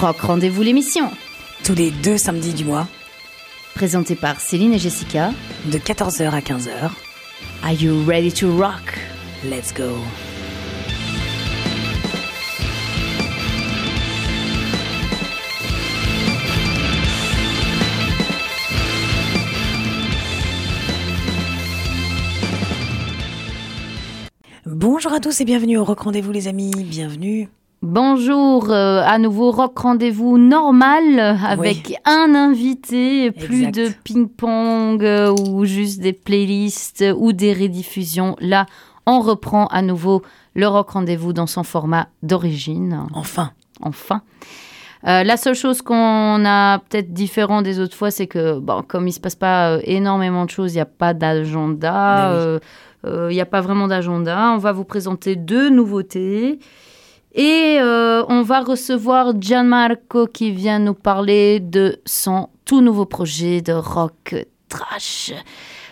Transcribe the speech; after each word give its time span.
Rock 0.00 0.20
Rendez-vous 0.20 0.62
l'émission. 0.62 1.10
Tous 1.64 1.74
les 1.74 1.90
deux 1.90 2.18
samedis 2.18 2.54
du 2.54 2.64
mois. 2.64 2.86
Présentée 3.74 4.14
par 4.14 4.38
Céline 4.38 4.72
et 4.72 4.78
Jessica. 4.78 5.32
De 5.72 5.76
14h 5.76 6.30
à 6.30 6.38
15h. 6.38 6.90
Are 7.64 7.72
you 7.72 8.04
ready 8.06 8.30
to 8.30 8.56
rock? 8.56 8.96
Let's 9.44 9.74
go. 9.74 9.96
Bonjour 24.64 25.12
à 25.12 25.18
tous 25.18 25.40
et 25.40 25.44
bienvenue 25.44 25.76
au 25.76 25.84
Rock 25.84 26.00
Rendez-vous 26.00 26.30
les 26.30 26.46
amis, 26.46 26.70
bienvenue. 26.84 27.48
Bonjour, 27.80 28.72
euh, 28.72 29.02
à 29.06 29.18
nouveau 29.18 29.52
Rock 29.52 29.78
Rendez-vous 29.78 30.36
normal 30.36 31.20
avec 31.46 31.94
un 32.04 32.34
invité, 32.34 33.30
plus 33.30 33.70
de 33.70 33.90
ping-pong 34.02 35.04
euh, 35.04 35.30
ou 35.30 35.64
juste 35.64 36.00
des 36.00 36.12
playlists 36.12 37.04
ou 37.16 37.32
des 37.32 37.52
rediffusions. 37.52 38.34
Là, 38.40 38.66
on 39.06 39.20
reprend 39.20 39.66
à 39.68 39.82
nouveau 39.82 40.22
le 40.56 40.66
Rock 40.66 40.90
Rendez-vous 40.90 41.32
dans 41.32 41.46
son 41.46 41.62
format 41.62 42.08
d'origine. 42.24 43.06
Enfin. 43.14 43.52
Enfin. 43.80 44.22
Euh, 45.06 45.22
la 45.22 45.36
seule 45.36 45.54
chose 45.54 45.80
qu'on 45.80 46.44
a 46.44 46.80
peut-être 46.80 47.12
différent 47.12 47.62
des 47.62 47.78
autres 47.78 47.94
fois, 47.94 48.10
c'est 48.10 48.26
que, 48.26 48.58
bon, 48.58 48.82
comme 48.82 49.04
il 49.04 49.10
ne 49.10 49.14
se 49.14 49.20
passe 49.20 49.36
pas 49.36 49.78
énormément 49.84 50.46
de 50.46 50.50
choses, 50.50 50.72
il 50.72 50.78
n'y 50.78 50.82
a 50.82 50.84
pas 50.84 51.14
d'agenda. 51.14 52.32
Ben 52.32 52.60
il 53.04 53.34
n'y 53.34 53.40
a 53.40 53.46
pas 53.46 53.60
vraiment 53.60 53.86
d'agenda. 53.86 54.50
On 54.52 54.58
va 54.58 54.72
vous 54.72 54.84
présenter 54.84 55.36
deux 55.36 55.70
nouveautés. 55.70 56.58
Et 57.34 57.78
euh, 57.80 58.24
on 58.28 58.42
va 58.42 58.60
recevoir 58.60 59.32
Gianmarco 59.38 60.26
qui 60.26 60.50
vient 60.50 60.78
nous 60.78 60.94
parler 60.94 61.60
de 61.60 62.00
son 62.06 62.48
tout 62.64 62.80
nouveau 62.80 63.06
projet 63.06 63.60
de 63.60 63.72
rock 63.72 64.34
trash. 64.68 65.32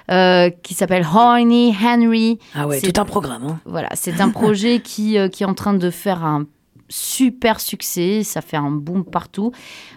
Euh, 0.08 0.50
qui 0.62 0.74
s'appelle 0.74 1.04
Horny 1.04 1.74
Henry. 1.82 2.38
Ah 2.54 2.68
ouais, 2.68 2.80
tout 2.80 3.00
un 3.00 3.04
programme. 3.04 3.42
Hein. 3.44 3.60
Voilà, 3.64 3.88
c'est 3.94 4.20
un 4.20 4.30
projet 4.30 4.78
qui, 4.84 5.18
euh, 5.18 5.28
qui 5.28 5.42
est 5.42 5.46
en 5.46 5.54
train 5.54 5.74
de 5.74 5.90
faire 5.90 6.24
un 6.24 6.46
super 6.88 7.58
succès, 7.58 8.22
ça 8.22 8.40
fait 8.40 8.56
un 8.56 8.70
boom 8.70 9.04
partout. 9.04 9.50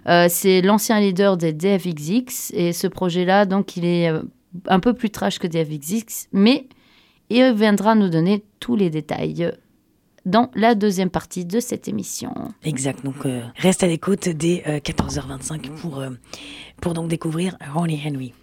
c'est 0.08 0.64
l'ancien 0.64 1.00
leader 1.00 1.38
des 1.38 1.54
DFXX 1.54 2.52
et 2.56 2.74
ce 2.74 2.88
projet-là, 2.88 3.46
donc 3.46 3.78
il 3.78 3.86
est 3.86 4.12
un 4.68 4.80
peu 4.80 4.94
plus 4.94 5.12
trash 5.12 5.38
que 5.38 5.46
DFXX, 5.46 6.30
mais 6.32 6.68
il 7.30 7.54
viendra 7.54 7.94
nous 7.94 8.10
donner 8.10 8.44
tous 8.60 8.76
les 8.76 8.90
détails 8.90 9.52
dans 10.26 10.50
la 10.56 10.76
deuxième 10.76 11.10
partie 11.10 11.46
de 11.46 11.60
cette 11.60 11.88
émission. 11.88 12.34
Exact, 12.64 13.04
donc 13.04 13.26
euh, 13.26 13.42
reste 13.56 13.84
à 13.84 13.88
l'écoute 13.88 14.30
dès 14.30 14.64
14h25 14.84 15.68
euh, 15.68 15.76
pour, 15.82 16.00
euh, 16.00 16.10
pour 16.82 16.94
donc 16.94 17.08
découvrir 17.08 17.58
Ronnie 17.74 18.02
Henry. 18.06 18.34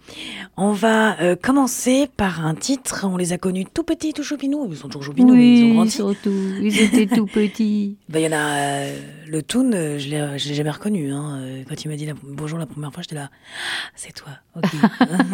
On 0.55 0.71
va 0.71 1.15
commencer 1.41 2.09
par 2.17 2.45
un 2.45 2.55
titre, 2.55 3.05
on 3.07 3.17
les 3.17 3.33
a 3.33 3.37
connus 3.37 3.65
tout 3.71 3.83
petits, 3.83 4.13
tout 4.13 4.23
choupinous, 4.23 4.67
ils 4.69 4.77
sont 4.77 4.87
toujours 4.87 5.03
choupinous, 5.03 5.35
mais 5.35 5.59
ils 5.59 5.71
ont 5.71 5.73
grandi. 5.75 5.91
surtout, 5.91 6.33
ils 6.61 6.81
étaient 6.81 7.07
tout 7.07 7.25
petits. 7.25 7.97
Ben, 8.09 8.19
il 8.19 8.23
y 8.23 8.27
en 8.33 8.37
a 8.37 8.85
le 9.27 9.43
Toon, 9.43 9.71
je 9.71 10.09
l'ai 10.09 10.37
jamais 10.37 10.69
reconnu. 10.69 11.11
Hein. 11.11 11.41
Quand 11.67 11.83
il 11.83 11.89
m'a 11.89 11.95
dit 11.97 12.07
bonjour 12.23 12.57
la 12.57 12.65
première 12.65 12.93
fois, 12.93 13.03
j'étais 13.03 13.15
là, 13.15 13.29
ah, 13.29 13.91
c'est 13.95 14.13
toi, 14.13 14.31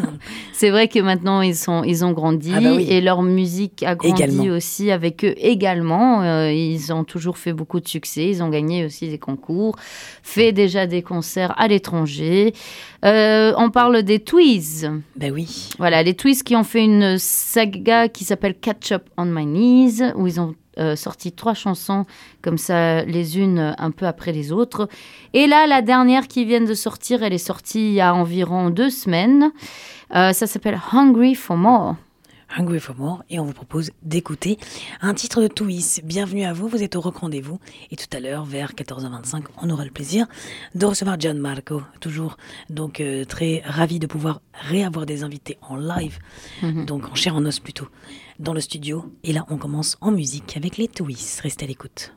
c'est 0.54 0.70
vrai 0.70 0.88
que 0.88 1.00
maintenant 1.00 1.42
ils, 1.42 1.56
sont, 1.56 1.84
ils 1.84 2.04
ont 2.04 2.12
grandi 2.12 2.52
ah 2.56 2.62
bah 2.62 2.82
et 2.82 3.02
leur 3.02 3.22
musique 3.22 3.84
a 3.84 3.96
grandi 3.96 4.50
aussi 4.50 4.92
avec 4.92 5.24
eux 5.24 5.34
également. 5.38 6.22
Euh, 6.22 6.52
ils 6.52 6.94
ont 6.94 7.04
toujours 7.04 7.38
fait 7.38 7.54
beaucoup 7.54 7.80
de 7.80 7.88
succès. 7.88 8.28
Ils 8.28 8.44
ont 8.44 8.50
gagné 8.50 8.86
aussi 8.86 9.10
des 9.10 9.18
concours, 9.18 9.76
fait 10.22 10.52
déjà 10.52 10.88
des 10.88 11.02
concerts 11.02 11.54
à 11.58 11.68
l'étranger. 11.68 12.54
Euh, 13.04 13.54
on 13.58 13.70
parle 13.70 14.04
des 14.04 14.20
Twiz. 14.20 14.90
Ben 15.16 15.34
oui. 15.34 15.70
Voilà, 15.78 16.04
les 16.04 16.14
Twiz 16.14 16.44
qui 16.44 16.56
ont 16.56 16.64
fait 16.64 16.84
une 16.84 17.18
saga 17.18 18.08
qui 18.08 18.24
s'appelle 18.24 18.56
Catch 18.56 18.92
Up 18.94 19.10
on 19.18 19.26
My 19.26 19.46
Knees, 19.46 20.14
où 20.16 20.28
ils 20.28 20.40
ont 20.40 20.56
euh, 20.80 20.96
sorti 20.96 21.32
trois 21.32 21.54
chansons 21.54 22.06
comme 22.42 22.58
ça, 22.58 23.04
les 23.04 23.40
unes 23.40 23.76
un 23.78 23.92
peu 23.92 24.08
après 24.08 24.32
les 24.32 24.52
autres. 24.52 24.88
Et 25.34 25.48
là, 25.48 25.68
la 25.68 25.82
dernière 25.82 26.28
qui 26.28 26.46
vient 26.46 26.62
de 26.62 26.74
sortir, 26.74 27.24
elle 27.24 27.34
est 27.34 27.38
sortie 27.38 27.90
il 27.90 27.94
y 27.94 28.02
a 28.02 28.16
environ 28.16 28.70
deux 28.70 28.90
semaines. 28.90 29.52
ça 30.12 30.34
s'appelle 30.34 30.80
Hungry 30.92 31.36
for 31.36 31.58
More. 31.58 31.96
Hungry 32.58 32.80
for 32.80 32.96
More 32.96 33.24
et 33.30 33.40
on 33.40 33.46
vous 33.46 33.54
propose 33.54 33.92
d'écouter 34.02 34.58
un 35.02 35.14
titre 35.14 35.42
de 35.42 35.48
Twist. 35.48 36.04
Bienvenue 36.04 36.44
à 36.44 36.54
vous, 36.54 36.68
vous 36.68 36.84
êtes 36.84 36.96
au 36.96 37.02
Rock 37.02 37.18
Rendez-vous 37.18 37.60
et 37.92 37.96
tout 37.96 38.08
à 38.16 38.20
l'heure 38.20 38.46
vers 38.46 38.74
14h25 38.74 39.44
on 39.62 39.70
aura 39.70 39.86
le 39.86 39.92
plaisir 39.92 40.28
de 40.76 40.86
recevoir 40.86 41.18
John 41.20 41.38
Marco, 41.38 41.82
toujours 42.00 42.38
donc 42.70 43.00
euh, 43.00 43.26
très 43.26 43.62
ravi 43.66 44.00
de 44.00 44.08
pouvoir 44.08 44.42
réavoir 44.54 45.06
des 45.06 45.24
invités 45.24 45.58
en 45.62 45.76
live, 45.76 46.20
mhm. 46.62 46.86
donc 46.86 47.10
en 47.10 47.16
chair 47.16 47.36
en 47.36 47.46
os 47.46 47.60
plutôt, 47.60 47.88
dans 48.40 48.54
le 48.54 48.62
studio 48.62 49.06
et 49.24 49.34
là 49.34 49.46
on 49.50 49.58
commence 49.58 49.98
en 50.02 50.12
musique 50.12 50.58
avec 50.58 50.78
les 50.78 50.88
Twist. 50.88 51.42
Restez 51.42 51.66
à 51.66 51.68
l'écoute. 51.68 52.14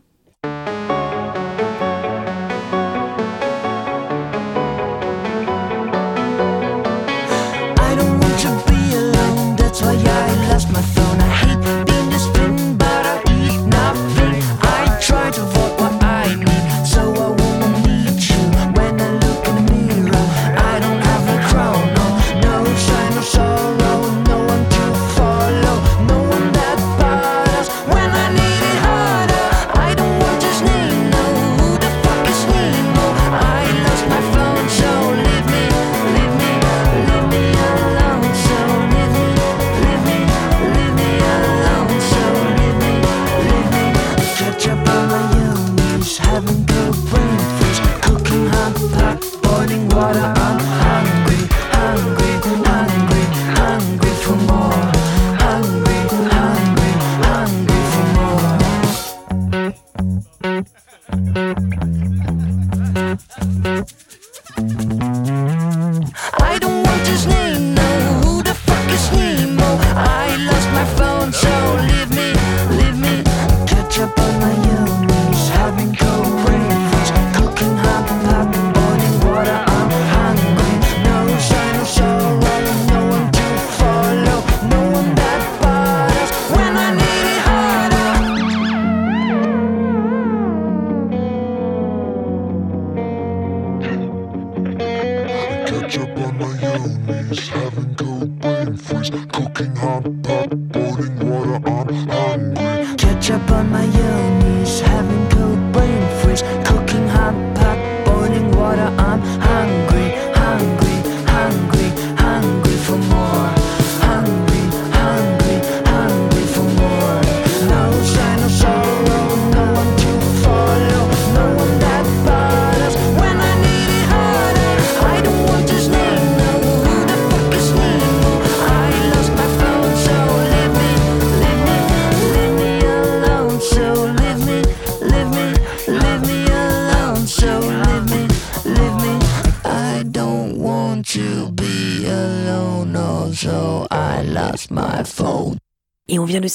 tror 9.78 9.90
jeg, 9.90 10.48
lost 10.50 10.68
my 10.68 10.82
phone 10.94 11.15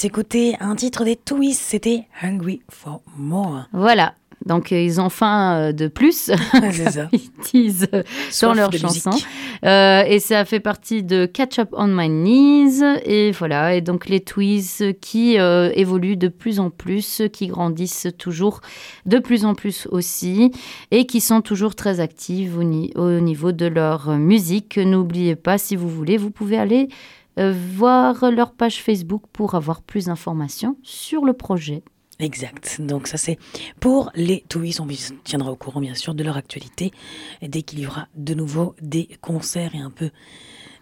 s'écouter 0.01 0.56
un 0.59 0.75
titre 0.75 1.03
des 1.03 1.15
Twists, 1.15 1.62
c'était 1.62 2.07
Hungry 2.24 2.63
for 2.71 3.03
More. 3.18 3.65
Voilà, 3.71 4.15
donc 4.48 4.71
euh, 4.71 4.81
ils 4.81 5.00
ont 5.00 5.09
faim 5.09 5.53
euh, 5.53 5.71
de 5.74 5.88
plus. 5.88 6.15
Ça. 6.89 7.07
ils 7.12 7.30
disent 7.51 7.88
dans 8.42 8.56
leur 8.56 8.71
chanson. 8.74 9.12
Euh, 9.63 10.01
et 10.07 10.19
ça 10.19 10.44
fait 10.44 10.59
partie 10.59 11.03
de 11.03 11.27
Catch 11.27 11.59
Up 11.59 11.69
on 11.74 11.86
My 11.86 12.09
Knees. 12.09 12.81
Et 13.06 13.30
voilà. 13.31 13.75
Et 13.75 13.81
donc 13.81 14.09
les 14.09 14.21
Twiz 14.21 14.83
qui 15.01 15.38
euh, 15.38 15.71
évoluent 15.75 16.18
de 16.18 16.30
plus 16.30 16.59
en 16.59 16.71
plus, 16.71 17.21
qui 17.31 17.45
grandissent 17.45 18.07
toujours 18.18 18.62
de 19.06 19.19
plus 19.19 19.45
en 19.45 19.54
plus 19.54 19.88
aussi, 19.92 20.51
et 20.89 21.06
qui 21.06 21.21
sont 21.21 21.42
toujours 21.42 21.75
très 21.75 22.00
actives 22.00 22.57
au, 22.57 22.63
ni 22.63 22.92
au 22.95 23.19
niveau 23.19 23.51
de 23.51 23.68
leur 23.68 24.18
musique. 24.18 24.77
N'oubliez 24.77 25.36
pas, 25.36 25.59
si 25.59 25.75
vous 25.75 25.89
voulez, 25.89 26.18
vous 26.18 26.31
pouvez 26.31 26.57
aller 26.57 26.89
euh, 27.39 27.54
voir 27.75 28.31
leur 28.31 28.54
page 28.54 28.81
Facebook 28.81 29.24
pour 29.31 29.56
avoir 29.56 29.81
plus 29.81 30.06
d'informations 30.06 30.78
sur 30.83 31.25
le 31.25 31.33
projet. 31.33 31.83
Exact. 32.19 32.80
Donc 32.80 33.07
ça 33.07 33.18
c'est 33.18 33.38
pour 33.80 34.12
les 34.16 34.44
Twists. 34.48 34.80
On 34.80 34.88
tiendra 35.24 35.51
au 35.51 35.56
courant 35.56 35.81
bien 35.81 35.95
sûr 35.95 36.13
de 36.13 36.24
leur 36.24 36.38
actualité 36.38 36.92
dès 37.42 37.63
qu'il 37.63 37.80
y 37.80 37.88
aura 37.88 38.07
de 38.16 38.36
nouveau 38.36 38.75
des 38.81 39.10
concerts 39.22 39.74
et 39.74 39.80
un 39.80 39.89
peu 39.89 40.12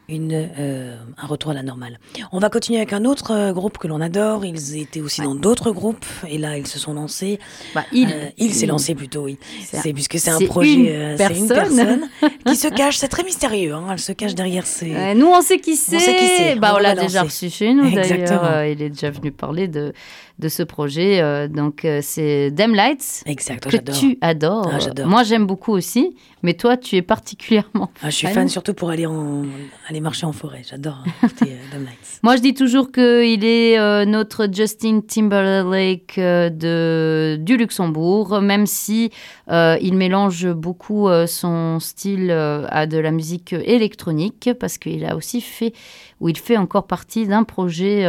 une, 0.09 0.49
euh, 0.57 0.97
un 1.17 1.27
retour 1.27 1.51
à 1.51 1.53
la 1.53 1.63
normale. 1.63 1.99
On 2.31 2.39
va 2.39 2.49
continuer 2.49 2.79
avec 2.79 2.93
un 2.93 3.05
autre 3.05 3.31
euh, 3.31 3.53
groupe 3.53 3.77
que 3.77 3.87
l'on 3.87 4.01
adore. 4.01 4.45
Ils 4.45 4.77
étaient 4.77 5.01
aussi 5.01 5.21
ouais. 5.21 5.27
dans 5.27 5.35
d'autres 5.35 5.71
groupes 5.71 6.05
et 6.27 6.37
là 6.37 6.57
ils 6.57 6.67
se 6.67 6.79
sont 6.79 6.93
lancés. 6.93 7.39
Bah, 7.75 7.85
il 7.91 8.09
euh, 8.11 8.29
il 8.37 8.53
s'est 8.53 8.65
lancé 8.65 8.95
plutôt, 8.95 9.23
oui. 9.23 9.37
C'est 9.63 9.93
puisque 9.93 10.19
c'est 10.19 10.31
un 10.31 10.39
projet, 10.39 10.95
euh, 10.95 11.15
c'est 11.17 11.37
une 11.37 11.47
personne 11.47 12.09
qui 12.45 12.55
se 12.55 12.67
cache. 12.67 12.97
C'est 12.97 13.07
très 13.07 13.23
mystérieux. 13.23 13.73
Hein, 13.73 13.85
elle 13.91 13.99
se 13.99 14.11
cache 14.11 14.35
derrière 14.35 14.65
ses. 14.65 15.13
nous 15.15 15.27
on 15.27 15.41
sait 15.41 15.59
qui 15.59 15.75
c'est. 15.75 15.95
On 15.95 15.99
sait 15.99 16.15
qui 16.15 16.27
c'est. 16.37 16.55
Bah, 16.55 16.71
on, 16.73 16.77
on 16.77 16.79
l'a 16.79 16.95
déjà 16.95 17.23
reçu 17.23 17.49
chez 17.49 17.73
nous 17.73 17.89
d'ailleurs. 17.91 18.63
il 18.65 18.81
est 18.81 18.89
déjà 18.89 19.11
venu 19.11 19.31
parler 19.31 19.67
de 19.67 19.93
de 20.39 20.47
ce 20.47 20.63
projet. 20.63 21.21
Euh, 21.21 21.47
donc, 21.47 21.83
euh, 21.83 21.99
c'est 22.01 22.49
Dem 22.51 22.73
Lights. 22.73 23.23
Exact, 23.25 23.69
que 23.69 23.77
tu 23.77 24.17
adores. 24.21 24.71
Ah. 24.71 25.05
Moi, 25.05 25.23
j'aime 25.23 25.45
beaucoup 25.45 25.73
aussi, 25.73 26.15
mais 26.43 26.53
toi, 26.53 26.77
tu 26.77 26.95
es 26.95 27.01
particulièrement. 27.01 27.91
Ah, 28.01 28.09
je 28.09 28.15
suis 28.15 28.27
fan 28.27 28.47
surtout 28.47 28.73
pour 28.73 28.89
aller, 28.89 29.05
en, 29.05 29.43
aller 29.89 29.99
marcher 29.99 30.25
en 30.25 30.31
forêt. 30.31 30.61
J'adore 30.67 31.03
écouter 31.23 31.51
euh, 31.51 31.75
Dem 31.75 31.83
Lights. 31.83 32.19
Moi, 32.23 32.37
je 32.37 32.41
dis 32.41 32.53
toujours 32.53 32.91
qu'il 32.91 33.43
est 33.43 33.77
euh, 33.77 34.05
notre 34.05 34.47
Justin 34.51 35.01
Timberlake 35.01 36.15
de, 36.17 37.37
du 37.39 37.57
Luxembourg, 37.57 38.39
même 38.41 38.65
si 38.65 39.11
il 39.49 39.93
mélange 39.95 40.47
beaucoup 40.47 41.09
son 41.27 41.79
style 41.79 42.31
à 42.31 42.85
de 42.85 42.97
la 42.97 43.11
musique 43.11 43.53
électronique, 43.53 44.51
parce 44.59 44.77
qu'il 44.77 45.05
a 45.05 45.15
aussi 45.15 45.41
fait, 45.41 45.73
ou 46.19 46.29
il 46.29 46.37
fait 46.37 46.57
encore 46.57 46.87
partie 46.87 47.27
d'un 47.27 47.43
projet 47.43 48.05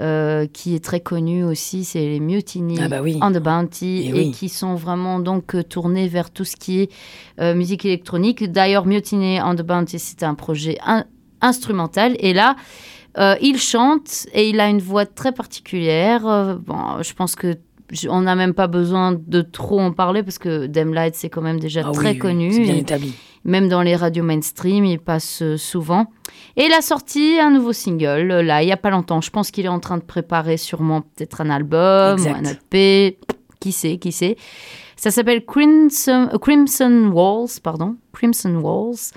euh, 0.00 0.46
qui 0.46 0.74
est 0.74 0.84
très 0.84 1.00
connu 1.00 1.44
aussi, 1.44 1.84
c'est 1.84 2.00
les 2.00 2.20
Mutiny 2.20 2.78
ah 2.80 2.88
bah 2.88 3.00
oui. 3.02 3.18
on 3.22 3.30
the 3.30 3.38
Bounty, 3.38 4.02
et, 4.02 4.08
et 4.08 4.12
oui. 4.12 4.30
qui 4.32 4.48
sont 4.48 4.74
vraiment 4.74 5.18
donc 5.20 5.56
tournés 5.68 6.08
vers 6.08 6.30
tout 6.30 6.44
ce 6.44 6.56
qui 6.56 6.80
est 6.80 6.92
euh, 7.40 7.54
musique 7.54 7.84
électronique. 7.84 8.50
D'ailleurs, 8.50 8.86
Mutiny 8.86 9.40
on 9.42 9.54
the 9.54 9.62
Bounty, 9.62 9.98
c'est 9.98 10.22
un 10.22 10.34
projet 10.34 10.78
in 10.84 11.04
instrumental, 11.40 12.16
et 12.20 12.32
là, 12.32 12.56
euh, 13.18 13.36
il 13.40 13.58
chante 13.58 14.26
et 14.32 14.48
il 14.48 14.58
a 14.60 14.68
une 14.68 14.80
voix 14.80 15.06
très 15.06 15.32
particulière. 15.32 16.26
Euh, 16.26 16.56
bon, 16.56 17.02
je 17.02 17.12
pense 17.14 17.36
que 17.36 17.56
on 18.08 18.22
n'a 18.22 18.34
même 18.34 18.54
pas 18.54 18.66
besoin 18.66 19.12
de 19.12 19.42
trop 19.42 19.78
en 19.78 19.92
parler 19.92 20.22
parce 20.22 20.38
que 20.38 20.66
Dem 20.66 20.94
Light 20.94 21.14
c'est 21.14 21.28
quand 21.28 21.42
même 21.42 21.60
déjà 21.60 21.82
ah 21.84 21.92
très 21.92 22.12
oui, 22.12 22.18
connu. 22.18 22.52
C'est 22.52 22.62
bien 22.62 22.76
établi. 22.76 23.14
Même 23.44 23.68
dans 23.68 23.82
les 23.82 23.96
radios 23.96 24.24
mainstream, 24.24 24.84
il 24.84 24.98
passe 24.98 25.42
euh, 25.42 25.56
souvent. 25.56 26.06
Et 26.56 26.64
il 26.64 26.72
a 26.72 26.80
sorti 26.80 27.38
un 27.38 27.50
nouveau 27.50 27.72
single, 27.72 28.30
euh, 28.30 28.42
là, 28.42 28.62
il 28.62 28.66
n'y 28.66 28.72
a 28.72 28.76
pas 28.76 28.90
longtemps. 28.90 29.20
Je 29.20 29.30
pense 29.30 29.50
qu'il 29.50 29.66
est 29.66 29.68
en 29.68 29.80
train 29.80 29.98
de 29.98 30.02
préparer 30.02 30.56
sûrement 30.56 31.02
peut-être 31.02 31.40
un 31.40 31.50
album 31.50 32.18
exact. 32.18 32.34
ou 32.34 32.46
un 32.46 32.50
EP. 32.50 33.18
Qui 33.60 33.72
sait, 33.72 33.96
qui 33.96 34.12
sait. 34.12 34.36
Ça 34.96 35.10
s'appelle 35.10 35.44
Crimson, 35.44 36.28
Crimson 36.40 37.10
Walls, 37.12 37.60
pardon. 37.62 37.96
Crimson 38.12 38.54
Walls. 38.56 39.12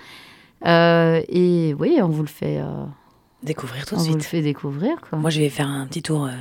Euh, 0.66 1.22
et 1.28 1.76
oui, 1.78 2.00
on 2.02 2.08
vous 2.08 2.24
le 2.24 2.30
fait... 2.30 2.60
Euh, 2.60 2.86
découvrir 3.44 3.86
tout 3.86 3.96
de 3.96 4.00
on 4.00 4.04
suite. 4.04 4.14
vous 4.14 4.18
le 4.20 4.24
fait 4.24 4.42
découvrir, 4.42 5.02
quoi. 5.02 5.20
Moi, 5.20 5.30
je 5.30 5.40
vais 5.40 5.50
faire 5.50 5.68
un 5.68 5.86
petit 5.88 6.02
tour... 6.02 6.26
Euh 6.26 6.32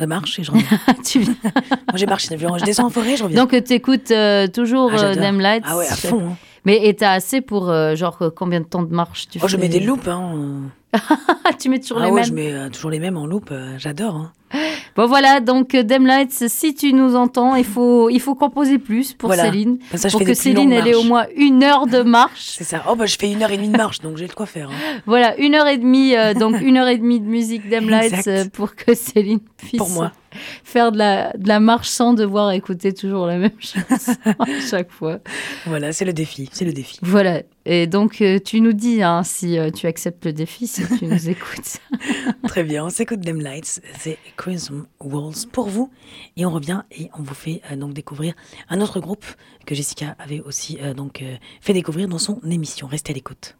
de 0.00 0.06
marche 0.06 0.38
et 0.38 0.42
je 0.42 0.50
reviens. 0.50 0.78
tu... 1.04 1.20
Moi 1.20 1.96
j'ai 1.96 2.06
marché, 2.06 2.36
je 2.38 2.64
descends 2.64 2.86
en 2.86 2.90
forêt, 2.90 3.16
je 3.16 3.24
reviens. 3.24 3.44
Donc 3.44 3.50
tu 3.64 3.72
écoutes 3.72 4.10
euh, 4.10 4.46
toujours 4.46 4.90
ah, 4.94 5.04
euh, 5.04 5.14
Dem 5.14 5.40
Lights 5.40 5.64
Ah 5.66 5.76
ouais, 5.76 5.86
à 5.86 5.96
fond. 5.96 6.30
Hein. 6.30 6.36
Mais 6.64 6.86
et 6.86 6.94
t'as 6.94 7.12
assez 7.12 7.40
pour 7.40 7.70
euh, 7.70 7.94
genre 7.96 8.32
combien 8.36 8.60
de 8.60 8.66
temps 8.66 8.82
de 8.82 8.94
marche 8.94 9.28
tu 9.28 9.38
oh, 9.38 9.42
fais 9.42 9.48
je 9.48 9.56
mets 9.56 9.68
des 9.68 9.80
loupes. 9.80 10.06
Hein. 10.06 10.70
tu 11.60 11.68
mets 11.68 11.80
toujours 11.80 11.98
ah 12.00 12.06
les 12.06 12.10
ouais, 12.10 12.20
mêmes 12.20 12.28
je 12.28 12.32
mets 12.34 12.52
euh, 12.52 12.68
toujours 12.68 12.90
les 12.90 12.98
mêmes 12.98 13.16
en 13.16 13.26
loupe, 13.26 13.50
euh, 13.50 13.76
j'adore. 13.78 14.16
Hein. 14.16 14.32
Bon 14.96 15.06
voilà, 15.06 15.40
donc 15.40 15.74
Dem 15.74 16.06
Lights, 16.06 16.48
si 16.48 16.74
tu 16.74 16.92
nous 16.92 17.16
entends, 17.16 17.54
il 17.54 17.64
faut, 17.64 18.10
il 18.10 18.20
faut 18.20 18.34
composer 18.34 18.78
plus 18.78 19.14
pour 19.14 19.28
voilà. 19.28 19.44
Céline. 19.44 19.78
Ça, 19.94 20.10
pour 20.10 20.22
que 20.24 20.34
Céline, 20.34 20.72
elle 20.72 20.88
ait 20.88 20.94
au 20.94 21.04
moins 21.04 21.26
une 21.36 21.62
heure 21.62 21.86
de 21.86 22.02
marche. 22.02 22.56
C'est 22.58 22.64
ça. 22.64 22.84
Oh 22.88 22.94
bah 22.94 23.06
je 23.06 23.16
fais 23.18 23.30
une 23.30 23.42
heure 23.42 23.50
et 23.50 23.56
demie 23.56 23.68
de 23.68 23.76
marche, 23.76 24.00
donc 24.00 24.16
j'ai 24.16 24.26
de 24.26 24.32
quoi 24.32 24.46
faire. 24.46 24.70
Hein. 24.70 25.00
Voilà, 25.06 25.36
une 25.38 25.54
heure 25.54 25.66
et 25.66 25.78
demie, 25.78 26.16
euh, 26.16 26.34
donc 26.34 26.60
une 26.60 26.76
heure 26.76 26.88
et 26.88 26.98
demie 26.98 27.20
de 27.20 27.26
musique 27.26 27.68
Dem 27.68 27.88
Lights 27.88 28.28
euh, 28.28 28.44
pour 28.52 28.74
que 28.74 28.94
Céline 28.94 29.40
puisse 29.56 29.78
pour 29.78 29.90
moi. 29.90 30.12
faire 30.64 30.92
de 30.92 30.98
la, 30.98 31.32
de 31.36 31.48
la 31.48 31.60
marche 31.60 31.88
sans 31.88 32.14
devoir 32.14 32.52
écouter 32.52 32.92
toujours 32.92 33.26
la 33.26 33.38
même 33.38 33.50
chose 33.58 34.16
à 34.24 34.46
chaque 34.70 34.90
fois. 34.90 35.18
Voilà, 35.66 35.92
c'est 35.92 36.04
le 36.04 36.12
défi, 36.12 36.48
c'est 36.52 36.64
le 36.64 36.72
défi. 36.72 36.98
Voilà, 37.02 37.42
et 37.64 37.86
donc 37.86 38.20
euh, 38.20 38.38
tu 38.44 38.60
nous 38.60 38.72
dis 38.72 39.02
hein, 39.02 39.22
si 39.22 39.58
euh, 39.58 39.70
tu 39.70 39.86
acceptes 39.86 40.24
le 40.26 40.32
défi, 40.32 40.66
si 40.66 40.82
tu 40.98 41.06
nous 41.06 41.28
écoutes. 41.28 41.78
Très 42.48 42.64
bien, 42.64 42.84
on 42.84 42.90
s'écoute 42.90 43.20
Dem 43.20 43.40
Lights, 43.40 43.80
c'est 43.98 44.18
Walls 45.00 45.46
pour 45.52 45.68
vous, 45.68 45.90
et 46.36 46.46
on 46.46 46.50
revient 46.50 46.82
et 46.90 47.10
on 47.18 47.22
vous 47.22 47.34
fait 47.34 47.62
euh, 47.70 47.76
donc 47.76 47.92
découvrir 47.94 48.34
un 48.68 48.80
autre 48.80 49.00
groupe 49.00 49.24
que 49.66 49.74
Jessica 49.74 50.16
avait 50.18 50.40
aussi 50.40 50.78
euh, 50.80 50.94
donc 50.94 51.24
fait 51.60 51.72
découvrir 51.72 52.08
dans 52.08 52.18
son 52.18 52.40
émission. 52.42 52.86
Restez 52.86 53.12
à 53.12 53.14
l'écoute. 53.14 53.56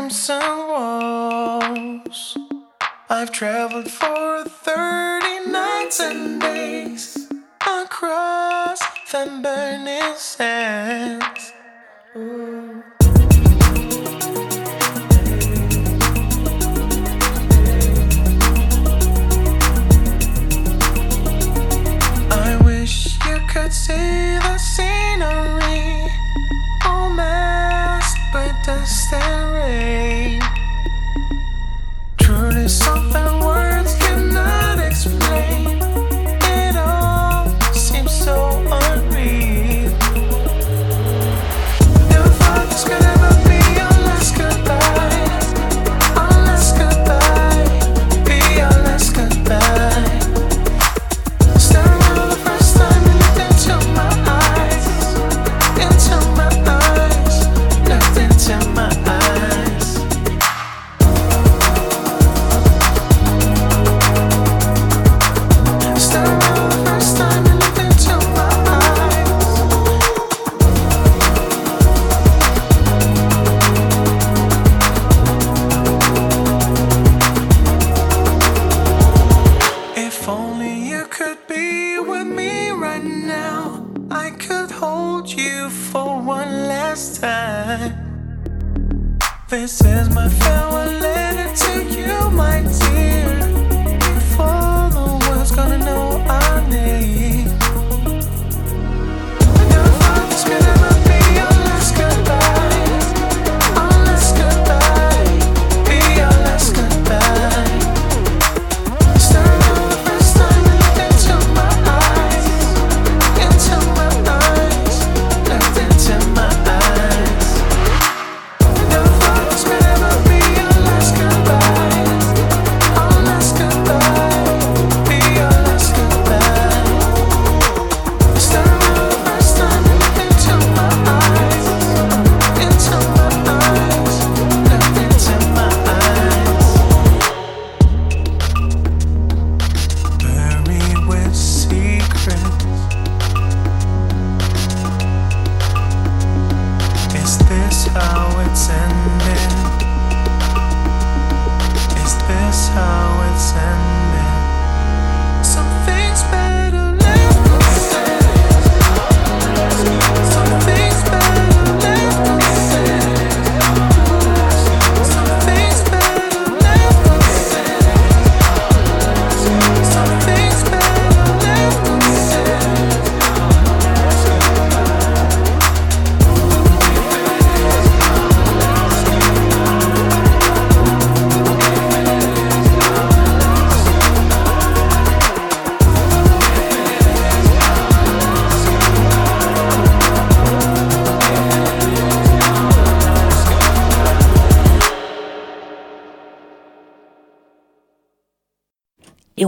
Crimson 0.00 0.40
walls. 0.40 2.38
I've 3.10 3.30
traveled 3.32 3.90
for 3.90 4.44
30 4.44 5.50
nights 5.50 6.00
and 6.00 6.40
days 6.40 7.28
across 7.60 8.80
the 9.12 9.26
burning 9.42 10.14
sands. 10.16 11.52
I 22.32 22.58
wish 22.64 23.18
you 23.26 23.38
could 23.52 23.72
see 23.72 24.38
the 24.46 24.56
scenery, 24.56 25.09
staring. 28.86 30.09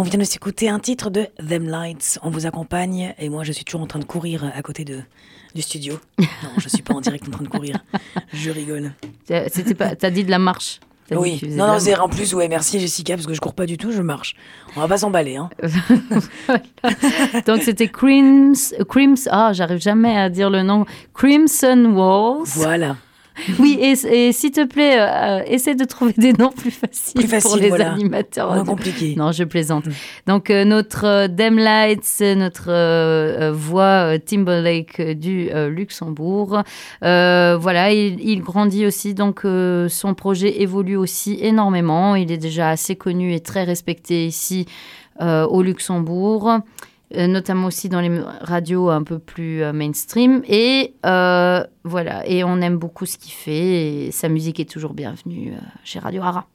On 0.03 0.05
vient 0.05 0.19
de 0.19 0.25
s'écouter 0.25 0.69
un 0.69 0.81
titre 0.81 1.11
de 1.11 1.29
Them 1.49 1.69
Lights. 1.69 2.19
On 2.25 2.31
vous 2.31 2.45
accompagne 2.47 3.15
et 3.21 3.29
moi 3.29 3.45
je 3.45 3.53
suis 3.53 3.65
toujours 3.65 3.83
en 3.83 3.87
train 3.87 4.01
de 4.01 4.05
courir 4.05 4.51
à 4.53 4.61
côté 4.61 4.85
de, 4.85 4.99
du 5.55 5.63
studio. 5.63 6.01
Non, 6.19 6.27
je 6.59 6.69
suis 6.69 6.83
pas 6.83 6.93
en 6.93 7.01
direct 7.01 7.29
en 7.29 7.31
train 7.31 7.45
de 7.45 7.49
courir. 7.49 7.79
Je 8.33 8.51
rigole. 8.51 8.95
C'était 9.29 9.77
pas. 9.77 9.95
T'as 9.95 10.11
dit 10.11 10.25
de 10.25 10.31
la 10.33 10.41
marche. 10.41 10.81
Oui, 11.13 11.41
non, 11.51 11.69
non, 11.69 11.79
c'est 11.79 11.97
en 11.97 12.09
plus, 12.09 12.35
ouais, 12.35 12.49
merci 12.49 12.81
Jessica, 12.81 13.15
parce 13.15 13.27
que 13.27 13.35
je 13.35 13.41
cours 13.41 13.55
pas 13.55 13.67
du 13.67 13.77
tout, 13.77 13.93
je 13.93 14.03
marche. 14.03 14.35
On 14.75 14.81
va 14.81 14.89
pas 14.89 14.99
s'emballer, 14.99 15.37
hein. 15.37 15.51
Donc 17.47 17.63
c'était 17.63 17.89
Crims, 17.89 18.57
Crims, 18.89 19.29
ah 19.31 19.53
j'arrive 19.53 19.81
jamais 19.81 20.17
à 20.17 20.31
dire 20.31 20.51
le 20.51 20.63
nom, 20.63 20.85
Crimson 21.15 21.93
Walls. 21.95 22.49
Voilà. 22.57 22.97
Oui, 23.59 23.79
et, 23.81 23.93
et 23.93 24.33
s'il 24.33 24.51
te 24.51 24.65
plaît, 24.65 24.99
euh, 24.99 25.07
euh, 25.07 25.43
essaie 25.47 25.75
de 25.75 25.85
trouver 25.85 26.13
des 26.17 26.33
noms 26.33 26.51
plus 26.51 26.71
faciles, 26.71 27.15
Plus 27.15 27.29
facile, 27.29 27.51
pour 27.51 27.57
les 27.59 27.69
voilà. 27.69 27.93
animateurs. 27.93 28.55
Moins 28.55 28.65
compliqué. 28.65 29.15
Non, 29.17 29.33
je 29.33 29.45
plaisante. 29.45 29.85
Donc 30.27 30.51
euh, 30.51 30.65
notre 30.65 31.07
euh, 31.07 31.29
Dem 31.29 31.59
Lights, 31.59 32.23
notre 32.37 33.51
voix 33.53 34.19
Timberlake 34.19 35.01
du 35.19 35.51
Luxembourg. 35.71 36.63
Voilà, 37.01 37.93
il, 37.93 38.21
il 38.21 38.41
grandit 38.43 38.87
aussi, 38.87 39.15
donc 39.15 39.43
son 39.43 40.15
projet 40.15 40.63
évolue 40.63 40.97
aussi 40.97 41.39
énormément. 41.41 42.15
Il 42.17 42.31
est 42.31 42.39
déjà 42.39 42.71
assez 42.71 42.97
connu 42.97 43.35
et 43.35 43.41
très 43.41 43.65
respecté 43.65 44.27
ici 44.27 44.67
au 45.21 45.63
Luxembourg. 45.63 46.61
Euh, 47.17 47.27
notamment 47.27 47.67
aussi 47.67 47.89
dans 47.89 48.01
les 48.01 48.11
radios 48.41 48.91
un 48.91 49.03
peu 49.03 49.19
plus 49.19 49.63
euh, 49.63 49.73
mainstream. 49.73 50.43
Et 50.49 50.95
euh, 51.05 51.65
voilà, 51.85 52.27
et 52.27 52.45
on 52.45 52.61
aime 52.61 52.79
beaucoup 52.79 53.07
ce 53.07 53.19
qu'il 53.19 53.33
fait. 53.33 54.11
Sa 54.13 54.29
musique 54.29 54.61
est 54.61 54.71
toujours 54.71 54.95
bienvenue 54.95 55.55
chez 55.85 55.99
Radio 55.99 56.23
Hara. 56.23 56.47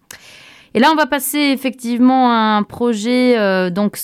Et 0.74 0.80
là, 0.80 0.90
on 0.92 0.96
va 0.96 1.06
passer 1.08 1.40
effectivement 1.40 2.32
à 2.32 2.58
un 2.58 2.64
projet. 2.64 3.72
donc, 3.72 3.98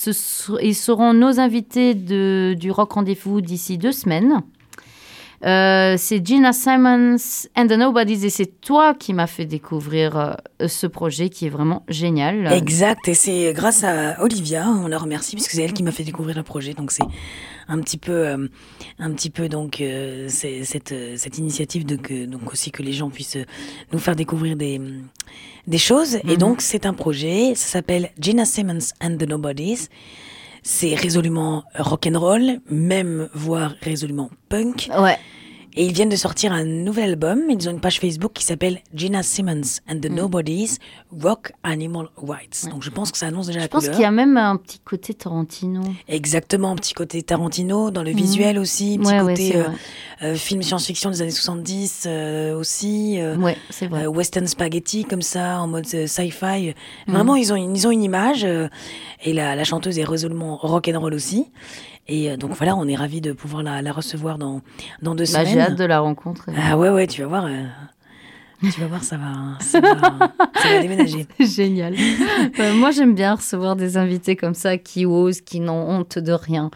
ils 0.62 0.74
seront 0.74 1.12
nos 1.12 1.38
invités 1.38 1.94
de, 1.94 2.54
du 2.58 2.70
Rock 2.70 2.92
Rendez-vous 2.92 3.40
d'ici 3.40 3.78
deux 3.78 3.92
semaines. 3.92 4.42
Euh, 5.44 5.96
c'est 5.98 6.24
Gina 6.24 6.52
Simons 6.54 7.16
and 7.54 7.66
the 7.66 7.72
Nobodies 7.72 8.24
et 8.24 8.30
c'est 8.30 8.60
toi 8.60 8.94
qui 8.94 9.12
m'as 9.12 9.26
fait 9.26 9.44
découvrir 9.44 10.16
euh, 10.16 10.68
ce 10.68 10.86
projet 10.86 11.28
qui 11.28 11.46
est 11.46 11.50
vraiment 11.50 11.84
génial. 11.88 12.50
Exact, 12.52 13.08
et 13.08 13.14
c'est 13.14 13.52
grâce 13.52 13.84
à 13.84 14.22
Olivia, 14.22 14.66
on 14.66 14.86
la 14.86 14.96
remercie, 14.96 15.36
puisque 15.36 15.50
c'est 15.50 15.62
elle 15.62 15.74
qui 15.74 15.82
m'a 15.82 15.92
fait 15.92 16.04
découvrir 16.04 16.36
le 16.36 16.42
projet, 16.42 16.72
donc 16.72 16.92
c'est 16.92 17.04
un 17.68 17.78
petit 17.80 17.98
peu, 17.98 18.12
euh, 18.12 18.48
un 18.98 19.12
petit 19.12 19.28
peu 19.28 19.48
donc 19.50 19.82
cette, 20.28 20.94
cette 21.16 21.38
initiative 21.38 21.84
de 21.84 21.96
que 21.96 22.24
donc 22.24 22.52
aussi 22.52 22.70
que 22.70 22.82
les 22.82 22.92
gens 22.92 23.10
puissent 23.10 23.38
nous 23.92 23.98
faire 23.98 24.16
découvrir 24.16 24.56
des 24.56 24.80
des 25.66 25.78
choses. 25.78 26.18
Et 26.28 26.36
donc 26.36 26.60
c'est 26.60 26.86
un 26.86 26.92
projet, 26.92 27.54
ça 27.54 27.68
s'appelle 27.68 28.10
Gina 28.18 28.44
Simmons 28.44 28.92
and 29.02 29.16
the 29.16 29.28
Nobodies. 29.28 29.88
C'est 30.66 30.94
résolument 30.94 31.64
rock'n'roll, 31.78 32.60
même 32.70 33.28
voire 33.34 33.74
résolument 33.82 34.30
punk. 34.48 34.88
Ouais. 34.98 35.18
Et 35.76 35.84
ils 35.86 35.92
viennent 35.92 36.08
de 36.08 36.14
sortir 36.16 36.52
un 36.52 36.64
nouvel 36.64 37.10
album. 37.10 37.42
Ils 37.50 37.68
ont 37.68 37.72
une 37.72 37.80
page 37.80 37.98
Facebook 37.98 38.32
qui 38.34 38.44
s'appelle 38.44 38.78
Gina 38.94 39.24
Simmons 39.24 39.80
and 39.90 39.96
Mm. 39.96 40.00
the 40.00 40.10
Nobodies 40.10 40.78
Rock 41.20 41.52
Animal 41.64 42.06
Rights. 42.16 42.68
Donc 42.70 42.82
je 42.82 42.90
pense 42.90 43.10
que 43.10 43.18
ça 43.18 43.26
annonce 43.26 43.46
déjà 43.48 43.58
Je 43.58 43.64
la 43.64 43.68
pense 43.68 43.80
couleur. 43.82 43.96
qu'il 43.96 44.02
y 44.02 44.06
a 44.06 44.10
même 44.12 44.36
un 44.36 44.56
petit 44.56 44.78
côté 44.78 45.14
Tarantino. 45.14 45.82
Exactement, 46.06 46.70
un 46.70 46.76
petit 46.76 46.94
côté 46.94 47.22
Tarantino 47.24 47.90
dans 47.90 48.04
le 48.04 48.12
visuel 48.12 48.58
aussi, 48.58 48.98
petit 48.98 49.12
Mm. 49.14 49.16
Ouais, 49.26 49.30
côté 49.34 49.56
euh, 49.56 49.64
euh, 50.22 50.34
film 50.36 50.62
science-fiction 50.62 51.10
des 51.10 51.22
années 51.22 51.30
70 51.32 52.04
euh, 52.06 52.56
aussi. 52.56 53.18
Ouais, 53.38 53.56
c'est 53.70 53.88
vrai. 53.88 54.06
western 54.06 54.46
spaghetti 54.46 55.04
comme 55.04 55.22
ça 55.22 55.60
en 55.60 55.66
mode 55.66 55.86
sci-fi 55.86 56.74
Mm. 57.08 57.12
vraiment 57.12 57.34
ils 57.34 57.52
ont 57.52 57.56
une, 57.56 57.74
ils 57.74 57.86
ont 57.86 57.90
une 57.90 58.02
image 58.04 58.46
et 59.24 59.32
la, 59.32 59.56
la 59.56 59.64
chanteuse 59.64 59.98
est 59.98 60.04
résolument 60.04 60.56
rock 60.56 60.88
and 60.92 61.00
roll 61.00 61.14
aussi 61.14 61.50
et 62.08 62.30
euh, 62.30 62.36
donc 62.36 62.52
voilà 62.52 62.76
on 62.76 62.86
est 62.86 62.94
ravis 62.96 63.20
de 63.20 63.32
pouvoir 63.32 63.62
la, 63.62 63.82
la 63.82 63.92
recevoir 63.92 64.38
dans 64.38 64.60
dans 65.02 65.14
deux 65.14 65.24
Bah, 65.24 65.26
semaines 65.44 65.48
J'ai 65.48 65.60
hâte 65.60 65.76
de 65.78 65.84
la 65.84 66.00
rencontrer. 66.00 66.52
ah 66.56 66.76
ouais 66.76 66.90
ouais 66.90 67.06
tu 67.06 67.22
vas 67.22 67.28
voir 67.28 67.46
euh, 67.46 67.64
tu 68.72 68.80
vas 68.80 68.86
voir 68.86 69.02
ça 69.04 69.16
va 69.16 69.58
ça 69.60 69.80
va, 69.80 69.94
ça 70.60 70.68
va 70.68 70.78
déménager 70.82 71.26
Génial. 71.38 71.94
Euh, 72.60 72.74
moi, 72.74 72.90
j'aime 72.92 73.14
bien 73.14 73.34
recevoir 73.34 73.76
des 73.76 73.96
invités 73.98 74.36
comme 74.36 74.54
ça 74.54 74.78
qui 74.78 75.04
osent, 75.06 75.40
qui 75.42 75.60
n'ont 75.60 75.88
honte 75.90 76.18
de 76.18 76.32
rien. 76.32 76.70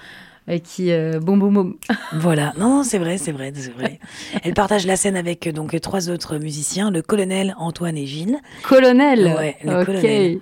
Qui. 0.64 0.90
euh, 0.90 1.20
boum, 1.20 1.38
boum, 1.38 1.52
boum. 1.54 1.76
voilà 2.14 2.52
non, 2.58 2.68
non 2.78 2.82
c'est 2.82 2.98
vrai 2.98 3.18
c'est 3.18 3.32
vrai 3.32 3.52
c'est 3.54 3.72
vrai 3.72 3.98
elle 4.42 4.54
partage 4.54 4.86
la 4.86 4.96
scène 4.96 5.16
avec 5.16 5.46
euh, 5.46 5.52
donc 5.52 5.78
trois 5.80 6.08
autres 6.10 6.38
musiciens 6.38 6.90
le 6.90 7.02
colonel 7.02 7.54
Antoine 7.58 7.96
et 7.96 8.06
Gilles 8.06 8.38
Colonel. 8.62 9.34
Ouais, 9.36 9.56
le 9.64 9.84
colonel. 9.84 10.40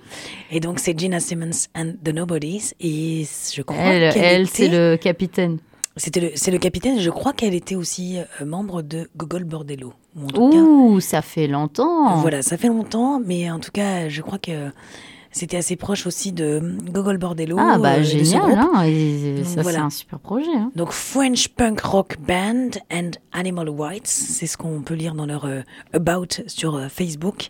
et 0.51 0.59
donc 0.59 0.79
c'est 0.79 0.97
Gina 0.97 1.19
Simmons 1.19 1.67
and 1.75 1.93
the 2.03 2.13
Nobodies 2.13 2.71
et 2.79 3.25
je 3.53 3.61
crois 3.61 3.77
Elle, 3.77 4.13
qu'elle 4.13 4.23
elle 4.23 4.41
était- 4.43 4.51
c'est 4.53 4.67
le 4.69 4.95
capitaine. 4.97 5.57
C'était 5.99 6.19
le, 6.19 6.31
c'est 6.35 6.51
le 6.51 6.59
capitaine. 6.59 6.99
Je 6.99 7.09
crois 7.09 7.33
qu'elle 7.33 7.55
était 7.55 7.73
aussi 7.73 8.19
euh, 8.19 8.45
membre 8.45 8.83
de 8.83 9.09
Gogol 9.17 9.45
Bordello. 9.45 9.93
Cas, 10.31 10.37
Ouh, 10.39 10.99
ça 10.99 11.23
fait 11.23 11.47
longtemps. 11.47 12.17
voilà, 12.17 12.43
ça 12.43 12.55
fait 12.55 12.67
longtemps, 12.67 13.19
mais 13.19 13.49
en 13.49 13.59
tout 13.59 13.71
cas, 13.71 14.07
je 14.07 14.21
crois 14.21 14.37
que 14.37 14.69
c'était 15.37 15.57
assez 15.57 15.75
proche 15.77 16.05
aussi 16.05 16.31
de 16.33 16.61
Gogol 16.91 17.17
Bordello. 17.17 17.55
Ah, 17.59 17.77
bah 17.77 17.93
euh, 17.99 18.03
génial. 18.03 18.41
Hein, 18.57 18.83
et 18.85 19.43
ça, 19.45 19.61
voilà. 19.61 19.77
c'est 19.79 19.83
un 19.85 19.89
super 19.89 20.19
projet. 20.19 20.53
hein. 20.55 20.71
Donc 20.75 20.91
French 20.91 21.47
Punk 21.49 21.79
Rock 21.81 22.17
Band 22.19 22.71
and 22.91 23.11
Animal 23.31 23.69
Whites, 23.69 24.07
c'est 24.07 24.47
ce 24.47 24.57
qu'on 24.57 24.81
peut 24.81 24.95
lire 24.95 25.13
dans 25.15 25.25
leur 25.25 25.45
euh, 25.45 25.61
About 25.93 26.27
sur 26.47 26.75
euh, 26.75 26.89
Facebook. 26.89 27.49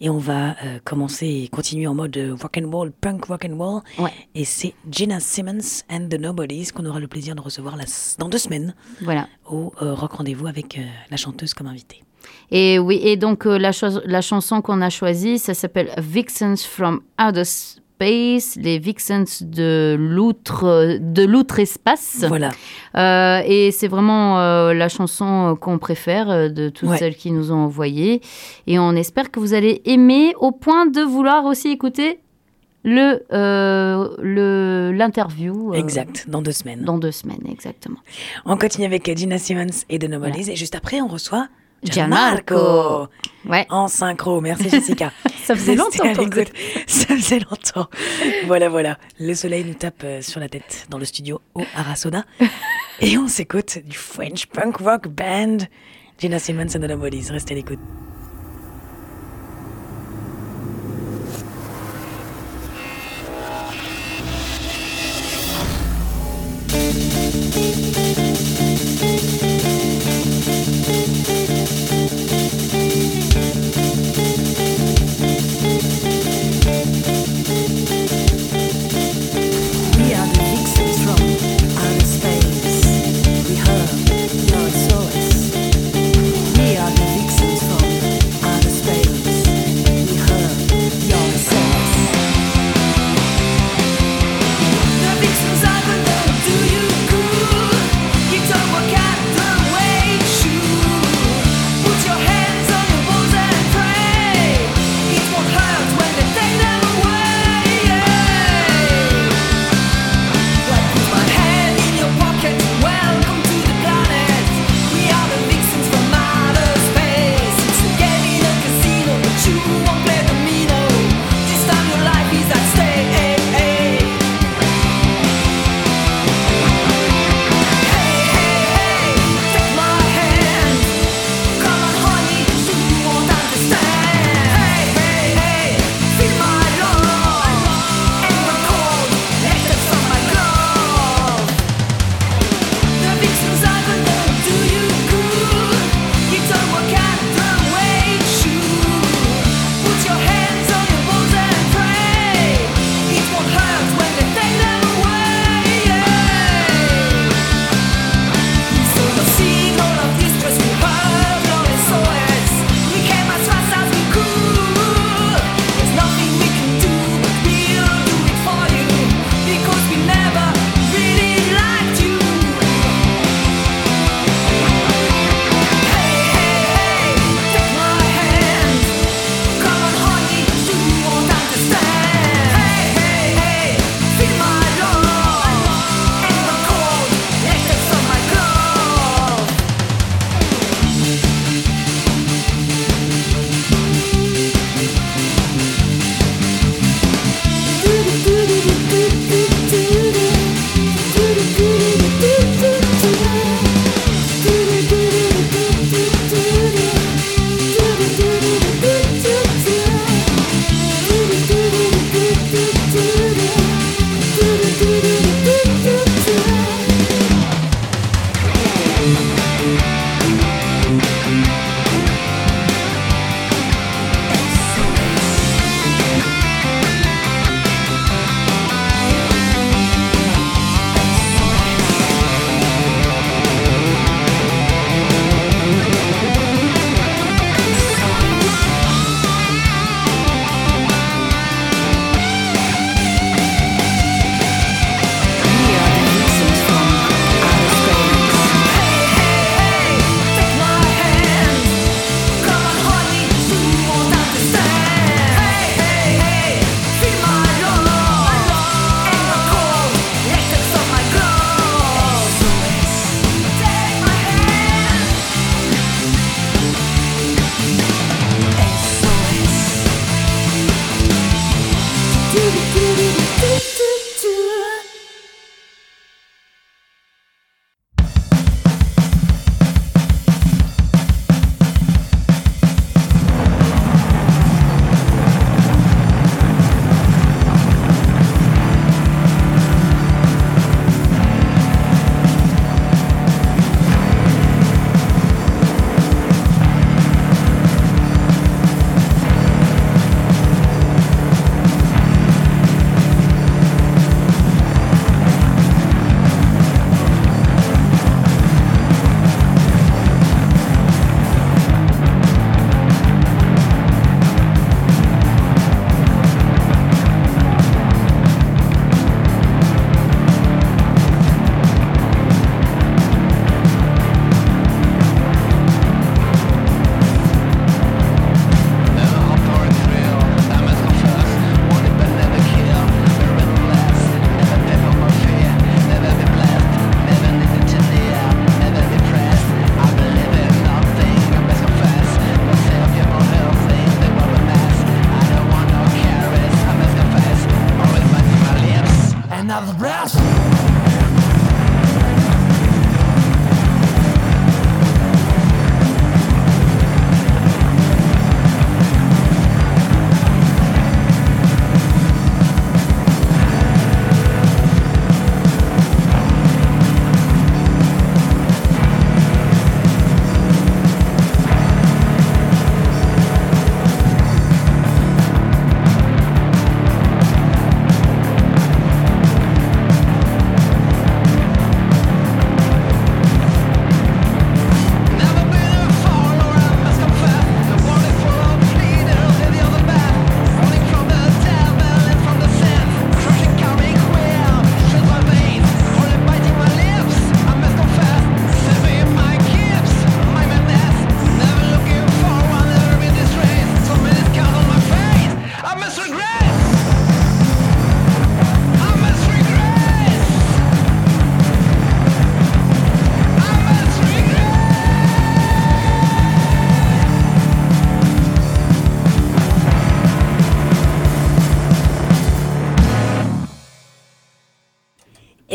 Et 0.00 0.08
on 0.08 0.18
va 0.18 0.54
commencer 0.84 1.26
et 1.26 1.48
continuer 1.48 1.88
en 1.88 1.94
mode 1.96 2.16
rock 2.40 2.56
and 2.62 2.70
roll, 2.70 2.92
punk 2.92 3.24
rock 3.24 3.44
and 3.44 3.56
roll. 3.58 3.80
Ouais. 3.98 4.12
Et 4.36 4.44
c'est 4.44 4.72
Gina 4.88 5.18
Simmons 5.18 5.82
and 5.90 6.06
the 6.08 6.20
Nobodies 6.20 6.68
qu'on 6.72 6.86
aura 6.86 7.00
le 7.00 7.08
plaisir 7.08 7.34
de 7.34 7.40
recevoir 7.40 7.76
la- 7.76 7.82
dans 8.18 8.28
deux 8.28 8.38
semaines 8.38 8.76
Voilà. 9.02 9.26
au 9.50 9.72
Rock 9.80 10.12
Rendez-vous 10.12 10.46
avec 10.46 10.80
la 11.10 11.16
chanteuse 11.16 11.52
comme 11.52 11.66
invitée. 11.66 12.04
Et 12.50 12.78
oui, 12.78 13.00
et 13.02 13.16
donc 13.16 13.46
euh, 13.46 13.58
la, 13.58 13.72
chanson 14.22 14.62
qu'on 14.62 14.80
a 14.80 14.90
choisie, 14.90 15.38
ça 15.38 15.54
s'appelle 15.54 15.90
Vixens 15.98 16.64
from 16.64 17.00
Outer 17.20 17.44
Space, 17.44 18.56
les 18.56 18.78
Vixens 18.78 19.42
de 19.42 19.96
l'outre 19.98 20.98
de 21.00 21.24
l'outre-espace. 21.24 22.24
Voilà. 22.28 22.50
Euh, 22.96 23.42
et 23.44 23.70
c'est 23.70 23.88
vraiment 23.88 24.38
euh, 24.40 24.72
la 24.72 24.88
chanson 24.88 25.56
qu'on 25.60 25.78
préfère 25.78 26.50
de 26.50 26.68
toutes 26.70 26.88
Ouais. 26.90 26.96
celles 26.98 27.16
qui 27.16 27.32
nous 27.32 27.52
ont 27.52 27.56
envoyées. 27.64 28.22
Et 28.66 28.78
on 28.78 28.92
espère 28.92 29.30
que 29.30 29.40
vous 29.40 29.52
allez 29.52 29.82
aimer 29.84 30.32
au 30.38 30.52
point 30.52 30.86
de 30.86 31.02
vouloir 31.02 31.44
aussi 31.44 31.68
écouter 31.68 32.20
le 32.84 33.20
euh, 33.32 34.08
le 34.22 34.92
l'interview. 34.94 35.72
euh, 35.72 35.76
Exact, 35.76 36.26
dans 36.30 36.40
deux 36.40 36.52
semaines. 36.52 36.84
Dans 36.84 36.96
deux 36.96 37.10
semaines, 37.10 37.42
exactement. 37.50 37.98
On 38.46 38.56
continue 38.56 38.86
avec 38.86 39.14
Gina 39.18 39.36
Simmons 39.36 39.66
et 39.90 39.98
The 39.98 40.08
Nobodies. 40.08 40.50
Et 40.50 40.56
juste 40.56 40.76
après, 40.76 41.00
on 41.02 41.08
reçoit 41.08 41.48
Gianmarco. 41.82 43.08
Ouais, 43.44 43.66
En 43.70 43.88
synchro. 43.88 44.40
Merci 44.40 44.68
Jessica. 44.68 45.12
ça 45.44 45.54
faisait 45.54 45.74
longtemps. 45.74 46.04
Ça 46.86 47.16
faisait 47.16 47.38
longtemps. 47.38 47.88
Voilà, 48.46 48.68
voilà. 48.68 48.98
Le 49.18 49.34
soleil 49.34 49.64
nous 49.64 49.74
tape 49.74 50.02
euh, 50.04 50.22
sur 50.22 50.40
la 50.40 50.48
tête 50.48 50.86
dans 50.90 50.98
le 50.98 51.04
studio 51.04 51.40
au 51.54 51.62
Arasona. 51.74 52.24
Et 53.00 53.16
on 53.16 53.28
s'écoute 53.28 53.78
du 53.84 53.96
French 53.96 54.46
punk 54.46 54.78
rock 54.78 55.08
band 55.08 55.58
Gina 56.18 56.38
Simmons 56.38 56.76
and 56.76 56.80
the 56.80 56.88
Nobodies. 56.90 57.30
Restez 57.30 57.54
à 57.54 57.56
l'écoute. 57.56 57.78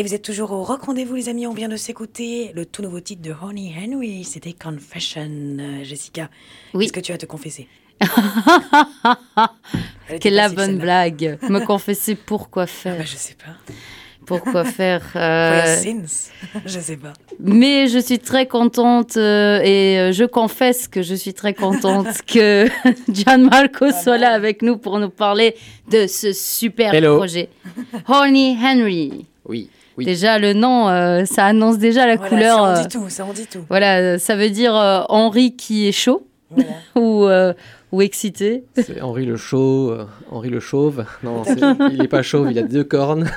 Et 0.04 0.06
vous 0.06 0.13
êtes 0.13 0.22
toujours 0.22 0.52
au 0.52 0.63
Rock 0.63 0.84
Rendez-vous, 0.84 1.16
les 1.16 1.30
amis. 1.30 1.48
On 1.48 1.54
vient 1.54 1.70
de 1.70 1.78
s'écouter 1.78 2.52
le 2.56 2.66
tout 2.66 2.82
nouveau 2.82 3.00
titre 3.00 3.22
de 3.22 3.34
Honey 3.42 3.72
Henry. 3.74 4.26
C'était 4.26 4.52
Confession. 4.52 5.30
Euh, 5.58 5.82
Jessica, 5.86 6.30
Oui. 6.74 6.84
qu'est-ce 6.84 6.92
que 6.92 7.00
tu 7.00 7.13
as 7.13 7.16
à 7.16 7.18
te 7.18 7.26
confesser? 7.26 7.70
Quelle 10.20 10.34
la 10.36 10.50
bonne 10.50 10.78
blague. 10.78 11.39
Me 11.50 11.66
confesser 11.66 12.16
pourquoi 12.16 12.63
Ah 12.63 12.68
faire? 12.68 12.98
bah, 12.98 13.04
je 13.06 13.16
sais 13.16 13.36
pas. 13.36 13.54
Pourquoi 14.26 14.66
faire. 14.80 15.04
Euh, 15.16 15.78
je 16.66 16.80
sais 16.82 16.98
pas. 16.98 17.13
Mais 17.39 17.88
je 17.88 18.00
suis 18.00 18.20
très 18.20 18.46
contente 18.46 19.16
euh, 19.16 19.62
et 19.63 19.98
euh, 20.00 20.12
je 20.12 20.26
confesse 20.26 20.89
que 20.89 21.02
je 21.02 21.16
suis 21.16 21.34
très 21.34 21.54
contente 21.54 22.08
que 22.28 22.68
Gianmarco 23.10 23.89
soit 23.94 24.18
là 24.18 24.34
avec 24.34 24.63
nous 24.63 24.76
pour 24.76 25.00
nous 25.00 25.10
parler 25.12 25.56
de 25.89 26.08
ce 26.08 26.34
super 26.34 26.94
Hello. 26.94 27.16
projet. 27.16 27.48
Horny 28.10 28.58
Henry. 28.62 29.28
Oui, 29.46 29.70
oui. 29.97 30.06
Déjà, 30.06 30.39
le 30.39 30.53
nom, 30.53 30.88
euh, 30.89 31.25
ça 31.25 31.45
annonce 31.45 31.77
déjà 31.77 32.06
la 32.08 32.15
Voilà, 32.15 32.29
couleur. 32.29 32.56
ça 32.58 32.63
en 32.63 32.67
euh, 32.75 32.82
dit 32.82 32.88
tout, 32.88 33.10
ça 33.10 33.25
en 33.25 33.34
dit 33.34 33.47
tout. 33.47 33.65
voilà, 33.69 33.97
euh, 33.99 34.17
ça 34.17 34.36
veut 34.36 34.49
dire 34.49 34.75
euh, 34.75 35.01
Henri 35.10 35.56
qui 35.56 35.88
est 35.88 35.91
chaud 35.91 36.25
Voilà. 36.49 36.69
ou, 36.95 37.25
euh, 37.25 37.53
ou 37.91 38.01
excité. 38.01 38.63
C'est 38.75 39.01
Henri 39.01 39.25
le 39.25 39.36
Chauve. 39.38 39.91
euh, 39.99 40.03
Henri 40.32 40.49
le 40.49 40.60
Chauve. 40.60 41.06
Non, 41.23 41.43
c'est- 41.43 41.60
il 41.91 41.99
n'est 42.01 42.08
pas 42.08 42.21
chauve, 42.23 42.49
il 42.51 42.58
a 42.60 42.63
deux 42.63 42.84
cornes. 42.84 43.29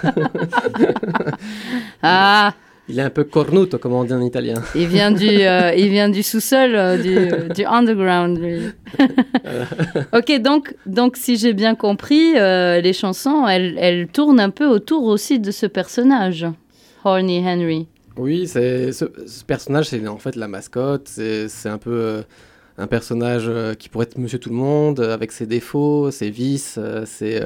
Ah, 2.02 2.54
Il 2.88 3.00
est 3.00 3.02
un 3.02 3.10
peu 3.10 3.24
cornuto, 3.24 3.78
comme 3.78 3.94
on 3.94 4.04
dit 4.04 4.12
en 4.12 4.20
italien. 4.22 4.62
il 4.76 4.86
vient 4.86 5.10
du, 5.10 5.28
euh, 5.28 5.74
il 5.76 5.88
vient 5.88 6.08
du 6.08 6.22
sous-sol, 6.22 6.74
euh, 6.74 6.96
du, 6.96 7.52
du 7.54 7.64
underground. 7.64 8.38
lui. 8.38 8.60
ok, 10.12 10.40
donc, 10.40 10.74
donc 10.86 11.16
si 11.16 11.36
j'ai 11.36 11.52
bien 11.52 11.74
compris, 11.74 12.38
euh, 12.38 12.80
les 12.80 12.92
chansons, 12.92 13.46
elles, 13.48 13.76
elles 13.78 14.06
tournent 14.06 14.38
un 14.38 14.50
peu 14.50 14.66
autour 14.66 15.04
aussi 15.04 15.40
de 15.40 15.50
ce 15.50 15.66
personnage, 15.66 16.46
Horny 17.04 17.40
Henry. 17.40 17.88
Oui, 18.16 18.46
c'est 18.46 18.92
ce, 18.92 19.06
ce 19.26 19.44
personnage, 19.44 19.86
c'est 19.86 20.06
en 20.06 20.18
fait 20.18 20.36
la 20.36 20.46
mascotte. 20.48 21.08
C'est 21.08 21.68
un 21.68 21.78
peu 21.78 22.22
un 22.78 22.86
personnage 22.86 23.50
qui 23.78 23.88
pourrait 23.88 24.04
être 24.04 24.16
Monsieur 24.16 24.38
Tout 24.38 24.50
le 24.50 24.54
Monde, 24.54 25.00
avec 25.00 25.32
ses 25.32 25.46
défauts, 25.46 26.10
ses 26.10 26.30
vices, 26.30 26.78
ses, 27.04 27.42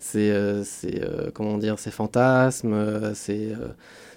ses, 0.00 0.62
ses, 0.64 1.02
comment 1.32 1.58
dire, 1.58 1.78
ses 1.78 1.92
fantasmes. 1.92 3.14
ses, 3.14 3.52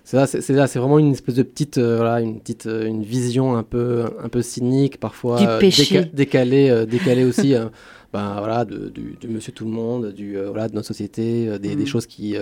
c'est 0.03 0.17
là, 0.17 0.27
c'est 0.27 0.49
là, 0.53 0.67
c'est 0.67 0.79
vraiment 0.79 0.99
une 0.99 1.11
espèce 1.13 1.35
de 1.35 1.43
petite, 1.43 1.77
euh, 1.77 1.95
voilà, 1.97 2.19
une 2.21 2.39
petite, 2.39 2.65
euh, 2.65 2.85
une 2.85 3.03
vision 3.03 3.55
un 3.55 3.63
peu, 3.63 4.05
un 4.23 4.29
peu 4.29 4.41
cynique, 4.41 4.99
parfois 4.99 5.39
Du 5.39 5.47
euh, 5.47 5.59
péché. 5.59 6.05
décalée, 6.13 6.69
euh, 6.69 6.85
décalée 6.85 7.23
aussi. 7.25 7.55
euh, 7.55 7.65
ben 8.13 8.35
voilà, 8.37 8.63
de, 8.65 8.89
du, 8.89 9.15
du 9.19 9.27
Monsieur 9.27 9.53
Tout 9.53 9.65
le 9.65 9.71
Monde, 9.71 10.11
du, 10.11 10.37
euh, 10.37 10.49
voilà, 10.49 10.67
de 10.67 10.75
notre 10.75 10.87
société, 10.87 11.57
des, 11.59 11.75
des 11.75 11.83
Mm. 11.83 11.87
choses 11.87 12.05
qui, 12.05 12.35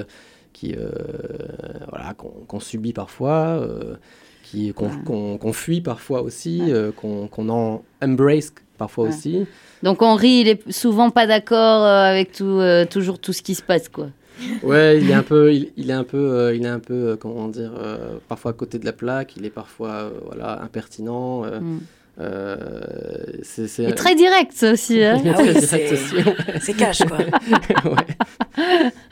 qui, 0.54 0.76
voilà, 1.90 2.14
qu'on 2.16 2.30
qu'on 2.48 2.60
subit 2.60 2.94
parfois, 2.94 3.66
qui- 4.44 4.74
qu'on 4.74 4.90
qu'on- 5.06 5.38
qu'on 5.38 5.54
fuit 5.54 5.82
parfois 5.82 6.22
aussi, 6.24 6.62
Ouais. 6.66 6.72
euh, 6.74 6.92
qu'on 6.92 7.28
qu'on 7.28 7.48
en 7.50 7.84
embrace 8.02 8.52
parfois 8.78 9.06
Ouais. 9.06 9.10
aussi. 9.12 9.46
Donc 9.84 10.02
Henri, 10.02 10.42
il 10.42 10.48
est 10.50 10.72
souvent 10.72 11.10
pas 11.10 11.26
d'accord 11.28 11.84
avec 11.86 12.32
tout, 12.34 12.44
euh, 12.46 12.86
toujours 12.86 13.20
tout 13.20 13.32
ce 13.34 13.42
qui 13.42 13.56
se 13.56 13.62
passe, 13.64 13.88
quoi. 13.90 14.08
Ouais, 14.64 15.00
il 15.02 15.10
est 15.10 15.14
un 15.14 15.24
peu, 15.24 15.54
il, 15.54 15.72
il 15.78 15.90
est 15.90 15.94
un 15.94 16.04
peu, 16.04 16.18
euh, 16.18 16.56
il 16.56 16.64
est 16.66 16.70
un 16.70 16.80
peu, 16.80 16.94
euh, 17.10 17.16
comment 17.16 17.48
dire, 17.48 17.72
euh, 17.78 18.16
parfois 18.28 18.52
à 18.52 18.54
côté 18.54 18.80
de 18.80 18.86
la 18.86 18.94
plaque. 18.94 19.36
Il 19.38 19.46
est 19.46 19.50
parfois, 19.50 19.90
euh, 19.92 20.10
voilà, 20.26 20.62
impertinent. 20.62 21.44
euh, 21.46 21.60
Mm. 21.60 21.80
euh, 22.20 22.80
c'est 23.44 23.68
c'est- 23.68 23.84
Il 23.84 23.90
est 23.90 23.94
très 23.96 24.16
direct 24.16 24.52
ça 24.54 24.72
aussi. 24.74 25.04
hein. 25.04 25.22
Ah 25.26 25.38
oui, 25.42 25.54
c'est- 25.62 25.94
aussi. 25.94 26.16
C'est 26.62 26.74
cash, 26.74 27.04
quoi. 27.06 27.18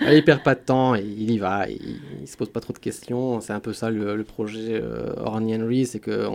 Ouais, 0.02 0.18
il 0.18 0.24
perd 0.24 0.44
pas 0.44 0.56
de 0.56 0.60
temps, 0.60 0.96
il 0.96 1.32
y 1.32 1.38
va, 1.40 1.68
il, 1.70 2.00
il 2.22 2.28
se 2.28 2.36
pose 2.38 2.50
pas 2.50 2.60
trop 2.60 2.74
de 2.74 2.78
questions. 2.80 3.42
C'est 3.42 3.54
un 3.54 3.60
peu 3.60 3.74
ça 3.74 3.90
le, 3.90 4.16
le 4.16 4.24
projet 4.24 4.80
euh, 4.82 5.14
Henry, 5.26 5.86
c'est 5.86 6.00
que 6.00 6.28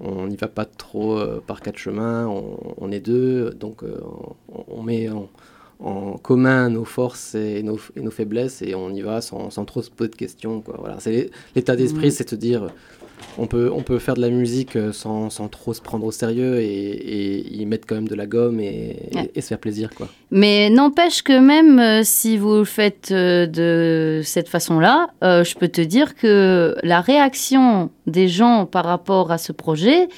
on 0.00 0.26
n'y 0.28 0.36
va 0.36 0.46
pas 0.48 0.64
trop 0.64 1.18
euh, 1.18 1.42
par 1.44 1.60
quatre 1.60 1.76
chemins, 1.78 2.26
on, 2.28 2.58
on 2.78 2.92
est 2.92 3.00
deux, 3.00 3.50
donc 3.50 3.82
euh, 3.82 4.00
on, 4.52 4.64
on 4.68 4.82
met 4.82 5.08
en 5.80 6.12
commun 6.18 6.70
nos 6.70 6.84
forces 6.84 7.34
et 7.34 7.62
nos, 7.62 7.78
et 7.96 8.00
nos 8.00 8.10
faiblesses 8.10 8.62
et 8.62 8.74
on 8.74 8.90
y 8.90 9.00
va 9.00 9.20
sans, 9.20 9.50
sans 9.50 9.64
trop 9.64 9.82
se 9.82 9.90
poser 9.90 10.10
de 10.10 10.16
questions. 10.16 10.60
Quoi. 10.60 10.76
Voilà, 10.78 10.96
c'est 10.98 11.10
l'é- 11.12 11.30
l'état 11.54 11.76
d'esprit, 11.76 12.06
Mhm. 12.06 12.10
c'est 12.12 12.30
de 12.32 12.36
dire 12.36 12.66
on 13.36 13.46
peut, 13.48 13.68
on 13.74 13.82
peut 13.82 13.98
faire 13.98 14.14
de 14.14 14.20
la 14.20 14.28
musique 14.30 14.76
euh, 14.76 14.92
sans, 14.92 15.28
sans 15.28 15.48
trop 15.48 15.74
se 15.74 15.80
prendre 15.80 16.04
au 16.06 16.12
sérieux 16.12 16.60
et, 16.60 16.66
et 16.66 17.52
y 17.56 17.66
mettre 17.66 17.84
quand 17.86 17.96
même 17.96 18.06
de 18.08 18.14
la 18.14 18.26
gomme 18.26 18.60
et, 18.60 18.96
et- 19.34 19.40
se 19.40 19.48
faire 19.48 19.58
plaisir. 19.58 19.90
Quoi. 19.94 20.08
Mais 20.30 20.70
n'empêche 20.70 21.22
que 21.22 21.36
même 21.38 21.78
euh, 21.80 22.02
si 22.04 22.36
vous 22.38 22.58
le 22.58 22.64
faites 22.64 23.10
euh, 23.10 23.46
de 23.46 24.20
cette 24.24 24.48
façon-là, 24.48 25.08
euh, 25.24 25.42
je 25.42 25.56
peux 25.56 25.66
te 25.68 25.80
dire 25.80 26.14
que 26.14 26.76
la 26.84 27.00
réaction 27.00 27.90
des 28.06 28.28
gens 28.28 28.66
par 28.66 28.84
rapport 28.84 29.32
à 29.32 29.38
ce 29.38 29.50
projet, 29.52 30.08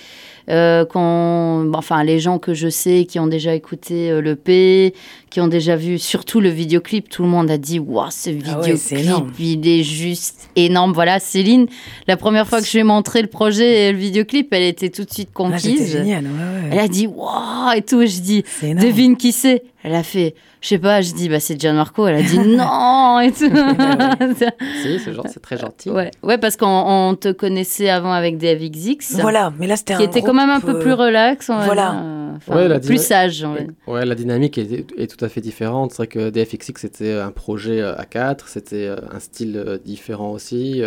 euh, 0.50 0.84
quand, 0.84 1.64
enfin 1.74 2.02
les 2.04 2.18
gens 2.18 2.38
que 2.38 2.52
je 2.54 2.68
sais 2.68 3.06
qui 3.08 3.18
ont 3.18 3.26
déjà 3.26 3.54
écouté 3.54 4.10
euh, 4.10 4.20
le 4.20 4.36
P, 4.36 4.94
qui 5.30 5.40
ont 5.40 5.46
déjà 5.48 5.76
vu 5.76 5.98
surtout 5.98 6.40
le 6.40 6.48
vidéoclip, 6.48 7.08
tout 7.08 7.22
le 7.22 7.28
monde 7.28 7.50
a 7.50 7.56
dit 7.58 7.78
waouh 7.78 8.10
ce 8.10 8.30
Ah 8.46 8.58
ouais, 8.60 8.72
vidéoclip 8.72 8.92
énorme. 8.98 9.32
il 9.38 9.68
est 9.68 9.82
juste 9.82 10.48
énorme. 10.56 10.92
Voilà 10.92 11.20
Céline, 11.20 11.66
la 12.06 12.16
première 12.16 12.46
fois 12.48 12.60
que 12.60 12.66
je 12.66 12.72
lui 12.72 12.80
ai 12.80 12.84
montré 12.84 13.22
le 13.22 13.28
projet 13.28 13.86
et 13.88 13.92
le 13.92 13.98
vidéoclip, 13.98 14.52
elle 14.52 14.64
était 14.64 14.90
tout 14.90 15.04
de 15.04 15.10
suite 15.10 15.28
Ah, 15.30 15.36
conquise. 15.36 15.92
génial, 15.92 16.24
ouais, 16.24 16.30
ouais. 16.30 16.68
elle 16.72 16.78
a 16.80 16.88
dit 16.88 17.06
waouh 17.06 17.72
et 17.76 17.82
tout. 17.82 18.00
Et 18.02 18.06
je 18.08 18.20
dis. 18.20 18.44
Devine 18.62 19.16
qui 19.16 19.32
c'est? 19.32 19.62
Elle 19.82 19.94
a 19.94 20.02
fait, 20.02 20.34
je 20.60 20.68
sais 20.68 20.78
pas, 20.78 21.00
je 21.00 21.12
dis, 21.14 21.28
bah 21.28 21.40
c'est 21.40 21.58
Gianmarco. 21.60 22.06
Elle 22.06 22.16
a 22.16 22.22
dit 22.22 22.38
non 22.56 23.20
et 23.20 23.32
tout. 23.32 23.50
Si, 24.82 24.98
c'est 24.98 25.40
très 25.42 25.56
gentil. 25.58 25.90
ouais. 25.90 26.10
ouais, 26.22 26.38
parce 26.38 26.56
qu'on 26.56 26.66
on 26.66 27.14
te 27.14 27.32
connaissait 27.32 27.88
avant 27.88 28.12
avec 28.12 28.38
DFXX, 28.38 29.20
Voilà, 29.20 29.52
mais 29.58 29.66
là, 29.66 29.76
c'était 29.76 29.94
un 29.94 29.98
qui 29.98 30.04
était 30.04 30.22
quand 30.22 30.34
même 30.34 30.50
un 30.50 30.60
peu 30.60 30.76
euh, 30.76 30.80
plus 30.80 30.92
relax, 30.92 31.46
voilà. 31.46 31.94
euh, 31.94 32.32
enfin, 32.36 32.54
Ouais, 32.56 32.68
la 32.68 32.80
plus 32.80 33.02
sage. 33.02 33.46
Ouais, 33.86 34.04
la 34.04 34.14
dynamique 34.14 34.58
est, 34.58 34.86
est 34.96 35.06
tout 35.06 35.22
à 35.24 35.28
fait 35.28 35.40
différente. 35.40 35.90
C'est 35.92 35.96
vrai 35.98 36.06
que 36.06 36.30
DFXX, 36.30 36.80
c'était 36.80 37.12
un 37.14 37.30
projet 37.30 37.80
euh, 37.80 37.96
à 37.96 38.04
4, 38.04 38.48
c'était 38.48 38.86
euh, 38.86 38.96
un 39.12 39.20
style 39.20 39.56
euh, 39.56 39.78
différent 39.84 40.30
aussi, 40.30 40.82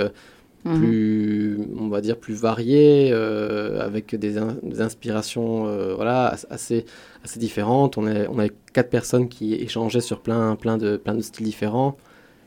Mhm. 0.66 0.76
plus, 0.78 1.60
on 1.80 1.88
va 1.90 2.00
dire, 2.02 2.18
plus 2.18 2.36
varié, 2.36 3.10
euh, 3.12 3.82
avec 3.86 4.16
des, 4.16 4.38
in- 4.38 4.58
des 4.64 4.82
inspirations 4.82 5.68
euh, 5.68 5.94
voilà, 5.96 6.36
assez, 6.50 6.86
assez 7.24 7.40
différentes. 7.40 7.98
On, 7.98 8.08
est, 8.08 8.28
on 8.28 8.40
avait 8.40 8.54
quatre 8.74 8.90
personnes 8.90 9.28
qui 9.28 9.54
échangeaient 9.56 10.00
sur 10.02 10.22
plein, 10.22 10.56
plein, 10.56 10.78
de, 10.78 10.98
plein 10.98 11.16
de 11.16 11.22
styles 11.22 11.46
différents 11.46 11.98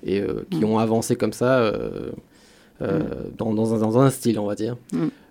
et 0.05 0.21
euh, 0.21 0.47
qui 0.51 0.59
Mhm. 0.65 0.71
ont 0.71 0.79
avancé 0.79 1.17
comme 1.17 1.33
ça 1.33 1.71
dans, 2.81 3.55
dans 3.55 3.75
un, 3.75 3.79
dans 3.79 3.99
un 3.99 4.11
style, 4.11 4.39
on 4.39 4.47
va 4.47 4.55
dire. 4.55 4.77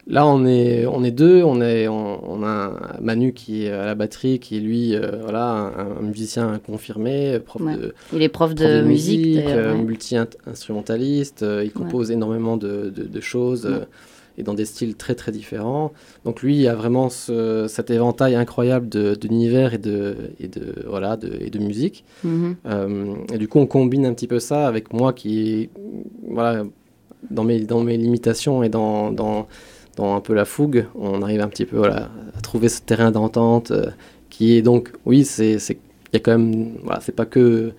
Là, 0.08 0.28
on 0.28 0.46
est, 0.46 0.86
on 0.86 1.04
est 1.04 1.10
deux. 1.12 1.42
On, 1.44 1.62
est, 1.62 1.88
on, 1.88 2.32
on 2.32 2.44
a 2.44 2.98
Manu 3.02 3.34
qui 3.34 3.66
est 3.66 3.72
à 3.72 3.86
la 3.86 3.96
batterie, 3.96 4.38
qui 4.40 4.58
est 4.58 4.60
lui, 4.60 4.96
euh, 4.96 5.20
voilà, 5.24 5.46
un, 5.52 5.98
un 5.98 6.02
musicien 6.02 6.60
confirmé, 6.66 7.40
prof 7.40 7.62
Ouais. 7.64 7.76
de, 7.76 7.94
Il 8.14 8.22
est 8.22 8.30
prof 8.30 8.54
prof 8.54 8.68
de, 8.68 8.82
musique, 8.84 9.36
d'ailleurs, 9.36 9.68
euh, 9.70 9.74
ouais. 9.74 9.82
multi-instrumentaliste. 9.84 11.44
euh, 11.44 11.64
il 11.64 11.72
compose 11.72 12.12
énormément 12.12 12.58
de, 12.58 12.92
de- 12.96 13.04
de 13.08 13.20
choses 13.20 13.66
euh, 13.66 13.86
et 14.38 14.44
dans 14.44 14.54
des 14.54 14.66
styles 14.66 14.96
très 14.96 15.16
très 15.16 15.32
différents. 15.32 15.92
Donc 16.26 16.42
lui 16.44 16.58
il 16.58 16.68
a 16.68 16.76
vraiment 16.76 17.10
ce- 17.10 17.66
cet 17.68 17.90
éventail 17.90 18.36
incroyable 18.36 18.88
de- 18.90 19.16
d'univers 19.16 19.74
et 19.74 19.78
de, 19.78 20.16
et, 20.40 20.48
de, 20.48 20.86
voilà, 20.88 21.16
de, 21.18 21.32
et 21.40 21.50
de 21.50 21.60
musique. 21.60 22.04
Mhm. 22.24 22.56
Euh, 22.68 23.16
et 23.34 23.38
du 23.38 23.48
coup, 23.48 23.60
on 23.60 23.66
combine 23.66 24.06
un 24.06 24.14
petit 24.14 24.28
peu 24.28 24.40
ça 24.40 24.68
avec 24.68 24.94
moi 24.94 25.14
qui, 25.14 25.70
voilà, 26.30 26.64
dans 27.32 27.44
mes, 27.44 27.60
dans 27.62 27.82
mes 27.82 27.98
limitations 27.98 28.62
et 28.62 28.70
dans, 28.70 29.12
dans, 29.12 29.48
dans 29.96 30.16
un 30.16 30.20
peu 30.22 30.34
la 30.34 30.46
fougue, 30.46 30.86
on 30.96 31.22
arrive 31.22 31.42
un 31.42 31.48
petit 31.48 31.66
peu 31.66 31.78
voilà, 31.78 32.10
à 32.38 32.42
trouver 32.42 32.70
ce 32.70 32.82
terrain 32.82 33.12
d'entente 33.12 33.72
euh, 33.72 33.86
qui 34.30 34.58
est 34.58 34.62
donc, 34.62 34.92
oui, 35.06 35.24
c'est, 35.26 35.54
y 36.14 36.16
a 36.16 36.20
quand 36.20 36.32
même, 36.38 36.74
voilà, 36.84 37.00
c'est 37.02 37.16
pas 37.16 37.26
que 37.26 37.72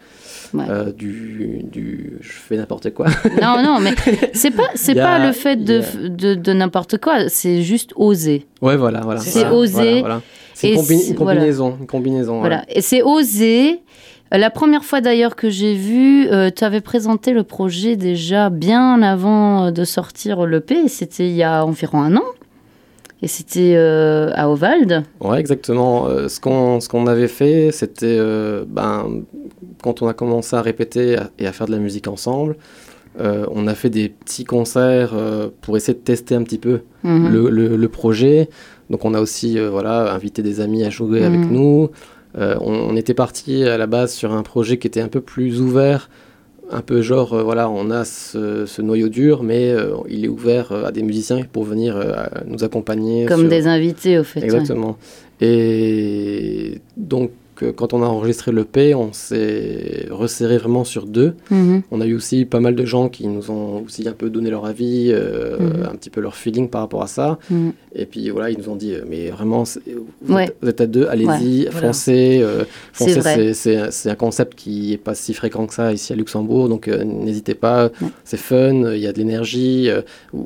Ouais. 0.54 0.64
euh, 0.70 0.92
du, 0.92 1.64
du, 1.72 2.18
je 2.20 2.30
fais 2.32 2.56
n'importe 2.56 2.94
quoi. 2.94 3.06
Non, 3.42 3.62
non, 3.62 3.80
mais 3.80 3.94
c'est 4.32 4.52
pas, 4.52 4.68
c'est 4.76 4.94
pas 4.94 5.18
le 5.26 5.32
fait 5.32 5.56
de, 5.56 5.80
a- 5.80 6.08
de, 6.08 6.34
de 6.34 6.52
n'importe 6.52 6.98
quoi, 6.98 7.28
c'est 7.28 7.62
juste 7.62 7.92
oser. 7.96 8.46
ouais, 8.62 8.76
voilà, 8.76 9.00
voilà. 9.00 9.20
C'est 9.20 9.40
voilà, 9.40 9.54
oser. 9.56 9.74
voilà, 9.74 10.00
voilà. 10.00 10.22
C'est 10.54 10.70
une, 10.70 10.80
combi- 10.80 11.08
une 11.10 11.14
combinaison, 11.16 11.76
une 11.80 11.86
combinaison. 11.86 12.38
Voilà. 12.40 12.64
Et 12.68 12.80
c'est 12.80 13.02
oser. 13.02 13.80
Euh, 14.34 14.38
La 14.38 14.50
première 14.50 14.84
fois 14.84 15.00
d'ailleurs 15.00 15.36
que 15.36 15.48
j'ai 15.50 15.74
vu, 15.74 16.28
tu 16.54 16.64
avais 16.64 16.80
présenté 16.80 17.32
le 17.32 17.42
projet 17.44 17.96
déjà 17.96 18.50
bien 18.50 19.02
avant 19.02 19.66
euh, 19.66 19.70
de 19.70 19.84
sortir 19.84 20.46
le 20.46 20.60
P. 20.60 20.88
C'était 20.88 21.28
il 21.28 21.34
y 21.36 21.42
a 21.42 21.64
environ 21.64 22.00
un 22.02 22.16
an. 22.16 22.24
Et 23.22 23.28
c'était 23.28 23.74
euh, 23.76 24.30
à 24.34 24.50
Ovalde. 24.50 25.04
Ouais, 25.20 25.40
exactement. 25.40 26.06
Euh, 26.06 26.28
ce 26.28 26.38
qu'on 26.38 26.80
ce 26.80 26.88
qu'on 26.88 27.06
avait 27.06 27.28
fait, 27.28 27.70
c'était 27.72 28.16
euh, 28.18 28.64
ben, 28.68 29.22
quand 29.82 30.02
on 30.02 30.06
a 30.08 30.12
commencé 30.12 30.54
à 30.54 30.60
répéter 30.60 31.16
et 31.38 31.46
à 31.46 31.52
faire 31.52 31.66
de 31.66 31.72
la 31.72 31.78
musique 31.78 32.08
ensemble, 32.08 32.56
euh, 33.18 33.46
on 33.54 33.66
a 33.68 33.74
fait 33.74 33.88
des 33.88 34.10
petits 34.10 34.44
concerts 34.44 35.12
euh, 35.14 35.48
pour 35.62 35.78
essayer 35.78 35.94
de 35.94 36.02
tester 36.04 36.34
un 36.34 36.42
petit 36.42 36.58
peu 36.58 36.80
Mhm. 37.04 37.28
le, 37.32 37.48
le- 37.48 37.76
le 37.76 37.88
projet. 37.88 38.50
Donc 38.90 39.04
on 39.06 39.14
a 39.14 39.20
aussi 39.20 39.58
euh, 39.58 39.70
voilà, 39.70 40.12
invité 40.12 40.42
des 40.42 40.60
amis 40.60 40.84
à 40.84 40.90
jouer 40.90 41.24
avec 41.24 41.40
Mhm. 41.40 41.52
nous. 41.52 41.88
Euh, 42.38 42.56
on, 42.60 42.72
on 42.72 42.96
était 42.96 43.14
parti 43.14 43.64
à 43.64 43.78
la 43.78 43.86
base 43.86 44.12
sur 44.12 44.32
un 44.32 44.42
projet 44.42 44.78
qui 44.78 44.86
était 44.86 45.00
un 45.00 45.08
peu 45.08 45.20
plus 45.20 45.60
ouvert 45.60 46.10
un 46.72 46.80
peu 46.80 47.00
genre, 47.00 47.32
euh, 47.32 47.42
voilà, 47.44 47.70
on 47.70 47.92
a 47.92 48.04
ce, 48.04 48.66
ce 48.66 48.82
noyau 48.82 49.08
dur, 49.08 49.44
mais 49.44 49.70
euh, 49.70 49.94
il 50.08 50.24
est 50.24 50.28
ouvert 50.28 50.72
euh, 50.72 50.84
à 50.86 50.90
des 50.90 51.04
musiciens 51.04 51.42
pour 51.52 51.62
venir 51.62 51.96
nous 52.44 52.64
accompagner. 52.64 53.24
Comme 53.26 53.42
sur- 53.42 53.48
des 53.48 53.68
invités, 53.68 54.18
au 54.18 54.24
fait. 54.24 54.40
ouais. 54.40 54.46
Exactement. 54.46 54.98
Et 55.40 56.80
donc, 56.96 57.30
quand 57.64 57.94
on 57.94 58.02
a 58.02 58.06
enregistré 58.06 58.52
le 58.52 58.64
P, 58.64 58.94
on 58.94 59.12
s'est 59.12 60.06
resserré 60.10 60.58
vraiment 60.58 60.84
sur 60.84 61.06
deux. 61.06 61.34
Mhm. 61.50 61.82
On 61.90 62.00
a 62.00 62.06
eu 62.06 62.14
aussi 62.14 62.44
pas 62.44 62.60
mal 62.60 62.74
de 62.74 62.84
gens 62.84 63.08
qui 63.08 63.26
nous 63.28 63.50
ont 63.50 63.82
aussi 63.84 64.06
un 64.08 64.12
peu 64.12 64.30
donné 64.30 64.50
leur 64.50 64.66
avis, 64.66 65.08
euh, 65.10 65.58
Mhm. 65.58 65.82
un 65.90 65.94
petit 65.94 66.10
peu 66.10 66.20
leur 66.20 66.34
feeling 66.36 66.68
par 66.68 66.82
rapport 66.82 67.02
à 67.02 67.06
ça. 67.06 67.38
Mhm. 67.50 67.72
Et 67.94 68.06
puis 68.06 68.28
voilà, 68.30 68.50
ils 68.50 68.58
nous 68.58 68.68
ont 68.68 68.76
dit, 68.76 68.94
euh, 68.94 69.02
mais 69.08 69.30
vraiment, 69.30 69.64
vous, 70.22 70.34
Ouais. 70.34 70.44
êtes, 70.44 70.56
vous 70.60 70.68
êtes 70.68 70.80
à 70.80 70.86
deux, 70.86 71.06
allez-y, 71.06 71.66
Voilà. 71.70 71.88
foncez. 71.88 72.40
euh, 72.42 72.64
C'est 72.92 73.14
foncez, 73.14 74.08
un 74.10 74.14
concept 74.14 74.54
qui 74.54 74.92
est 74.92 74.98
pas 74.98 75.14
si 75.14 75.32
fréquent 75.34 75.66
que 75.66 75.74
ça 75.74 75.92
ici 75.92 76.12
à 76.12 76.16
Luxembourg, 76.16 76.68
donc 76.68 76.88
euh, 76.88 77.04
n'hésitez 77.04 77.54
pas, 77.54 77.84
Ouais. 77.86 78.08
c'est 78.24 78.36
fun, 78.36 78.92
il 78.92 79.00
y 79.00 79.06
a 79.06 79.12
de 79.12 79.18
l'énergie, 79.18 79.88
euh, 79.88 80.02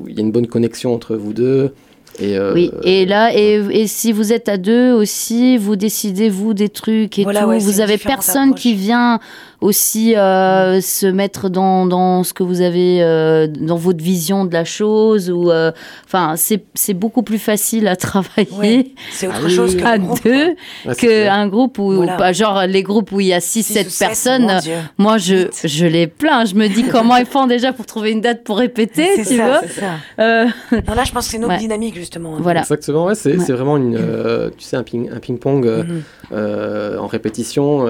il 0.07 0.13
y 0.15 0.17
a 0.19 0.21
une 0.21 0.31
bonne 0.31 0.47
connexion 0.47 0.93
entre 0.93 1.15
vous 1.15 1.33
deux. 1.33 1.71
Et, 2.19 2.37
euh, 2.37 2.53
Oui, 2.53 2.71
et 2.83 3.05
là, 3.05 3.33
et, 3.35 3.61
et 3.71 3.87
si 3.87 4.11
vous 4.11 4.33
êtes 4.33 4.49
à 4.49 4.57
deux 4.57 4.91
aussi, 4.91 5.57
vous 5.57 5.75
décidez, 5.75 6.29
vous, 6.29 6.53
des 6.53 6.69
trucs 6.69 7.17
et 7.17 7.23
Voilà, 7.23 7.41
tout. 7.41 7.47
ouais, 7.49 7.59
vous 7.59 7.79
avez 7.79 7.97
personne 7.97 8.49
approche. 8.49 8.61
qui 8.61 8.73
vient 8.75 9.19
aussi 9.61 10.15
euh, 10.15 10.81
se 10.81 11.05
mettre 11.05 11.49
dans, 11.49 11.85
dans 11.85 12.23
ce 12.23 12.33
que 12.33 12.41
vous 12.43 12.61
avez, 12.61 13.01
euh, 13.03 13.47
dans 13.47 13.75
votre 13.75 14.03
vision 14.03 14.43
de 14.45 14.53
la 14.53 14.65
chose. 14.65 15.29
ou 15.29 15.51
euh, 15.51 15.71
Enfin, 16.05 16.33
c'est 16.35 16.63
c'est 16.73 16.93
beaucoup 16.95 17.21
plus 17.23 17.37
facile 17.37 17.87
à 17.87 17.95
travailler 18.07 18.47
Ouais, 18.57 18.87
C'est 19.11 19.27
autre 19.27 19.47
chose 19.49 19.75
que 19.77 19.83
à 19.83 19.97
deux 19.97 20.55
ouais, 20.85 20.95
qu'un 20.97 21.47
groupe 21.47 21.77
où, 21.79 21.93
Voilà. 21.93 22.17
pas- 22.17 22.33
genre 22.33 22.63
les 22.67 22.81
groupes 22.83 23.11
où 23.11 23.19
il 23.19 23.27
y 23.27 23.33
a 23.33 23.39
6 23.39 23.63
Six 23.63 23.73
7 23.73 23.87
ou 23.87 23.89
sept, 23.91 24.07
personnes. 24.07 24.47
mon 24.47 24.59
Dieu. 24.59 24.75
Moi, 24.97 25.17
je, 25.19 25.35
Vite. 25.35 25.61
je 25.65 25.85
les 25.85 26.07
plains. 26.07 26.45
Je 26.45 26.55
me 26.55 26.67
dis 26.67 26.83
comment 26.91 27.15
ils 27.17 27.25
font 27.25 27.45
déjà 27.47 27.71
pour 27.71 27.85
trouver 27.85 28.11
une 28.11 28.21
date 28.21 28.43
pour 28.43 28.57
répéter, 28.57 29.07
C'est 29.17 29.25
tu 29.29 29.37
ça, 29.37 29.45
vois. 29.47 29.61
c'est 29.61 29.79
ça. 29.81 29.91
Euh, 30.19 30.45
Non, 30.87 30.95
là, 30.95 31.03
je 31.03 31.11
pense 31.11 31.25
que 31.25 31.31
c'est 31.31 31.37
une 31.37 31.43
autre 31.45 31.53
Ouais. 31.53 31.59
dynamique, 31.59 31.95
justement. 31.95 32.35
hein. 32.35 32.39
voilà. 32.41 32.61
Exactement, 32.61 33.05
ouais, 33.05 33.15
c'est 33.15 33.37
Ouais. 33.37 33.43
c'est 33.45 33.53
vraiment 33.53 33.77
une, 33.77 33.95
euh, 33.95 34.49
tu 34.57 34.63
sais, 34.65 34.75
un 34.75 34.83
ping- 34.83 35.09
un 35.15 35.19
ping-pong 35.19 35.67
euh, 35.67 35.83
Mhm. 35.83 36.01
euh, 36.33 36.97
en 36.97 37.05
répétition. 37.07 37.85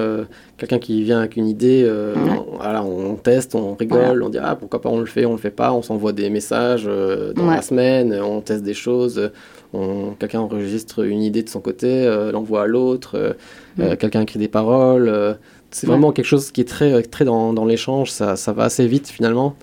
Quelqu'un 0.58 0.78
qui 0.78 1.02
vient 1.02 1.18
avec 1.20 1.36
une 1.36 1.48
idée, 1.48 1.82
euh, 1.84 2.14
Ouais. 2.14 2.30
on, 2.52 2.56
voilà, 2.58 2.84
on 2.84 3.14
teste, 3.16 3.54
on 3.56 3.74
rigole, 3.74 4.22
on 4.22 4.28
dit 4.28 4.38
ah 4.40 4.54
pourquoi 4.54 4.80
pas 4.80 4.90
on 4.90 5.00
le 5.00 5.06
fait, 5.06 5.24
on 5.24 5.32
le 5.32 5.38
fait 5.38 5.50
pas, 5.50 5.72
on 5.72 5.82
s'envoie 5.82 6.12
des 6.12 6.30
messages 6.30 6.84
euh, 6.86 7.32
dans 7.32 7.48
Ouais. 7.48 7.56
la 7.56 7.62
semaine, 7.62 8.12
on 8.22 8.40
teste 8.42 8.62
des 8.62 8.74
choses, 8.74 9.18
euh, 9.18 9.28
on- 9.72 10.12
quelqu'un 10.18 10.40
enregistre 10.40 11.04
une 11.04 11.22
idée 11.22 11.42
de 11.42 11.48
son 11.48 11.60
côté, 11.60 11.88
euh, 12.06 12.30
l'envoie 12.30 12.62
à 12.62 12.66
l'autre, 12.66 13.34
euh, 13.80 13.96
quelqu'un 13.96 14.20
écrit 14.20 14.38
des 14.38 14.48
paroles. 14.48 15.36
c'est 15.72 15.86
Mm. 15.86 15.90
Vraiment 15.90 16.12
quelque 16.12 16.26
chose 16.26 16.52
qui 16.52 16.60
est 16.60 16.68
très, 16.68 17.02
très 17.02 17.24
dans, 17.24 17.52
dans 17.54 17.64
l'échange, 17.64 18.10
ça, 18.10 18.36
ça 18.36 18.52
va 18.52 18.64
assez 18.64 18.86
vite 18.86 19.08
finalement. 19.08 19.56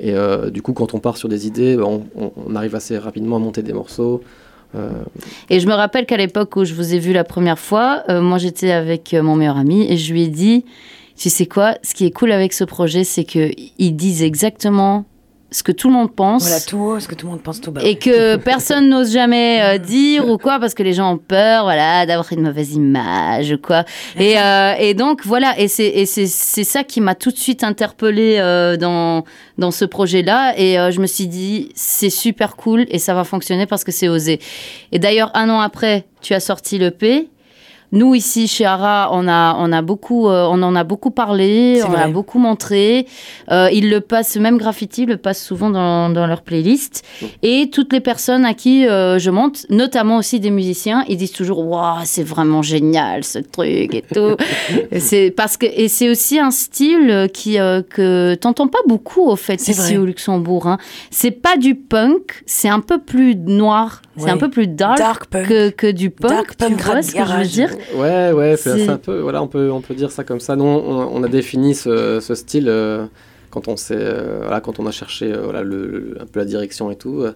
Et 0.00 0.14
du 0.50 0.62
coup, 0.62 0.72
quand 0.72 0.94
on 0.94 0.98
part 0.98 1.18
sur 1.18 1.28
des 1.28 1.46
idées, 1.46 1.76
ben, 1.76 2.00
on 2.16 2.56
arrive 2.56 2.74
assez 2.74 2.96
rapidement 2.96 3.36
à 3.36 3.38
monter 3.38 3.62
des 3.62 3.74
morceaux. 3.74 4.22
Euh, 4.74 4.90
Et 5.50 5.60
je 5.60 5.66
me 5.66 5.74
rappelle 5.74 6.06
qu'à 6.06 6.16
l'époque 6.16 6.56
où 6.56 6.64
je 6.64 6.74
vous 6.74 6.94
ai 6.94 6.98
vu 6.98 7.12
la 7.12 7.24
première 7.24 7.58
fois, 7.58 8.02
euh, 8.08 8.20
moi 8.20 8.38
j'étais 8.38 8.70
avec 8.70 9.14
euh, 9.14 9.22
mon 9.22 9.36
meilleur 9.36 9.56
ami 9.56 9.90
et 9.90 9.96
je 9.96 10.12
lui 10.12 10.22
ai 10.22 10.28
dit, 10.28 10.64
tu 11.16 11.28
sais 11.30 11.46
quoi, 11.46 11.76
ce 11.82 11.94
qui 11.94 12.06
est 12.06 12.10
cool 12.10 12.32
avec 12.32 12.52
ce 12.52 12.64
projet, 12.64 13.04
c'est 13.04 13.24
qu'ils 13.24 13.96
disent 13.96 14.22
exactement 14.22 15.04
ce 15.52 15.62
que 15.62 15.72
tout 15.72 15.88
le 15.88 15.94
monde 15.94 16.14
pense. 16.14 16.42
Voilà, 16.42 16.60
tout 16.60 16.78
haut, 16.78 17.00
ce 17.00 17.06
que 17.06 17.14
tout 17.14 17.26
le 17.26 17.32
monde 17.32 17.42
pense 17.42 17.60
tout 17.60 17.70
bas. 17.70 17.82
Et 17.84 17.96
que 17.96 18.36
personne 18.52 18.88
n'ose 18.88 19.12
jamais 19.12 19.62
euh, 19.62 19.78
dire 19.78 20.28
ou 20.28 20.38
quoi 20.38 20.58
parce 20.58 20.74
que 20.74 20.82
les 20.82 20.92
gens 20.92 21.12
ont 21.12 21.18
peur 21.18 21.64
voilà 21.64 22.06
d'avoir 22.06 22.32
une 22.32 22.42
mauvaise 22.42 22.74
image 22.74 23.56
quoi. 23.62 23.84
Et, 24.18 24.38
euh, 24.38 24.74
et 24.78 24.94
donc 24.94 25.24
voilà 25.24 25.58
et 25.58 25.68
c'est 25.68 25.86
et 25.86 26.06
c'est 26.06 26.26
c'est 26.26 26.64
ça 26.64 26.84
qui 26.84 27.00
m'a 27.00 27.14
tout 27.14 27.30
de 27.30 27.36
suite 27.36 27.64
interpellée 27.64 28.36
euh, 28.38 28.76
dans 28.76 29.24
dans 29.58 29.70
ce 29.70 29.84
projet 29.84 30.22
là 30.22 30.54
et 30.56 30.78
euh, 30.78 30.90
je 30.90 31.00
me 31.00 31.06
suis 31.06 31.26
dit 31.26 31.70
c'est 31.74 32.10
super 32.10 32.56
cool 32.56 32.86
et 32.88 32.98
ça 32.98 33.14
va 33.14 33.24
fonctionner 33.24 33.66
parce 33.66 33.84
que 33.84 33.92
c'est 33.92 34.08
osé. 34.08 34.40
Et 34.90 34.98
d'ailleurs 34.98 35.30
un 35.34 35.48
an 35.50 35.60
après 35.60 36.06
tu 36.20 36.34
as 36.34 36.40
sorti 36.40 36.78
le 36.78 36.90
P 36.90 37.28
nous 37.92 38.14
ici 38.14 38.48
chez 38.48 38.64
Ara, 38.64 39.10
on 39.12 39.28
a 39.28 39.54
on 39.58 39.70
a 39.70 39.82
beaucoup 39.82 40.28
euh, 40.28 40.48
on 40.50 40.62
en 40.62 40.74
a 40.74 40.82
beaucoup 40.82 41.10
parlé, 41.10 41.80
on 41.84 41.90
vrai. 41.90 42.02
a 42.02 42.08
beaucoup 42.08 42.38
montré. 42.38 43.06
Euh, 43.50 43.68
ils 43.72 43.90
le 43.90 44.00
passent 44.00 44.36
même 44.36 44.56
graffiti 44.56 45.06
le 45.06 45.18
passent 45.18 45.42
souvent 45.44 45.70
dans, 45.70 46.08
dans 46.08 46.26
leur 46.26 46.42
playlist 46.42 47.04
et 47.42 47.70
toutes 47.70 47.92
les 47.92 48.00
personnes 48.00 48.44
à 48.44 48.54
qui 48.54 48.86
euh, 48.86 49.18
je 49.18 49.30
monte, 49.30 49.66
notamment 49.68 50.16
aussi 50.16 50.40
des 50.40 50.50
musiciens, 50.50 51.04
ils 51.08 51.16
disent 51.16 51.32
toujours 51.32 51.66
waouh 51.66 52.00
c'est 52.04 52.22
vraiment 52.22 52.62
génial 52.62 53.24
ce 53.24 53.38
truc 53.38 53.94
et 53.94 54.04
tout. 54.12 54.36
c'est 54.98 55.30
parce 55.30 55.56
que 55.56 55.66
et 55.66 55.88
c'est 55.88 56.08
aussi 56.08 56.38
un 56.38 56.50
style 56.50 57.28
qui 57.32 57.56
que 57.56 58.34
t'entends 58.34 58.68
pas 58.68 58.78
beaucoup 58.86 59.28
au 59.28 59.36
fait 59.36 59.60
ici 59.68 59.72
vrai. 59.72 59.96
au 59.98 60.06
Luxembourg. 60.06 60.66
Hein. 60.66 60.78
C'est 61.10 61.30
pas 61.30 61.56
du 61.56 61.74
punk, 61.74 62.42
c'est 62.46 62.68
un 62.68 62.80
peu 62.80 62.98
plus 62.98 63.36
noir, 63.36 64.00
c'est 64.16 64.30
un 64.30 64.36
peu 64.36 64.50
plus 64.50 64.66
dark, 64.66 64.98
Dark 64.98 65.26
punk. 65.26 65.48
que, 65.48 65.70
que 65.70 65.90
du 65.90 66.10
punk. 66.10 66.30
Dark 66.30 66.54
punk 66.56 66.76
tu 66.76 66.82
vois 66.84 67.02
ce 67.02 67.12
que 67.14 67.24
je 67.24 67.36
veux 67.36 67.44
dire 67.44 67.70
Ouais, 67.96 68.32
ouais, 68.32 68.56
c'est 68.56 68.88
un 68.88 68.98
peu, 68.98 69.20
voilà, 69.20 69.42
on 69.42 69.48
peut, 69.48 69.70
on 69.70 69.80
peut 69.80 69.94
dire 69.94 70.10
ça 70.10 70.24
comme 70.24 70.40
ça. 70.40 70.56
Nous, 70.56 70.64
on, 70.64 71.08
on 71.14 71.22
a 71.22 71.28
défini 71.28 71.74
ce, 71.74 72.20
ce 72.20 72.34
style 72.34 72.68
euh, 72.68 73.06
quand 73.50 73.68
on 73.68 73.76
s'est, 73.76 73.94
euh, 73.96 74.40
voilà, 74.42 74.60
quand 74.60 74.78
on 74.80 74.86
a 74.86 74.90
cherché, 74.90 75.32
euh, 75.32 75.42
voilà, 75.44 75.62
le, 75.62 75.86
le- 75.86 76.16
un 76.20 76.26
peu 76.26 76.38
la 76.40 76.44
direction 76.46 76.90
et 76.90 76.96
tout. 76.96 77.20
euh, 77.22 77.32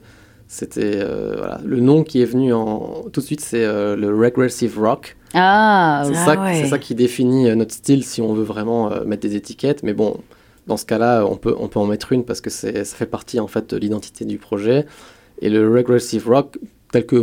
C'était, 0.48 0.92
euh, 0.96 1.34
voilà, 1.38 1.60
le 1.64 1.80
nom 1.80 2.04
qui 2.04 2.22
est 2.22 2.26
venu 2.26 2.52
en 2.52 3.04
tout 3.12 3.20
de 3.20 3.26
suite, 3.26 3.40
c'est 3.40 3.64
euh, 3.64 3.96
le 3.96 4.08
regressive 4.14 4.78
rock. 4.78 5.16
Ah, 5.34 6.02
C'est 6.06 6.12
Ah 6.16 6.24
ça, 6.24 6.40
ouais. 6.42 6.54
c'est 6.62 6.68
ça 6.68 6.78
qui 6.78 6.94
définit 6.94 7.48
euh, 7.50 7.54
notre 7.54 7.72
style 7.74 8.04
si 8.04 8.22
on 8.22 8.32
veut 8.32 8.44
vraiment 8.44 8.92
euh, 8.92 9.04
mettre 9.04 9.22
des 9.22 9.34
étiquettes. 9.36 9.82
Mais 9.82 9.92
bon, 9.92 10.18
dans 10.66 10.76
ce 10.76 10.86
cas-là, 10.86 11.24
on 11.26 11.36
peut, 11.36 11.54
on 11.58 11.68
peut 11.68 11.80
en 11.80 11.86
mettre 11.86 12.12
une 12.12 12.24
parce 12.24 12.40
que 12.40 12.48
ça 12.50 12.68
fait 12.84 13.06
partie 13.06 13.40
en 13.40 13.46
fait 13.48 13.68
de 13.74 13.76
l'identité 13.76 14.24
du 14.24 14.38
projet. 14.38 14.86
Et 15.42 15.48
le 15.50 15.70
regressive 15.72 16.28
rock, 16.28 16.58
tel 16.92 17.06
que 17.06 17.16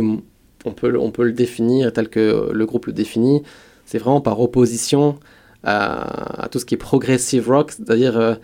on 0.66 0.72
peut, 0.72 0.88
le- 0.90 0.98
on 1.00 1.10
peut 1.10 1.24
le 1.24 1.32
définir, 1.32 1.92
tel 1.92 2.08
que 2.08 2.50
le 2.52 2.66
groupe 2.66 2.86
le 2.86 2.92
définit, 2.92 3.42
c'est 3.86 3.98
vraiment 3.98 4.20
par 4.20 4.40
opposition 4.40 5.18
à, 5.62 6.44
à 6.44 6.48
tout 6.48 6.58
ce 6.58 6.64
qui 6.64 6.74
est 6.74 6.78
progressive 6.78 7.48
rock, 7.50 7.72
c'est-à-dire 7.72 8.16
euh, 8.18 8.34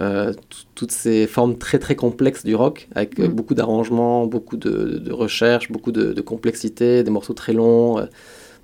euh, 0.00 0.32
toutes 0.74 0.92
ces 0.92 1.26
formes 1.26 1.56
très 1.58 1.78
très 1.78 1.96
complexes 1.96 2.44
du 2.44 2.54
rock, 2.54 2.88
avec 2.94 3.20
euh, 3.20 3.28
Mm. 3.28 3.32
beaucoup 3.32 3.54
d'arrangements, 3.54 4.26
beaucoup 4.26 4.56
de, 4.56 4.98
de 4.98 5.12
recherche, 5.12 5.70
beaucoup 5.70 5.92
de, 5.92 6.12
de 6.12 6.20
complexité, 6.22 7.02
des 7.02 7.10
morceaux 7.10 7.34
très 7.34 7.52
longs, 7.52 7.98
euh, 7.98 8.06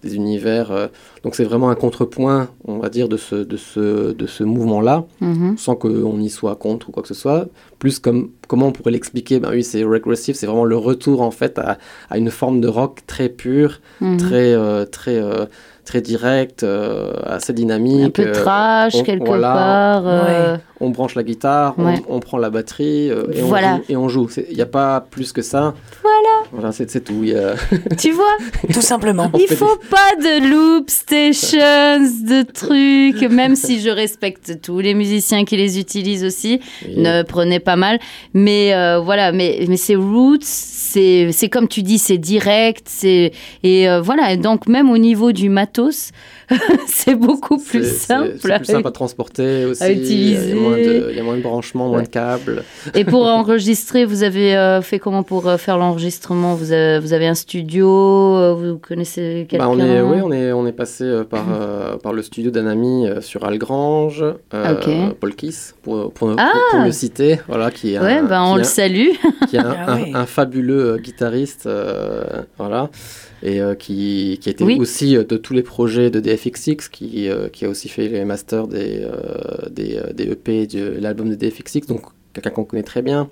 des 0.02 0.14
univers. 0.14 0.70
euh. 0.70 0.86
donc 1.24 1.34
c'est 1.34 1.44
vraiment 1.44 1.70
un 1.70 1.74
contrepoint, 1.74 2.48
on 2.66 2.78
va 2.78 2.88
dire, 2.88 3.08
de 3.08 3.16
ce, 3.16 3.34
de 3.36 3.56
ce, 3.56 4.12
de 4.12 4.26
ce 4.26 4.44
mouvement-là 4.44 5.04
mhm. 5.20 5.56
sans 5.58 5.74
qu'on 5.74 6.18
y 6.20 6.28
soit 6.30 6.56
contre 6.56 6.88
ou 6.88 6.92
quoi 6.92 7.02
que 7.02 7.08
ce 7.08 7.14
soit. 7.14 7.46
Plus 7.78 7.98
comme 7.98 8.30
comment 8.46 8.66
on 8.68 8.72
pourrait 8.72 8.90
l'expliquer? 8.92 9.40
Ben 9.40 9.50
oui, 9.50 9.62
c'est 9.64 9.84
regressive, 9.84 10.34
c'est 10.34 10.46
vraiment 10.46 10.64
le 10.64 10.76
retour 10.76 11.20
en 11.22 11.30
fait 11.30 11.58
à, 11.58 11.78
à 12.10 12.18
une 12.18 12.30
forme 12.30 12.60
de 12.60 12.68
rock 12.68 13.00
très 13.06 13.28
pure, 13.28 13.80
Mhm. 14.00 14.16
très 14.18 14.52
euh, 14.54 14.84
très 14.84 15.16
euh, 15.16 15.46
très 15.84 16.00
direct, 16.02 16.64
euh, 16.64 17.12
assez 17.24 17.52
dynamique. 17.54 18.04
un 18.04 18.10
peu 18.10 18.28
euh, 18.28 18.32
trash 18.32 18.94
on- 18.94 19.02
quelque 19.04 19.26
voilà. 19.26 19.52
part. 19.54 20.02
euh, 20.06 20.56
on 20.80 20.90
branche 20.90 21.14
la 21.14 21.22
guitare, 21.22 21.74
on- 21.78 21.86
Ouais. 21.86 22.02
on, 22.08 22.20
prend 22.20 22.36
la 22.36 22.50
batterie 22.50 23.10
euh, 23.10 23.24
et, 23.32 23.40
Voilà. 23.40 23.74
on 23.74 23.76
joue, 23.78 23.82
et 23.88 23.96
on 23.96 24.08
joue. 24.08 24.28
Il 24.50 24.54
n'y 24.56 24.60
a 24.62 24.66
pas 24.66 25.00
plus 25.10 25.32
que 25.32 25.40
ça. 25.42 25.74
Voilà. 26.02 26.37
Voilà, 26.52 26.72
c'est 26.72 26.86
tout. 27.04 27.20
Il 27.22 27.30
y 27.30 27.34
a- 27.36 27.54
tu 27.98 28.12
vois, 28.12 28.36
Tout 28.72 28.80
simplement. 28.80 29.30
il 29.38 29.46
faut 29.48 29.78
pas 29.90 30.16
de 30.16 30.48
loop 30.50 30.88
stations, 30.90 31.58
de 31.58 32.42
trucs, 32.42 33.30
même 33.30 33.54
si 33.56 33.80
je 33.80 33.90
respecte 33.90 34.60
tous 34.62 34.80
les 34.80 34.94
musiciens 34.94 35.44
qui 35.44 35.56
les 35.56 35.78
utilisent 35.78 36.24
aussi. 36.24 36.60
ne 36.96 37.22
prenez 37.22 37.60
pas 37.60 37.76
mal. 37.76 37.98
Mais 38.34 38.74
euh, 38.74 39.00
voilà, 39.00 39.32
mais, 39.32 39.64
mais 39.68 39.76
c'est 39.76 39.96
roots, 39.96 40.38
c'est 40.42 41.30
c'est 41.32 41.48
comme 41.48 41.68
tu 41.68 41.82
dis, 41.82 41.98
c'est 41.98 42.18
direct, 42.18 42.86
c'est 42.88 43.32
et 43.62 43.88
euh, 43.88 44.00
voilà. 44.00 44.32
Et 44.32 44.36
donc 44.36 44.66
même 44.68 44.90
au 44.90 44.98
niveau 44.98 45.32
du 45.32 45.48
matos, 45.48 46.10
c'est 46.86 47.14
beaucoup 47.14 47.58
plus 47.58 47.84
simple. 47.84 48.36
C'est 48.40 48.56
plus 48.56 48.64
simple 48.64 48.88
à 48.88 48.90
transporter 48.92 49.64
aussi. 49.66 49.82
à 49.82 49.90
Il 49.90 49.98
y 49.98 50.00
a 50.00 50.02
utiliser. 50.02 50.54
moins 50.54 50.76
de, 50.76 51.08
il 51.10 51.16
y 51.16 51.20
a 51.20 51.22
moins 51.22 51.36
de 51.36 51.42
branchements, 51.42 51.88
moins 51.88 51.98
Ouais. 51.98 52.04
de 52.04 52.08
câbles. 52.08 52.64
Et 52.94 53.04
pour 53.04 53.26
enregistrer, 53.40 54.04
vous 54.04 54.22
avez 54.22 54.56
euh, 54.56 54.80
fait 54.82 54.98
comment 54.98 55.22
pour 55.22 55.48
euh, 55.48 55.56
faire 55.58 55.76
l'enregistrement? 55.78 56.37
Vous 56.54 56.72
avez, 56.72 56.98
vous 57.00 57.12
avez 57.12 57.26
un 57.26 57.34
studio, 57.34 57.86
euh, 57.88 58.54
vous 58.54 58.78
connaissez 58.78 59.46
quelqu'un 59.48 59.64
Bah, 59.66 59.70
on 59.70 59.78
est, 59.78 60.00
oui, 60.00 60.18
on 60.22 60.30
est, 60.32 60.52
on 60.52 60.66
est 60.66 60.72
passé 60.72 61.04
euh, 61.04 61.24
par, 61.24 61.44
euh, 61.52 61.96
par 61.96 62.12
le 62.12 62.22
studio 62.22 62.50
d'un 62.50 62.66
ami 62.66 63.06
euh, 63.06 63.20
sur 63.20 63.44
Algrange, 63.44 64.24
euh. 64.54 65.10
Paul 65.20 65.34
Kiss, 65.34 65.74
pour, 65.82 66.12
pour, 66.12 66.34
Ah 66.38 66.50
pour- 66.52 66.78
pour 66.78 66.84
le 66.86 66.92
citer, 66.92 67.38
voilà, 67.48 67.70
qui 67.70 67.94
est, 67.94 67.98
Ouais, 67.98 68.18
un, 68.18 68.24
ben 68.24 68.42
on 68.42 68.56
le 68.56 68.64
salue. 68.64 69.08
qui 69.48 69.56
est 69.56 69.60
un, 69.60 69.74
Ah 69.76 69.92
un- 69.94 70.02
ouais. 70.02 70.10
un 70.14 70.26
fabuleux 70.26 70.92
euh, 70.94 70.96
guitariste, 70.98 71.66
euh, 71.66 72.24
voilà, 72.58 72.90
et 73.42 73.60
euh, 73.60 73.74
qui, 73.74 74.38
qui 74.40 74.48
a 74.48 74.52
été 74.52 74.64
Oui. 74.64 74.76
aussi 74.80 75.16
euh, 75.16 75.24
de 75.24 75.36
tous 75.36 75.52
les 75.54 75.62
projets 75.62 76.10
de 76.10 76.20
DFXX, 76.20 76.88
qui, 76.90 77.28
euh, 77.28 77.48
qui 77.48 77.64
a 77.64 77.68
aussi 77.68 77.88
fait 77.88 78.08
les 78.08 78.24
masters 78.24 78.66
des, 78.66 79.02
euh, 79.02 79.68
des, 79.70 79.96
euh, 79.96 80.12
des 80.12 80.24
EP 80.32 80.66
de 80.66 80.98
l'album 81.00 81.28
de 81.30 81.34
DFXX, 81.34 81.86
donc 81.86 82.02
quelqu'un 82.32 82.50
qu'on 82.50 82.64
connaît 82.64 82.82
très 82.82 83.02
bien. 83.02 83.28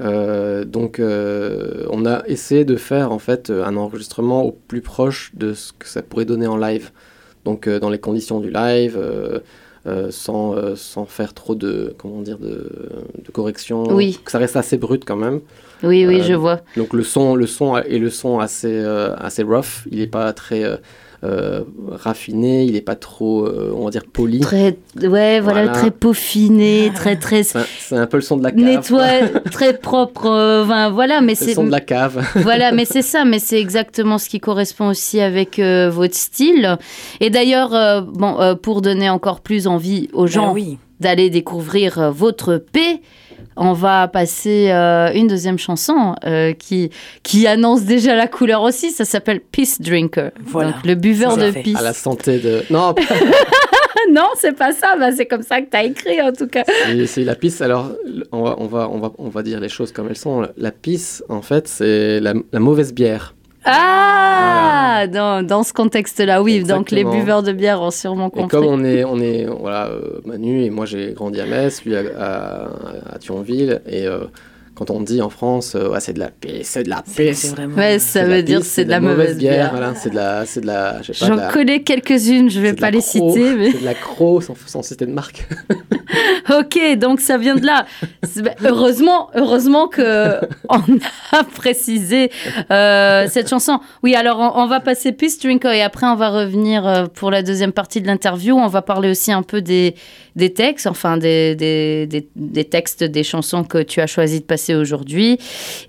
Euh, 0.00 0.64
donc 0.64 1.00
euh, 1.00 1.84
on 1.90 2.06
a 2.06 2.22
essayé 2.26 2.64
de 2.64 2.76
faire 2.76 3.10
en 3.10 3.18
fait 3.18 3.50
un 3.50 3.76
enregistrement 3.76 4.42
au 4.44 4.52
plus 4.52 4.80
proche 4.80 5.32
de 5.34 5.54
ce 5.54 5.72
que 5.72 5.88
ça 5.88 6.02
pourrait 6.02 6.24
donner 6.24 6.46
en 6.46 6.56
live. 6.56 6.90
Donc 7.44 7.66
euh, 7.66 7.80
dans 7.80 7.90
les 7.90 7.98
conditions 7.98 8.38
du 8.40 8.50
live, 8.50 8.96
euh, 8.96 9.40
euh, 9.86 10.08
sans, 10.10 10.54
euh, 10.54 10.74
sans 10.76 11.04
faire 11.06 11.34
trop 11.34 11.54
de, 11.54 11.94
comment 11.98 12.20
dire, 12.20 12.38
de, 12.38 12.70
de 13.24 13.30
correction. 13.32 13.84
Oui. 13.94 14.20
Que 14.24 14.30
ça 14.30 14.38
reste 14.38 14.56
assez 14.56 14.76
brut 14.76 15.04
quand 15.04 15.16
même. 15.16 15.40
Oui, 15.82 16.06
oui, 16.06 16.20
Euh, 16.20 16.24
je 16.24 16.34
vois. 16.34 16.60
Donc 16.76 16.92
le 16.92 17.02
son, 17.02 17.34
le 17.34 17.46
son 17.46 17.76
est 17.76 17.98
le 17.98 18.10
son 18.10 18.38
assez, 18.38 18.70
euh, 18.72 19.14
assez 19.16 19.42
rough. 19.42 19.86
Il 19.90 19.98
n'est 19.98 20.06
pas 20.06 20.32
très 20.32 20.62
euh, 21.24 21.62
raffiné. 21.90 22.64
Il 22.64 22.72
n'est 22.74 22.80
pas 22.80 22.94
trop, 22.94 23.44
euh, 23.46 23.72
on 23.76 23.84
va 23.84 23.90
dire, 23.90 24.04
poli. 24.12 24.40
Très, 24.40 24.76
ouais, 25.00 25.40
voilà, 25.40 25.40
Voilà. 25.40 25.72
très 25.72 25.90
peaufiné, 25.90 26.90
très, 26.94 27.16
très 27.16 27.42
C'est 27.42 27.58
un- 27.58 27.64
C'est 27.78 27.96
un 27.96 28.06
peu 28.06 28.18
le 28.18 28.22
son 28.22 28.36
de 28.36 28.42
la 28.44 28.52
cave. 28.52 28.60
nettoyé, 28.62 29.20
très 29.50 29.76
propre. 29.78 30.26
euh, 30.26 30.64
enfin, 30.64 30.90
voilà, 30.90 31.20
mais 31.20 31.34
C'est 31.34 31.46
le 31.48 31.52
son 31.54 31.64
de 31.64 31.70
la 31.70 31.80
cave. 31.80 32.24
voilà, 32.36 32.72
mais 32.72 32.84
c'est 32.84 33.02
ça, 33.02 33.24
mais 33.24 33.38
c'est 33.38 33.60
exactement 33.60 34.18
ce 34.18 34.28
qui 34.28 34.40
correspond 34.40 34.88
aussi 34.88 35.20
avec 35.20 35.58
euh, 35.58 35.90
votre 35.90 36.14
style. 36.14 36.76
Et 37.20 37.30
d'ailleurs, 37.30 37.74
euh, 37.74 38.00
bon, 38.00 38.40
euh, 38.40 38.54
pour 38.54 38.82
donner 38.82 39.10
encore 39.10 39.40
plus 39.40 39.66
envie 39.66 40.08
aux 40.12 40.24
Bah 40.24 40.30
gens 40.30 40.52
oui. 40.54 40.78
d'aller 41.00 41.30
découvrir 41.30 41.98
euh, 41.98 42.10
votre 42.10 42.56
P, 42.56 43.00
on 43.58 43.72
va 43.72 44.08
passer 44.08 44.70
euh, 44.70 45.10
une 45.14 45.26
deuxième 45.26 45.58
chanson 45.58 46.14
euh, 46.24 46.52
qui, 46.52 46.90
qui 47.22 47.46
annonce 47.46 47.82
déjà 47.82 48.14
la 48.14 48.26
couleur 48.28 48.62
aussi. 48.62 48.90
Ça 48.90 49.04
s'appelle 49.04 49.40
Peace 49.40 49.76
Drinker. 49.80 50.30
Voilà. 50.44 50.70
Donc 50.72 50.86
le 50.86 50.94
buveur 50.94 51.36
de 51.36 51.50
fait. 51.52 51.62
peace. 51.62 51.76
À 51.78 51.82
la 51.82 51.92
santé 51.92 52.38
de. 52.38 52.62
Non, 52.70 52.94
non, 54.12 54.28
c'est 54.36 54.56
pas 54.56 54.72
ça. 54.72 54.96
Bah, 54.98 55.10
c'est 55.12 55.26
comme 55.26 55.42
ça 55.42 55.60
que 55.60 55.70
tu 55.70 55.76
as 55.76 55.84
écrit 55.84 56.20
en 56.22 56.32
tout 56.32 56.46
cas. 56.46 56.64
c'est- 56.86 57.06
c'est 57.06 57.24
la 57.24 57.34
pisse. 57.34 57.60
Alors, 57.60 57.90
on 58.32 58.42
va, 58.44 58.56
on, 58.58 58.66
va, 58.66 58.88
on, 58.90 58.98
va, 58.98 59.12
on 59.18 59.28
va 59.28 59.42
dire 59.42 59.60
les 59.60 59.68
choses 59.68 59.92
comme 59.92 60.08
elles 60.08 60.16
sont. 60.16 60.46
La 60.56 60.70
pisse, 60.70 61.22
en 61.28 61.42
fait, 61.42 61.68
c'est 61.68 62.20
la, 62.20 62.34
la 62.52 62.60
mauvaise 62.60 62.92
bière. 62.94 63.34
Ah, 63.70 65.06
dans, 65.06 65.44
dans 65.46 65.62
ce 65.62 65.72
contexte-là, 65.72 66.42
oui. 66.42 66.62
Donc 66.64 66.90
les 66.90 67.04
buveurs 67.04 67.42
de 67.42 67.52
bière 67.52 67.80
ont 67.82 67.90
sûrement 67.90 68.28
Et 68.28 68.30
compris. 68.30 68.48
comme 68.48 68.66
on 68.66 68.82
est, 68.84 69.04
on 69.04 69.18
est 69.20 69.44
voilà, 69.44 69.86
euh, 69.88 70.20
Manu 70.24 70.62
et 70.64 70.70
moi 70.70 70.86
j'ai 70.86 71.12
grandi 71.12 71.40
à 71.40 71.46
Metz, 71.46 71.84
lui 71.84 71.94
à, 71.96 72.02
à, 72.18 73.14
à 73.14 73.18
Thionville, 73.18 73.80
et 73.86 74.06
euh, 74.06 74.20
quand 74.78 74.90
on 74.90 75.00
dit 75.00 75.20
en 75.20 75.28
France, 75.30 75.74
euh, 75.74 75.88
Ouais, 75.90 76.00
c'est 76.00 76.12
de 76.12 76.20
la 76.20 76.28
pisse, 76.30 76.68
c'est 76.68 76.84
de 76.84 76.88
la 76.88 77.02
pisse. 77.02 77.38
c'est 77.40 77.48
vraiment. 77.48 77.76
Ouais, 77.76 77.98
ça 77.98 78.24
veut 78.24 78.42
dire 78.42 78.62
c'est 78.62 78.84
de 78.84 78.90
la 78.90 79.00
mauvaise 79.00 79.36
bière. 79.36 79.70
Voilà, 79.72 79.94
c'est 79.96 80.10
de 80.10 80.14
la, 80.14 80.46
c'est 80.46 80.60
de 80.60 80.66
la, 80.66 81.00
J'en 81.02 81.34
la- 81.34 81.48
connais 81.52 81.82
quelques-unes, 81.82 82.48
je 82.50 82.60
vais 82.60 82.72
pas 82.74 82.90
les 82.90 82.98
Croc, 83.00 83.10
citer, 83.34 83.54
mais 83.56 83.72
C'est 83.72 83.80
de 83.80 83.84
la 83.84 83.94
Croc 83.94 84.42
sans, 84.42 84.54
sans 84.66 84.82
citer 84.82 85.06
de 85.06 85.12
marque. 85.12 85.46
ok, 86.50 86.96
donc 86.98 87.20
ça 87.20 87.36
vient 87.38 87.56
de 87.56 87.66
là. 87.66 87.86
Bah, 88.36 88.50
Heureusement, 88.64 89.30
heureusement 89.34 89.88
que 89.88 90.36
on 90.68 90.80
a 91.32 91.44
précisé 91.44 92.30
euh, 92.70 93.26
cette 93.28 93.48
chanson. 93.48 93.80
Oui, 94.02 94.14
alors 94.14 94.38
on, 94.38 94.62
on 94.62 94.66
va 94.66 94.80
passer 94.80 95.12
Peace 95.12 95.38
Drinker 95.42 95.72
et 95.72 95.82
après 95.82 96.06
on 96.06 96.14
va 96.16 96.30
revenir 96.30 96.86
euh, 96.86 97.06
pour 97.12 97.30
la 97.30 97.42
deuxième 97.42 97.72
partie 97.72 98.00
de 98.00 98.06
l'interview. 98.06 98.56
On 98.56 98.68
va 98.68 98.82
parler 98.82 99.10
aussi 99.10 99.32
un 99.32 99.42
peu 99.42 99.60
des, 99.60 99.94
des 100.38 100.54
textes, 100.54 100.86
enfin 100.86 101.18
des, 101.18 101.54
des, 101.54 102.06
des, 102.06 102.26
des 102.36 102.64
textes 102.64 103.04
des 103.04 103.22
chansons 103.24 103.64
que 103.64 103.82
tu 103.82 104.00
as 104.00 104.06
choisi 104.06 104.40
de 104.40 104.44
passer 104.44 104.74
aujourd'hui 104.74 105.38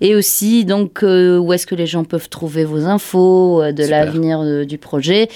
et 0.02 0.14
aussi 0.14 0.64
donc 0.66 1.02
euh, 1.02 1.38
où 1.38 1.52
est-ce 1.54 1.66
que 1.66 1.74
les 1.74 1.86
gens 1.86 2.04
peuvent 2.04 2.28
trouver 2.28 2.64
vos 2.64 2.84
infos 2.84 3.62
euh, 3.62 3.72
de 3.72 3.84
l'avenir 3.84 4.42
de- 4.42 4.64
du 4.64 4.76
projet. 4.76 5.28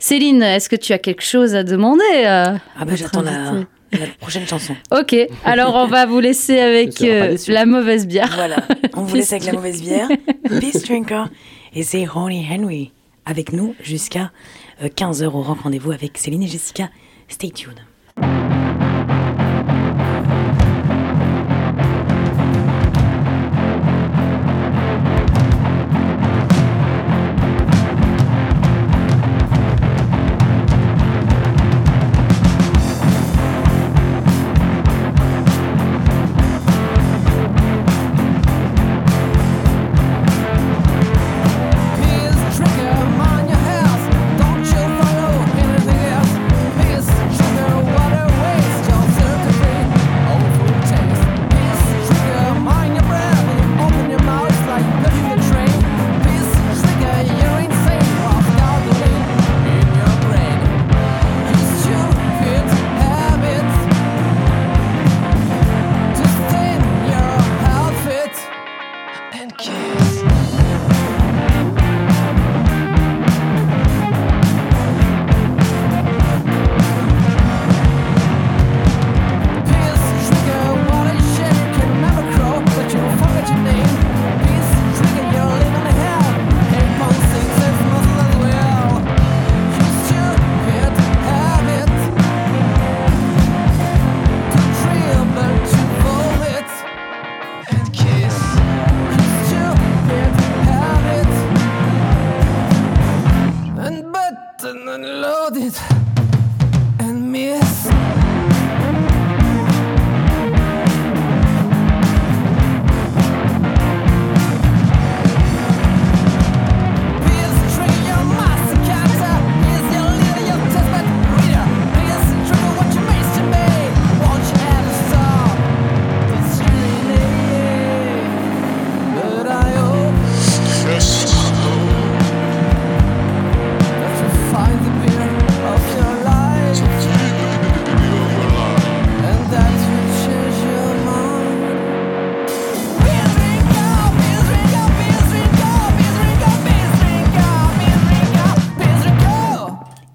Céline, 0.00 0.42
est-ce 0.42 0.68
que 0.68 0.76
tu 0.76 0.92
as 0.92 0.98
quelque 0.98 1.22
chose 1.22 1.54
à 1.54 1.62
demander 1.62 2.02
euh, 2.16 2.56
Ah 2.78 2.84
bah 2.84 2.96
j'attends 2.96 3.22
la, 3.22 3.64
prochaine 4.18 4.46
chanson. 4.46 4.74
Ok, 4.90 5.14
alors 5.44 5.74
on 5.76 5.86
va 5.86 6.06
vous 6.06 6.18
laisser 6.18 6.58
avec 6.58 7.00
euh, 7.02 7.36
la 7.48 7.66
mauvaise 7.66 8.06
bière. 8.06 8.32
Voilà, 8.34 8.56
on 8.96 9.02
vous 9.02 9.16
laisse 9.16 9.32
avec 9.32 9.44
la 9.44 9.52
mauvaise 9.52 9.82
bière. 9.82 10.08
Peace 10.60 10.82
Drinker. 10.86 11.28
Et 11.74 11.82
c'est 11.82 12.06
Honey 12.14 12.44
Henry 12.50 12.90
avec 13.26 13.52
nous 13.52 13.74
jusqu'à 13.82 14.32
15h 14.82 15.26
au 15.26 15.42
Rock 15.42 15.60
Rendez-vous 15.62 15.92
avec 15.92 16.16
Céline 16.18 16.42
et 16.42 16.48
Jessica. 16.48 16.88
Stay 17.28 17.50
tuned. 17.50 17.78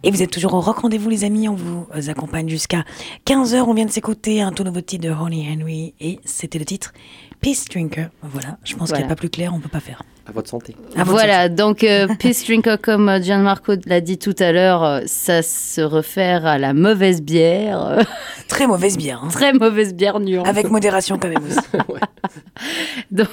Et 0.07 0.11
vous 0.11 0.23
êtes 0.23 0.31
toujours 0.31 0.53
au 0.53 0.61
Rock 0.61 0.77
Rendez-vous, 0.77 1.09
les 1.09 1.25
amis. 1.25 1.49
On 1.49 1.55
vous 1.55 1.85
euh, 1.93 2.07
accompagne 2.07 2.47
jusqu'à 2.47 2.85
15h. 3.25 3.63
On 3.67 3.73
vient 3.73 3.83
de 3.83 3.91
s'écouter 3.91 4.41
un 4.41 4.53
tout 4.53 4.63
nouveau 4.63 4.79
titre 4.79 5.05
de 5.05 5.11
Honey 5.11 5.45
Henry. 5.51 5.95
Et 5.99 6.21
c'était 6.23 6.59
le 6.59 6.63
titre 6.63 6.93
Peace 7.41 7.65
Drinker. 7.69 8.09
Voilà, 8.21 8.57
je 8.63 8.77
pense 8.77 8.91
qu'il 8.91 8.99
n'y 8.99 9.03
a 9.03 9.09
pas 9.09 9.17
plus 9.17 9.29
clair, 9.29 9.53
on 9.53 9.59
peut 9.59 9.67
pas 9.67 9.81
faire. 9.81 10.03
À 10.27 10.31
votre 10.33 10.49
santé. 10.49 10.75
À 10.95 11.03
votre 11.05 11.11
Voilà, 11.11 11.47
donc 11.47 11.83
euh, 11.83 12.07
Peace 12.19 12.43
Drinker, 12.45 12.81
comme 12.81 13.07
euh, 13.07 13.21
Gianmarco 13.21 13.73
l'a 13.85 14.01
dit 14.01 14.17
tout 14.17 14.35
à 14.39 14.51
l'heure, 14.51 14.83
euh, 14.83 14.99
ça 15.05 15.41
se 15.41 15.79
réfère 15.79 16.45
à 16.45 16.57
la 16.57 16.73
mauvaise 16.73 17.21
bière, 17.21 17.97
Très 18.49 18.67
mauvaise 18.67 18.97
bière. 18.97 19.21
hein. 19.23 19.29
très 19.29 19.53
mauvaise 19.53 19.93
bière 19.93 20.19
nuance. 20.19 20.47
Avec 20.47 20.69
modération 20.69 21.17
quand 21.17 21.29
même 21.29 21.43
aussi. 21.45 21.57
Donc, 23.11 23.27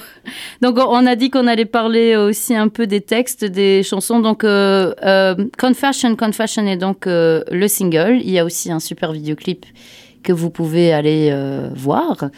donc, 0.61 0.77
on 0.77 1.05
a 1.05 1.15
dit 1.15 1.29
qu'on 1.29 1.47
allait 1.47 1.65
parler 1.65 2.15
aussi 2.15 2.55
un 2.55 2.67
peu 2.69 2.87
des 2.87 3.01
textes 3.01 3.43
des 3.43 3.83
chansons. 3.83 4.19
Donc 4.19 4.43
euh, 4.43 4.93
euh, 5.03 5.35
Confession, 5.57 6.15
Confession 6.15 6.65
est 6.67 6.77
donc 6.77 7.07
euh, 7.07 7.43
le 7.51 7.67
single. 7.67 8.19
Il 8.23 8.29
y 8.29 8.39
a 8.39 8.45
aussi 8.45 8.71
un 8.71 8.79
super 8.79 9.11
vidéoclip 9.11 9.65
que 10.23 10.31
vous 10.31 10.49
pouvez 10.49 10.93
aller 10.93 11.29
euh, 11.31 11.69
voir. 11.75 12.29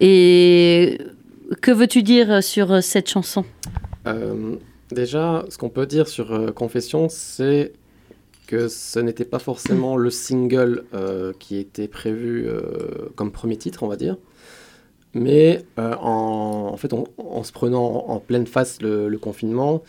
Et 0.00 0.98
que 1.60 1.70
veux-tu 1.70 2.02
dire 2.02 2.42
sur 2.42 2.82
cette 2.82 3.08
chanson? 3.08 3.44
Euh, 4.06 4.56
déjà, 4.90 5.44
ce 5.48 5.58
qu'on 5.58 5.68
peut 5.68 5.86
dire 5.86 6.08
sur 6.08 6.32
euh, 6.32 6.50
Confession, 6.50 7.08
c'est 7.08 7.72
que 8.46 8.68
ce 8.68 8.98
n'était 8.98 9.24
pas 9.24 9.38
forcément 9.38 9.96
le 9.96 10.10
single 10.10 10.84
euh, 10.92 11.32
qui 11.38 11.56
était 11.56 11.86
prévu 11.86 12.48
comme 13.14 13.30
premier 13.30 13.56
titre, 13.56 13.84
on 13.84 13.88
va 13.88 13.96
dire. 13.96 14.16
Mais 15.14 15.64
en, 15.76 16.76
fait, 16.76 16.92
en, 16.92 17.04
en 17.18 17.42
se 17.44 17.52
prenant 17.52 18.06
en, 18.08 18.18
pleine 18.18 18.46
face 18.46 18.82
le, 18.82 19.16
confinement, 19.18 19.82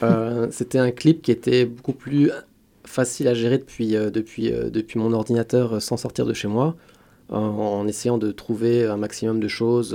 c'était 0.50 0.78
un 0.78 0.90
clip 0.90 1.20
qui 1.20 1.30
était 1.30 1.66
beaucoup 1.66 1.92
plus 1.92 2.30
facile 2.84 3.28
à 3.28 3.34
gérer 3.34 3.58
depuis, 3.58 3.90
depuis, 3.92 4.50
depuis 4.50 4.98
mon 4.98 5.12
ordinateur 5.12 5.82
sans 5.82 5.98
sortir 5.98 6.24
de 6.24 6.32
chez 6.32 6.48
moi, 6.48 6.76
en 7.28 7.86
essayant 7.86 8.16
de 8.16 8.32
trouver 8.32 8.86
un 8.86 8.96
maximum 8.96 9.38
de 9.38 9.48
choses 9.48 9.94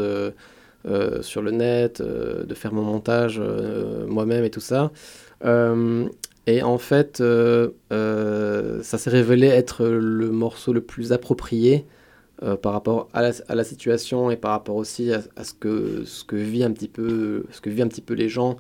euh, 0.85 1.21
sur 1.21 1.41
le 1.41 1.51
net, 1.51 2.01
euh, 2.01 2.43
de 2.43 2.53
faire 2.53 2.73
mon 2.73 2.81
montage 2.81 3.39
euh, 3.41 4.05
moi-même 4.05 4.43
et 4.43 4.49
tout 4.49 4.59
ça. 4.59 4.91
Et 6.45 6.61
en 6.61 6.77
fait, 6.77 7.17
ça 7.19 8.97
s'est 8.97 9.09
révélé 9.09 9.47
être 9.47 9.85
le 9.85 10.29
morceau 10.29 10.73
le 10.73 10.81
plus 10.81 11.13
approprié 11.13 11.85
par 12.61 12.73
rapport 12.73 13.07
à 13.13 13.21
la, 13.21 13.63
situation 13.63 14.29
et 14.29 14.35
par 14.35 14.51
rapport 14.51 14.75
aussi 14.75 15.13
à, 15.13 15.43
ce, 15.43 15.53
que, 15.53 16.03
ce, 16.05 16.25
que 16.25 16.35
vit 16.35 16.65
un 16.65 16.71
petit 16.71 16.89
peu, 16.89 17.45
ce 17.51 17.61
que 17.61 17.69
vivent 17.69 17.83
un 17.83 17.87
petit 17.87 18.01
peu 18.01 18.13
les 18.13 18.27
gens 18.27 18.57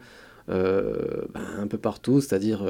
ben, 0.47 1.25
un 1.59 1.67
peu 1.67 1.77
partout, 1.77 2.21
c'est-à-dire 2.21 2.63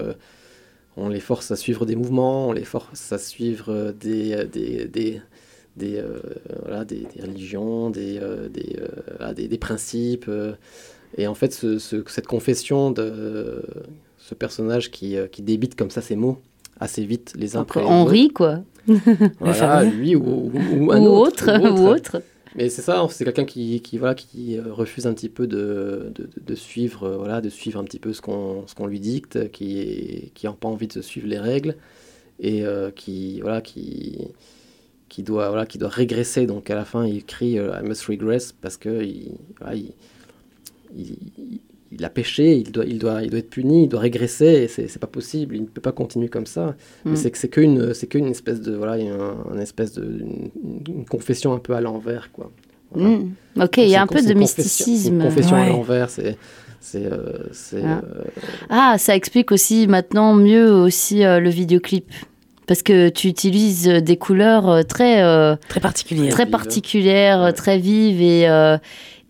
on 0.98 1.10
les 1.10 1.20
force 1.20 1.52
à 1.52 1.56
suivre 1.56 1.86
des 1.86 1.96
mouvements, 1.96 2.50
on 2.50 2.52
les 2.52 2.66
force 2.66 3.12
à 3.14 3.20
suivre 3.20 3.92
des, 3.92 5.22
des, 5.78 5.98
euh, 5.98 6.20
voilà, 6.64 6.86
des, 6.86 7.08
des 7.16 7.22
religions, 7.22 7.90
des, 7.90 8.20
euh, 8.20 8.50
des, 8.50 8.78
euh, 9.22 9.34
des, 9.34 9.48
des 9.48 9.58
principes. 9.58 10.26
euh, 10.30 10.54
et 11.18 11.28
en 11.28 11.36
fait, 11.36 11.54
ce- 11.54 11.80
ce- 11.80 12.04
cette 12.08 12.28
confession 12.28 12.92
de 12.92 13.64
ce 14.18 14.36
personnage 14.36 14.92
qui, 14.92 15.18
euh, 15.18 15.28
qui 15.28 15.42
débite 15.44 15.76
comme 15.76 15.90
ça 15.92 16.02
ses 16.02 16.16
mots 16.16 16.40
assez 16.80 17.06
vite 17.06 17.34
les 17.38 17.56
uns 17.56 17.62
après 17.62 17.82
les 17.82 17.88
autres. 18.00 18.12
rit, 18.12 18.30
quoi. 18.30 18.62
Voilà, 19.40 19.84
lui 19.86 20.16
ou, 20.16 20.52
ou, 20.54 20.66
ou 20.72 20.92
Ou 20.92 20.92
un 20.92 21.06
autre, 21.06 21.48
autre. 21.48 21.50
ou 21.72 21.88
autre. 21.88 22.24
Mais 22.56 22.70
c'est 22.70 22.82
ça, 22.84 23.06
c'est 23.10 23.26
quelqu'un 23.26 23.46
qui, 23.46 23.82
qui, 23.82 23.98
voilà, 23.98 24.14
qui 24.16 24.60
refuse 24.60 25.08
un 25.08 25.14
petit 25.14 25.30
peu 25.30 25.48
de, 25.48 26.14
de, 26.46 26.56
suivre, 26.56 27.10
voilà, 27.18 27.42
de 27.42 27.50
suivre 27.50 27.80
un 27.80 27.84
petit 27.84 28.00
peu 28.00 28.14
ce 28.14 28.22
qu'on 28.22 28.68
ce 28.68 28.76
qu'on 28.76 28.86
lui 28.88 29.00
dicte, 29.00 29.52
qui 29.52 30.32
qui 30.36 30.46
n'a 30.46 30.54
pas 30.54 30.68
envie 30.68 30.88
de 30.88 31.02
suivre 31.02 31.28
les 31.28 31.40
règles 31.40 31.76
et 32.40 32.66
euh, 32.66 32.92
qui, 32.92 33.42
voilà, 33.42 33.62
qui, 33.62 34.20
qui, 35.14 35.22
doit, 35.22 35.50
voilà, 35.50 35.66
qui 35.68 35.78
doit 35.78 35.90
régresser. 35.90 36.48
Donc 36.48 36.70
à 36.72 36.76
la 36.76 36.86
fin, 36.86 37.06
il 37.06 37.24
crie 37.24 37.60
euh, 37.60 37.80
I 37.80 37.88
must 37.88 38.04
regress 38.08 38.52
parce 38.52 38.78
que 38.78 39.04
il, 39.04 39.34
voilà, 39.60 39.76
il, 39.76 39.92
il, 41.92 42.04
a 42.04 42.10
péché, 42.10 42.56
il 42.58 42.72
doit, 42.72 42.86
il, 42.86 42.98
doit, 42.98 43.22
il 43.22 43.30
doit 43.30 43.40
être 43.40 43.50
puni, 43.52 43.84
il 43.84 43.88
doit 43.90 44.00
régresser 44.00 44.46
et 44.64 44.68
c'est 44.68 44.88
c'est 44.88 44.98
pas 45.00 45.06
possible, 45.08 45.56
il 45.56 45.62
ne 45.62 45.68
peut 45.68 45.82
pas 45.82 45.92
continuer 45.92 46.28
comme 46.30 46.48
ça. 46.48 46.76
Mais 47.06 47.12
Mm. 47.12 47.16
c'est 47.16 47.32
que 47.32 47.38
c'est 47.38 47.48
qu'une 47.50 47.94
qu'une 48.10 48.28
espèce 48.28 48.62
de 48.62 48.74
voilà, 48.76 48.94
un, 48.94 49.36
un 49.56 49.60
espèce 49.60 49.94
de 49.94 50.04
une, 50.04 50.50
une 50.88 51.06
confession 51.06 51.54
un 51.54 51.60
peu 51.60 51.74
à 51.74 51.82
l'envers 51.82 52.32
quoi. 52.32 52.52
Voilà. 52.92 53.10
Mm. 53.18 53.34
Ok, 53.62 53.78
il 53.78 53.90
y 53.90 53.96
a 53.96 54.02
un 54.02 54.08
peu 54.08 54.22
de 54.22 54.34
mysticisme. 54.34 55.16
Une 55.16 55.22
confession 55.28 55.56
Ouais. 55.56 55.62
à 55.64 55.70
l'envers, 55.70 56.10
c'est 56.10 56.38
c'est 56.80 57.06
euh, 57.06 57.48
Ah. 57.84 58.02
euh, 58.04 58.24
Ah, 58.70 58.96
ça 58.98 59.16
explique 59.16 59.52
aussi 59.52 59.88
maintenant 59.88 60.34
mieux 60.34 60.72
aussi 60.74 61.24
euh, 61.24 61.40
le 61.40 61.50
vidéoclip. 61.50 62.06
Parce 62.68 62.82
que 62.82 63.10
tu 63.10 63.28
utilises 63.28 63.88
euh, 63.90 64.00
des 64.02 64.18
couleurs 64.18 64.70
euh, 64.70 64.84
très, 64.84 65.22
euh, 65.24 65.56
Très 66.36 66.46
particulières, 66.46 67.42
Ouais. 67.44 67.54
très 67.54 67.78
vives 67.78 68.22
et, 68.22 68.48
euh, 68.48 68.78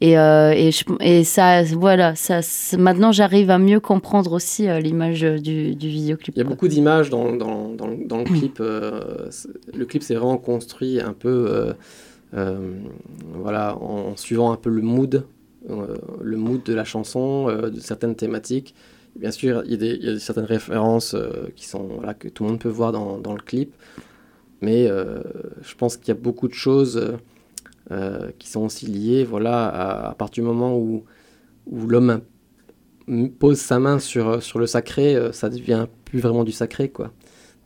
et, 0.02 0.18
euh, 0.18 0.52
et, 0.52 0.72
je- 0.72 0.84
et 1.00 1.24
ça, 1.24 1.64
voilà, 1.64 2.14
ça, 2.16 2.42
maintenant 2.78 3.12
j'arrive 3.12 3.50
à 3.50 3.58
mieux 3.58 3.80
comprendre 3.80 4.34
aussi 4.34 4.68
euh, 4.68 4.80
l'image 4.80 5.22
du, 5.22 5.76
du 5.76 5.88
vidéoclip. 5.88 6.36
Il 6.36 6.40
y 6.40 6.42
a 6.42 6.44
beaucoup 6.46 6.68
d'images 6.68 7.10
dans, 7.10 7.34
dans, 7.36 7.70
dans, 7.70 7.88
le- 7.88 8.06
dans 8.06 8.18
le 8.18 8.24
clip. 8.26 8.58
euh, 8.60 9.30
le 9.74 9.86
clip 9.86 10.04
s'est 10.04 10.16
vraiment 10.16 10.38
construit 10.38 11.00
un 11.02 11.14
peu 11.14 11.48
euh, 11.50 11.74
euh, 12.36 12.58
voilà, 13.36 13.76
en, 13.82 14.12
en 14.12 14.18
suivant 14.18 14.52
un 14.52 14.58
peu 14.58 14.70
le 14.70 14.82
mood, 14.82 15.24
euh, 15.70 15.96
le 16.22 16.38
mood 16.38 16.62
de 16.64 16.74
la 16.74 16.84
chanson, 16.84 17.48
euh, 17.50 17.70
de 17.70 17.80
certaines 17.80 18.16
thématiques. 18.16 18.76
Bien 19.16 19.32
sûr, 19.32 19.62
il 19.66 19.72
y 19.72 19.74
a, 19.76 19.78
des, 19.78 19.92
il 19.92 20.04
y 20.06 20.10
a 20.10 20.20
certaines 20.20 20.46
références 20.46 21.14
euh, 21.14 21.48
qui 21.56 21.68
sont, 21.68 21.84
voilà, 21.84 22.16
que 22.16 22.28
tout 22.28 22.44
le 22.44 22.50
monde 22.50 22.60
peut 22.60 22.70
voir 22.70 22.92
dans, 22.92 23.20
dans 23.20 23.34
le 23.34 23.42
clip. 23.42 23.74
Mais 24.62 24.88
euh, 24.88 25.22
je 25.62 25.76
pense 25.76 25.98
qu'il 25.98 26.08
y 26.08 26.12
a 26.12 26.20
beaucoup 26.20 26.48
de 26.48 26.54
choses 26.54 27.14
euh, 27.92 28.32
qui 28.40 28.50
sont 28.50 28.62
aussi 28.62 28.88
liées 28.88 29.24
voilà, 29.24 29.68
à, 29.68 30.10
à 30.10 30.16
partir 30.16 30.44
du 30.44 30.48
moment 30.50 30.76
où, 30.78 31.04
où 31.68 31.88
l'homme 31.88 32.22
pose 33.40 33.60
sa 33.60 33.80
main 33.80 34.00
sur, 34.00 34.42
sur 34.42 34.58
le 34.58 34.66
sacré, 34.66 35.16
ça 35.32 35.50
devient 35.50 35.88
plus 36.06 36.20
vraiment 36.20 36.44
du 36.44 36.54
sacré. 36.54 36.90
quoi. 36.90 37.12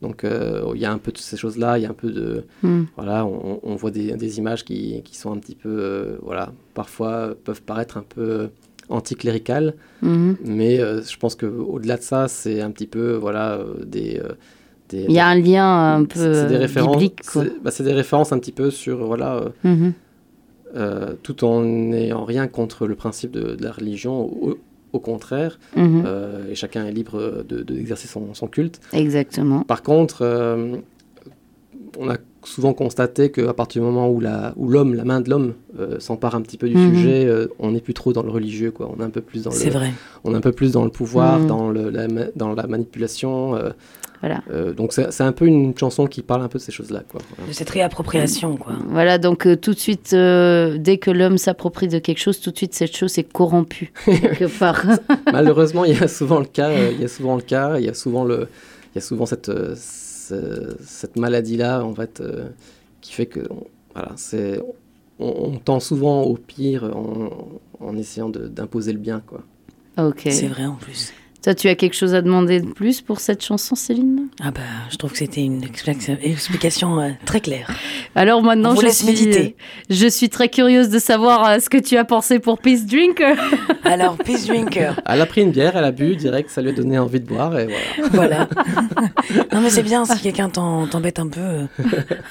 Donc 0.02 0.24
il 0.24 0.80
y 0.80 0.84
a 0.84 0.92
un 0.92 0.98
peu 0.98 1.12
de 1.12 1.18
ces 1.18 1.36
choses-là, 1.36 1.78
il 1.78 1.82
y 1.82 1.86
a 1.86 1.90
un 1.90 1.94
peu 1.94 2.10
de... 2.10 2.44
Mm. 2.62 2.82
Voilà, 2.96 3.24
on, 3.24 3.60
on 3.62 3.74
voit 3.76 3.92
des, 3.92 4.16
des 4.16 4.38
images 4.38 4.64
qui, 4.64 5.00
qui 5.02 5.16
sont 5.16 5.32
un 5.32 5.38
petit 5.38 5.54
peu... 5.54 6.18
voilà, 6.22 6.52
parfois 6.74 7.36
peuvent 7.44 7.62
paraître 7.62 7.96
un 7.96 8.02
peu 8.02 8.50
anticléricales, 8.88 9.74
Mhm. 10.02 10.36
mais 10.44 10.80
euh, 10.80 11.02
je 11.02 11.16
pense 11.16 11.34
qu'au-delà 11.34 11.96
de 11.96 12.02
ça, 12.02 12.28
c'est 12.28 12.60
un 12.60 12.70
petit 12.70 12.86
peu 12.86 13.12
voilà, 13.14 13.54
euh, 13.54 13.84
des... 13.84 14.18
euh, 14.18 14.32
des- 14.88 15.04
Il 15.08 15.12
y 15.12 15.18
a 15.18 15.26
un 15.26 15.38
lien 15.38 15.94
un 15.96 16.04
peu 16.04 16.18
c'est 16.18 16.34
c'est 16.34 16.46
des 16.48 16.56
références, 16.56 16.92
biblique. 16.96 17.20
C'est 17.22 17.62
bah, 17.62 17.70
c'est 17.70 17.84
des 17.84 17.92
références 17.92 18.32
un 18.32 18.38
petit 18.38 18.52
peu 18.52 18.70
sur 18.70 19.04
voilà, 19.06 19.42
Mhm. 19.64 19.92
euh, 20.76 21.14
tout 21.22 21.44
en 21.44 21.62
n'ayant 21.62 22.24
rien 22.24 22.46
contre 22.46 22.86
le 22.86 22.94
principe 22.94 23.30
de, 23.32 23.54
de 23.56 23.62
la 23.64 23.72
religion, 23.72 24.22
au, 24.22 24.58
au 24.94 25.00
contraire, 25.00 25.58
Mhm. 25.76 26.02
euh, 26.06 26.50
et 26.50 26.54
chacun 26.54 26.86
est 26.86 26.92
libre 26.92 27.44
de- 27.46 27.62
de- 27.62 27.74
d'exercer 27.74 28.08
son, 28.08 28.32
son 28.32 28.46
culte. 28.48 28.80
Exactement. 28.94 29.60
Par 29.62 29.82
contre, 29.82 30.22
euh, 30.22 30.76
on 31.98 32.08
a 32.08 32.16
souvent 32.44 32.72
constaté 32.72 33.30
qu'à 33.30 33.52
partir 33.52 33.82
du 33.82 33.86
moment 33.88 34.08
où 34.08 34.20
la- 34.20 34.52
où 34.56 34.68
l'homme, 34.68 34.94
la 34.94 35.04
main 35.04 35.20
de 35.20 35.28
l'homme, 35.30 35.54
euh, 35.78 35.98
s'empare 36.00 36.34
un 36.34 36.40
petit 36.42 36.56
peu 36.56 36.68
du 36.68 36.76
Mhm. 36.76 36.94
sujet, 36.94 37.24
euh, 37.26 37.48
on 37.58 37.72
n'est 37.72 37.80
plus 37.80 37.94
trop 37.94 38.12
dans 38.12 38.22
le 38.22 38.30
religieux, 38.30 38.70
quoi. 38.70 38.90
On 38.96 39.00
est 39.00 39.04
un 39.04 39.10
peu 39.10 39.20
plus 39.20 39.42
dans 39.44 39.50
C'est 39.50 39.66
le, 39.66 39.72
vrai. 39.72 39.92
on 40.24 40.32
est 40.34 40.36
un 40.36 40.40
peu 40.40 40.52
plus 40.52 40.72
dans 40.72 40.84
le 40.84 40.90
pouvoir, 40.90 41.40
Mhm. 41.40 41.46
dans, 41.46 41.70
le, 41.70 41.90
la, 41.90 42.06
dans 42.36 42.54
la 42.54 42.66
manipulation. 42.66 43.54
euh, 43.56 43.70
Voilà. 44.20 44.42
euh, 44.50 44.72
donc 44.72 44.92
c'est 44.92 45.12
c'est 45.12 45.22
un 45.22 45.30
peu 45.32 45.46
une 45.46 45.76
chanson 45.78 46.06
qui 46.08 46.22
parle 46.22 46.42
un 46.42 46.48
peu 46.48 46.58
de 46.58 46.62
ces 46.64 46.72
choses-là, 46.72 47.02
quoi. 47.08 47.20
Voilà. 47.36 47.48
De 47.50 47.54
cette 47.54 47.70
réappropriation, 47.70 48.56
quoi. 48.56 48.72
Voilà, 48.88 49.16
donc 49.18 49.46
euh, 49.46 49.54
tout 49.56 49.74
de 49.74 49.78
suite, 49.78 50.10
euh, 50.12 50.76
dès 50.78 50.98
que 50.98 51.10
l'homme 51.12 51.38
s'approprie 51.38 51.86
de 51.86 51.98
quelque 52.00 52.18
chose, 52.18 52.40
tout 52.40 52.50
de 52.50 52.56
suite 52.56 52.74
cette 52.74 52.96
chose 52.96 53.16
est 53.18 53.30
corrompue 53.32 53.92
quelque 54.04 54.46
part. 54.58 54.84
Malheureusement, 55.32 55.84
il 55.84 55.96
y 55.98 56.02
a 56.02 56.08
souvent 56.08 56.40
le 56.40 56.46
cas. 56.46 56.68
euh, 56.70 56.90
il 56.92 57.00
y 57.00 57.04
a 57.04 57.08
souvent 57.08 57.36
le 57.36 57.42
cas. 57.42 57.78
Il 57.78 57.84
y 57.84 57.88
a 57.88 57.94
souvent 57.94 58.24
le, 58.24 58.48
il 58.92 58.96
y 58.96 58.98
a 58.98 59.00
souvent 59.02 59.26
cette, 59.26 59.48
euh, 59.50 59.74
ce- 59.76 60.07
cette 60.84 61.16
maladie-là, 61.16 61.84
en 61.84 61.94
fait, 61.94 62.20
euh, 62.20 62.48
qui 63.00 63.12
fait 63.12 63.26
que, 63.26 63.40
on- 63.50 63.66
voilà, 63.94 64.12
c'est, 64.16 64.60
on, 65.18 65.26
on 65.28 65.58
tend 65.58 65.80
souvent 65.80 66.22
au 66.22 66.36
pire 66.36 66.84
en, 66.84 67.30
en 67.80 67.96
essayant 67.96 68.28
d'imposer 68.28 68.92
le 68.92 68.98
bien, 68.98 69.20
quoi. 69.26 69.42
ok. 69.96 70.22
C'est 70.30 70.46
vrai 70.48 70.66
en 70.66 70.76
plus. 70.76 71.12
Toi, 71.48 71.54
tu 71.54 71.68
as 71.68 71.76
quelque 71.76 71.94
chose 71.96 72.14
à 72.14 72.20
demander 72.20 72.60
de 72.60 72.66
plus 72.66 73.00
pour 73.00 73.20
cette 73.20 73.42
chanson, 73.42 73.74
Céline? 73.74 74.28
Ah 74.38 74.50
bah, 74.50 74.60
je 74.90 74.96
trouve 74.98 75.12
que 75.12 75.16
c'était 75.16 75.40
une 75.40 75.62
expli- 75.62 76.18
explication 76.22 77.00
euh, 77.00 77.08
très 77.24 77.40
claire. 77.40 77.70
Alors 78.14 78.42
maintenant, 78.42 78.72
On 78.72 78.74
vous 78.74 78.82
je 78.82 78.86
laisse 78.88 78.98
suis, 78.98 79.06
méditer. 79.06 79.56
je 79.88 80.06
suis 80.08 80.28
très 80.28 80.50
curieuse 80.50 80.90
de 80.90 80.98
savoir 80.98 81.48
euh, 81.48 81.58
ce 81.58 81.70
que 81.70 81.78
tu 81.78 81.96
as 81.96 82.04
pensé 82.04 82.38
pour 82.38 82.58
Peace 82.58 82.84
Drink. 82.84 83.22
Alors, 83.84 84.18
Peace 84.18 84.46
Drinker, 84.46 85.00
Elle 85.06 85.22
a 85.22 85.24
pris 85.24 85.40
une 85.40 85.52
bière, 85.52 85.74
elle 85.74 85.84
a 85.86 85.90
bu 85.90 86.16
direct, 86.16 86.50
ça 86.50 86.60
lui 86.60 86.68
a 86.68 86.72
donné 86.74 86.98
envie 86.98 87.20
de 87.20 87.24
boire, 87.26 87.58
et 87.58 87.66
voilà. 88.10 88.10
voilà. 88.12 88.48
non 89.54 89.62
mais 89.62 89.70
c'est 89.70 89.82
bien, 89.82 90.04
si 90.04 90.20
quelqu'un 90.20 90.50
t'embête 90.50 91.18
un 91.18 91.28
peu, 91.28 91.40
euh, 91.40 91.64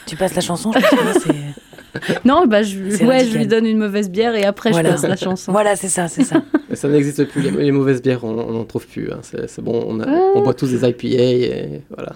tu 0.05 0.15
passes 0.15 0.35
la 0.35 0.41
chanson, 0.41 0.71
je 0.73 0.79
pense 0.79 0.89
que 0.91 0.95
là, 1.05 1.13
c'est... 1.15 1.76
non, 2.25 2.45
bah, 2.47 2.63
je, 2.63 2.77
ouais, 3.05 3.25
je 3.25 3.37
lui 3.37 3.47
donne 3.47 3.65
une 3.65 3.77
mauvaise 3.77 4.09
bière 4.09 4.35
et 4.35 4.43
après 4.43 4.71
Voilà. 4.71 4.89
je 4.89 4.93
passe 4.95 5.09
la 5.09 5.15
chanson. 5.15 5.51
Voilà, 5.51 5.75
c'est 5.75 5.87
ça, 5.89 6.07
c'est 6.07 6.23
ça. 6.23 6.41
Mais 6.69 6.75
ça 6.75 6.87
n'existe 6.89 7.25
plus. 7.25 7.41
Les, 7.41 7.51
les 7.51 7.71
mauvaises 7.71 8.01
bières, 8.01 8.23
on 8.23 8.33
n'en 8.33 8.63
trouve 8.65 8.85
plus. 8.87 9.11
hein. 9.11 9.19
C'est 9.21 9.49
c'est 9.49 9.61
bon, 9.63 9.83
on, 9.87 9.99
a- 9.99 10.07
on 10.35 10.41
boit 10.41 10.53
tous 10.53 10.71
des 10.71 10.87
IPA, 10.87 11.07
et 11.07 11.81
voilà. 11.89 12.13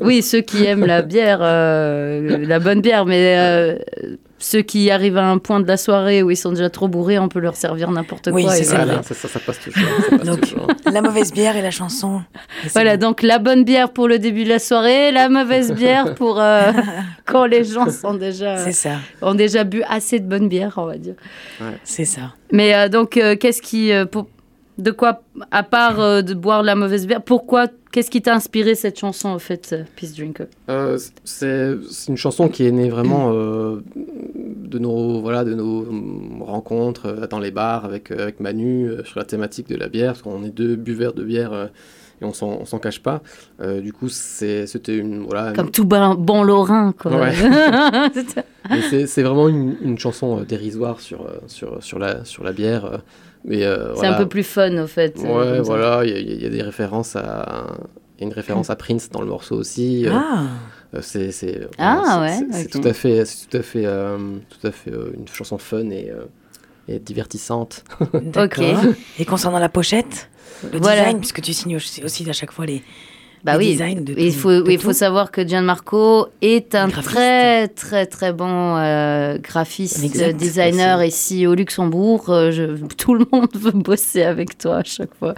Oui, 0.00 0.22
ceux 0.22 0.40
qui 0.40 0.64
aiment 0.64 0.86
la 0.86 1.02
bière, 1.02 1.38
euh, 1.42 2.38
la 2.46 2.58
bonne 2.58 2.80
bière, 2.80 3.06
mais 3.06 3.34
euh, 3.38 3.76
ceux 4.44 4.60
qui 4.60 4.90
arrivent 4.90 5.16
à 5.16 5.24
un 5.26 5.38
point 5.38 5.58
de 5.60 5.66
la 5.66 5.76
soirée 5.78 6.22
où 6.22 6.30
ils 6.30 6.36
sont 6.36 6.50
déjà 6.52 6.68
trop 6.68 6.86
bourrés, 6.86 7.18
on 7.18 7.28
peut 7.28 7.38
leur 7.40 7.56
servir 7.56 7.90
n'importe 7.90 8.28
Oui, 8.30 8.42
quoi. 8.44 8.52
c'est 8.52 8.60
et 8.60 8.64
ça. 8.64 8.76
voilà. 8.84 9.02
Ça, 9.02 9.14
ça, 9.14 9.26
ça 9.28 9.40
passe 9.40 9.58
toujours. 9.60 9.88
ça 10.10 10.18
passe 10.18 10.26
Donc, 10.26 10.40
toujours. 10.42 10.66
la 10.92 11.00
mauvaise 11.00 11.32
bière 11.32 11.56
et 11.56 11.62
la 11.62 11.70
chanson. 11.70 12.20
Et 12.62 12.64
c'est 12.64 12.72
Voilà, 12.74 12.96
bon. 12.98 13.08
donc 13.08 13.22
la 13.22 13.38
bonne 13.38 13.64
bière 13.64 13.90
pour 13.92 14.06
le 14.06 14.18
début 14.18 14.44
de 14.44 14.50
la 14.50 14.58
soirée, 14.58 15.12
la 15.12 15.28
mauvaise 15.30 15.72
bière 15.72 16.14
pour 16.14 16.40
euh, 16.40 16.72
quand 17.24 17.46
les 17.46 17.64
gens 17.64 17.88
sont 17.90 18.14
déjà, 18.14 18.58
C'est 18.58 18.72
ça, 18.72 18.96
ont 19.22 19.34
déjà 19.34 19.64
bu 19.64 19.82
assez 19.88 20.20
de 20.20 20.26
bonne 20.26 20.48
bière, 20.48 20.74
on 20.76 20.84
va 20.84 20.98
dire. 20.98 21.14
c'est 21.82 22.04
ça. 22.04 22.34
Mais 22.52 22.74
euh, 22.74 22.88
donc, 22.88 23.16
euh, 23.16 23.36
qu'est-ce 23.36 23.62
qui. 23.62 23.92
euh, 23.92 24.04
pour- 24.04 24.28
de 24.78 24.90
quoi, 24.90 25.22
à 25.50 25.62
part 25.62 26.00
euh, 26.00 26.22
de 26.22 26.34
boire 26.34 26.62
la 26.62 26.74
mauvaise 26.74 27.06
bière, 27.06 27.22
pourquoi. 27.22 27.68
Qu'est-ce 27.92 28.10
qui 28.10 28.20
t'a 28.22 28.34
inspiré 28.34 28.74
cette 28.74 28.98
chanson, 28.98 29.28
en 29.28 29.38
fait, 29.38 29.70
euh, 29.72 29.84
Peace 29.94 30.14
Drinker 30.16 30.46
Euh, 30.68 30.98
c'est 31.24 31.76
une 32.08 32.16
chanson 32.16 32.48
qui 32.48 32.66
est 32.66 32.72
née 32.72 32.88
vraiment 32.90 33.30
euh, 33.32 33.82
de 33.94 34.78
nos 34.80 35.20
voilà 35.20 35.44
de 35.44 35.54
nos 35.54 35.86
hum, 35.86 36.42
rencontres 36.42 37.28
dans 37.28 37.38
les 37.38 37.52
bars 37.52 37.84
avec 37.84 38.10
avec 38.10 38.40
Manu 38.40 38.90
sur 39.04 39.18
la 39.20 39.24
thématique 39.24 39.68
de 39.68 39.76
la 39.76 39.88
bière 39.88 40.12
parce 40.14 40.22
qu'on 40.22 40.42
est 40.42 40.50
deux 40.50 40.74
buveurs 40.74 41.12
de 41.12 41.22
bière 41.22 41.70
et 42.20 42.24
on 42.24 42.32
s'en 42.32 42.48
on 42.60 42.64
s'en 42.64 42.80
cache 42.80 43.00
pas. 43.00 43.22
Euh, 43.60 43.80
du 43.80 43.92
coup, 43.92 44.08
c'était 44.08 44.64
une 44.96 45.20
voilà. 45.24 45.50
une- 45.50 45.56
Comme 45.56 45.70
tout 45.70 45.84
bon, 45.84 46.14
bon 46.16 46.42
lorrain, 46.42 46.92
quoi. 46.98 47.12
Ouais. 47.16 47.32
c'est 49.06 49.22
vraiment 49.22 49.48
une, 49.48 49.76
une 49.82 49.98
chanson 49.98 50.40
euh, 50.40 50.44
dérisoire 50.44 51.00
sur 51.00 51.28
sur 51.46 51.82
sur 51.82 51.98
la 52.00 52.24
sur 52.24 52.42
la 52.44 52.52
bière. 52.52 53.00
Euh, 53.48 53.88
C'est 53.90 53.94
voilà. 54.00 54.14
un 54.16 54.18
peu 54.18 54.28
plus 54.28 54.42
fun, 54.44 54.76
au 54.82 54.86
fait. 54.86 55.16
euh, 55.18 55.56
Ouais, 55.56 55.60
voilà, 55.60 56.04
il 56.04 56.10
y, 56.10 56.14
a- 56.14 56.18
il 56.18 56.42
y 56.42 56.46
a 56.46 56.50
des 56.50 56.62
références 56.62 57.16
à. 57.16 57.66
Il 58.16 58.20
y 58.20 58.24
a 58.24 58.28
une 58.28 58.32
référence 58.32 58.70
à 58.70 58.76
Prince 58.76 59.10
dans 59.10 59.20
le 59.20 59.26
morceau 59.26 59.56
aussi. 59.56 60.06
euh, 60.06 60.12
Ah, 60.14 60.44
euh, 60.94 61.00
c'est 61.02 61.32
c'est 61.32 61.66
Ah, 61.78 62.00
voilà, 62.00 62.20
ouais, 62.20 62.38
c'est- 62.52 62.58
c'est 62.70 62.76
ok. 62.76 62.82
tout 62.82 62.88
à 62.88 62.92
fait 62.92 63.24
c'est 63.24 63.48
tout 63.48 63.56
à 63.56 63.62
fait 63.62 63.84
euh, 63.86 64.16
tout 64.48 64.66
à 64.66 64.70
fait 64.70 64.92
euh, 64.92 65.12
une 65.18 65.26
chanson 65.28 65.58
fun 65.58 65.90
et 65.90 66.10
euh, 66.10 66.24
et 66.88 66.98
divertissante. 67.00 67.82
d'accord. 68.22 68.82
Et 69.18 69.24
concernant 69.24 69.58
la 69.58 69.68
pochette, 69.68 70.30
le 70.72 70.78
Voilà. 70.78 71.00
design, 71.02 71.18
puisque 71.18 71.40
tu 71.42 71.52
signes 71.52 71.76
aussi 71.76 72.04
aussi 72.04 72.28
à 72.30 72.32
chaque 72.32 72.52
fois 72.52 72.66
les, 72.66 72.82
Bah 73.44 73.56
oui, 73.58 73.72
designs 73.72 74.02
de 74.04 74.14
il 74.16 74.32
tout- 74.32 74.38
faut, 74.40 74.62
de 74.62 74.70
il 74.70 74.78
faut 74.78 74.94
savoir 74.94 75.30
que 75.30 75.46
Gianmarco 75.46 76.28
est 76.40 76.74
un 76.74 76.88
Graphiste. 76.88 77.14
très 77.14 77.68
très 77.68 78.06
très 78.06 78.32
bon 78.32 78.76
euh, 78.78 79.36
graphiste, 79.38 80.02
Exact. 80.02 80.28
euh, 80.30 80.32
designer 80.32 81.04
ici 81.04 81.46
au 81.46 81.54
Luxembourg. 81.54 82.30
Euh, 82.30 82.50
je- 82.50 82.76
tout 82.96 83.14
le 83.14 83.26
monde 83.30 83.48
veut 83.54 83.70
bosser 83.72 84.22
avec 84.22 84.56
toi 84.56 84.76
à 84.78 84.84
chaque 84.84 85.14
fois. 85.14 85.34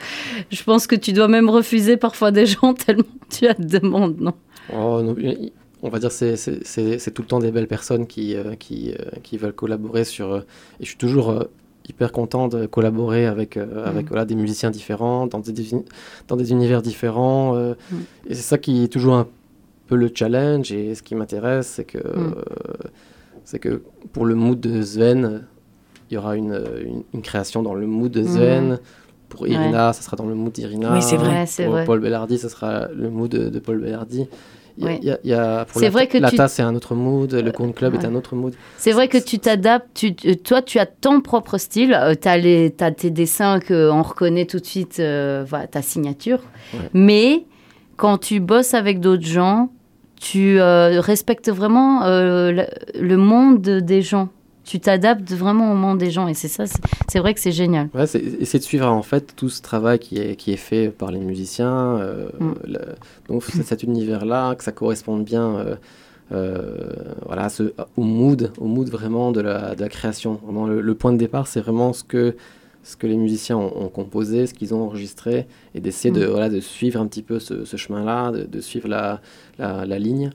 Je 0.51 0.63
pense 0.63 0.87
que 0.87 0.95
tu 0.95 1.13
dois 1.13 1.27
même 1.29 1.51
refuser 1.51 1.97
parfois 1.97 2.31
des 2.31 2.47
gens 2.47 2.75
tellement 2.87 3.03
tu 3.29 3.49
as 3.49 3.55
de 3.55 3.65
demande, 3.79 4.21
non? 4.21 4.35
Oh, 4.73 5.01
non, 5.03 5.17
on 5.83 5.89
va 5.89 5.99
dire 5.99 6.13
c'est 6.13 6.37
c'est 6.37 6.65
c'est 6.67 6.99
c'est 7.01 7.11
tout 7.11 7.23
le 7.23 7.29
temps 7.29 7.39
des 7.41 7.51
belles 7.51 7.67
personnes 7.69 8.07
qui 8.07 8.35
euh, 8.37 8.55
qui 8.55 8.93
euh, 8.93 9.05
qui 9.25 9.37
veulent 9.37 9.53
collaborer 9.53 10.05
sur 10.05 10.33
euh, 10.33 10.41
et 10.81 10.85
je 10.85 10.89
suis 10.91 10.97
toujours 10.97 11.31
euh, 11.31 11.43
hyper 11.89 12.13
content 12.13 12.49
de 12.49 12.67
collaborer 12.67 13.27
avec 13.27 13.57
euh, 13.57 13.85
Mm. 13.85 13.89
avec 13.89 14.07
voilà 14.09 14.25
des 14.25 14.35
musiciens 14.35 14.71
différents 14.71 15.27
dans 15.27 15.39
des 15.41 15.53
dans 16.29 16.37
des 16.37 16.51
univers 16.51 16.83
différents 16.83 17.55
euh, 17.57 17.75
Mm. 17.93 17.97
et 18.31 18.35
c'est 18.35 18.43
ça 18.43 18.59
qui 18.59 18.85
est 18.85 18.89
toujours 18.89 19.15
un 19.15 19.27
peu 19.87 19.97
le 19.97 20.11
challenge 20.15 20.73
et 20.73 20.95
ce 20.95 21.03
qui 21.03 21.15
m'intéresse 21.15 21.69
c'est 21.69 21.85
que 21.85 21.99
Mm. 21.99 22.35
euh, 22.37 22.43
c'est 23.45 23.59
que 23.61 23.83
pour 24.13 24.25
le 24.27 24.35
mood 24.35 24.59
de 24.61 24.83
Sven 24.83 25.43
il 26.11 26.15
y 26.15 26.17
aura 26.19 26.37
une, 26.37 26.55
une, 26.85 27.03
une 27.15 27.23
création 27.23 27.63
dans 27.63 27.75
le 27.75 27.87
mood 27.87 28.11
de 28.13 28.25
Sven 28.25 28.79
pour 29.29 29.47
Irina 29.49 29.93
ça 29.93 30.03
sera 30.03 30.17
dans 30.17 30.27
le 30.27 30.35
mood 30.35 30.53
d'Irina 30.53 30.93
Oui, 30.95 31.03
c'est 31.03 31.17
vrai. 31.17 31.41
Ouais, 31.45 31.65
pour 31.65 31.73
vrai. 31.73 31.85
Paul 31.85 32.01
Bellardi 32.01 32.39
ça 32.39 32.49
sera 32.49 32.89
le 32.95 33.11
mood 33.11 33.31
de, 33.31 33.49
de 33.49 33.59
Paul 33.59 33.81
Bellardi 33.81 34.27
y 34.79 35.11
a- 35.11 35.19
y 35.25 35.33
a- 35.33 35.65
pour 35.65 35.79
C'est 35.81 35.87
la, 35.87 35.91
vrai 35.91 36.07
que 36.07 36.19
la 36.19 36.31
tu- 36.31 36.37
tasse, 36.37 36.55
c'est 36.55 36.63
un 36.63 36.75
autre 36.75 36.95
mood, 36.95 37.33
le 37.33 37.51
Coon 37.53 37.73
Club 37.73 37.95
est 37.95 38.05
un 38.05 38.15
autre 38.15 38.35
mood. 38.35 38.55
C'est 38.77 38.93
vrai 38.93 39.09
que 39.09 39.19
tu 39.19 39.39
t'adaptes, 39.39 39.87
tu, 39.95 40.15
euh, 40.27 40.35
toi 40.35 40.61
tu 40.63 40.79
as 40.79 40.87
ton 40.87 41.21
propre 41.21 41.59
style, 41.59 41.95
euh, 41.95 42.15
tu 42.21 42.29
as, 42.29 42.91
tes 42.93 43.11
dessins 43.11 43.61
qu'on 43.61 44.03
reconnaît 44.03 44.47
tout 44.47 44.59
de 44.59 44.67
suite, 44.67 44.99
euh, 45.01 45.45
voilà, 45.49 45.67
ta 45.67 45.83
signature. 45.83 46.41
Ouais. 46.75 46.81
Mais 46.93 47.45
quand 47.97 48.19
tu 48.19 48.41
bosses 48.41 48.75
avec 48.75 49.01
d'autres 49.01 49.27
gens, 49.27 49.71
tu 50.21 50.59
euh, 50.61 51.01
respectes 51.01 51.51
vraiment 51.51 52.03
euh, 52.05 52.51
le, 52.53 52.67
le 53.01 53.17
monde 53.17 53.61
des 53.61 54.03
gens. 54.03 54.29
Tu 54.67 54.81
t'adaptes 54.81 55.31
vraiment 55.33 55.71
au 55.73 55.77
monde 55.77 55.99
des 55.99 56.11
gens 56.11 56.27
et 56.27 56.35
c'est 56.35 56.49
ça, 56.49 56.65
c'est- 56.67 57.19
vrai 57.21 57.33
que 57.35 57.41
c'est 57.41 57.53
génial. 57.53 57.89
Ouais, 57.95 58.07
c'est 58.07 58.19
essayer 58.21 58.59
de 58.59 58.65
suivre 58.65 58.87
en 58.89 59.03
fait 59.03 59.33
tout 59.37 59.49
ce 59.49 59.63
travail 59.63 59.99
qui 60.01 60.19
est, 60.19 60.35
qui 60.37 60.53
est 60.53 60.57
fait 60.57 60.89
par 60.91 61.11
les 61.13 61.21
musiciens, 61.21 61.97
euh, 61.99 62.29
Mm. 62.41 62.53
le- 62.67 62.79
donc 63.29 63.45
cet 63.45 63.83
univers-là, 63.85 64.55
que 64.57 64.65
ça 64.65 64.73
corresponde 64.73 65.25
bien 65.25 65.57
euh, 65.57 65.77
euh, 66.33 66.91
voilà, 67.25 67.49
ce, 67.49 67.73
au 67.97 68.03
mood, 68.03 68.51
au 68.59 68.67
mood 68.67 68.89
vraiment 68.89 69.31
de 69.31 69.41
la, 69.41 69.77
de 69.77 69.81
la 69.81 69.89
création. 69.89 70.41
Vraiment, 70.45 70.67
le, 70.67 70.81
le 70.81 70.95
point 70.95 71.13
de 71.13 71.19
départ, 71.19 71.47
c'est 71.47 71.61
vraiment 71.61 71.93
ce 71.93 72.03
que, 72.03 72.35
ce 72.83 72.97
que 72.97 73.07
les 73.07 73.17
musiciens 73.17 73.57
ont, 73.57 73.85
ont 73.85 73.89
composé, 73.89 74.47
ce 74.49 74.55
qu'ils 74.55 74.75
ont 74.75 74.83
enregistré, 74.83 75.47
et 75.77 75.81
d'essayer 75.81 76.13
de, 76.13 76.27
Mm. 76.27 76.31
voilà, 76.31 76.49
de 76.49 76.59
suivre 76.61 77.01
un 77.01 77.07
petit 77.07 77.23
peu 77.23 77.39
ce, 77.39 77.65
ce 77.65 77.77
chemin-là, 77.77 78.33
de, 78.33 78.43
de 78.43 78.61
suivre 78.61 78.89
la, 78.89 79.21
la, 79.59 79.87
la 79.87 79.99
ligne. 80.01 80.31